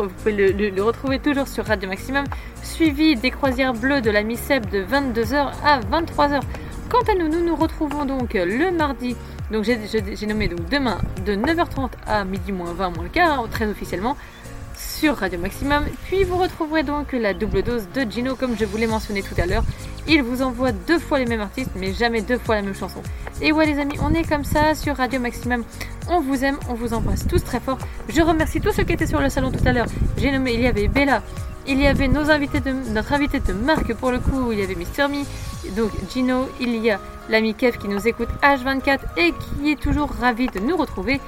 [0.70, 2.26] le retrouver toujours sur Radio Maximum,
[2.64, 6.42] suivi des croisières bleues de l'ami Seb de 22h à 23h.
[6.90, 9.16] Quant à nous, nous nous retrouvons donc le mardi,
[9.52, 13.68] donc j'ai nommé donc demain de 9h30 à midi moins 20 moins le quart, très
[13.68, 14.16] officiellement,
[14.78, 15.86] sur Radio Maximum.
[16.06, 19.34] Puis vous retrouverez donc la double dose de Gino, comme je vous l'ai mentionné tout
[19.40, 19.64] à l'heure.
[20.08, 23.02] Il vous envoie deux fois les mêmes artistes, mais jamais deux fois la même chanson.
[23.42, 25.64] Et ouais les amis, on est comme ça sur Radio Maximum.
[26.08, 27.80] On vous aime, on vous embrasse tous très fort.
[28.10, 29.88] Je remercie tous ceux qui étaient sur le salon tout à l'heure.
[30.18, 31.24] J'ai nommé, il y avait Bella,
[31.68, 35.24] il y avait notre invité de marque pour le coup, il y avait Mister Me,
[35.76, 40.10] donc Gino, il y a l'ami Kev qui nous écoute H24 et qui est toujours
[40.10, 41.20] ravi de nous retrouver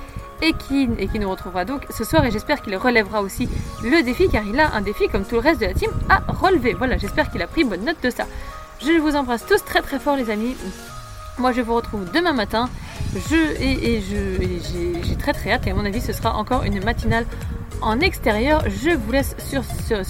[0.41, 3.49] et qui, nous retrouvera donc ce soir et j'espère qu'il relèvera aussi
[3.83, 6.21] le défi car il a un défi comme tout le reste de la team à
[6.31, 6.73] relever.
[6.73, 8.25] Voilà, j'espère qu'il a pris bonne note de ça.
[8.81, 10.55] Je vous embrasse tous très très fort les amis.
[11.39, 12.69] Moi je vous retrouve demain matin.
[13.15, 16.63] Je, et, et je, j'ai très très hâte et à mon avis ce sera encore
[16.63, 17.25] une matinale
[17.81, 18.63] en extérieur.
[18.69, 19.63] Je vous laisse sur,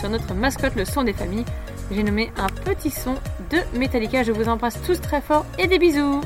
[0.10, 1.45] notre mascotte le son des familles.
[1.91, 3.15] J'ai nommé un petit son
[3.49, 4.23] de Metallica.
[4.23, 6.22] Je vous embrasse tous très fort et des bisous.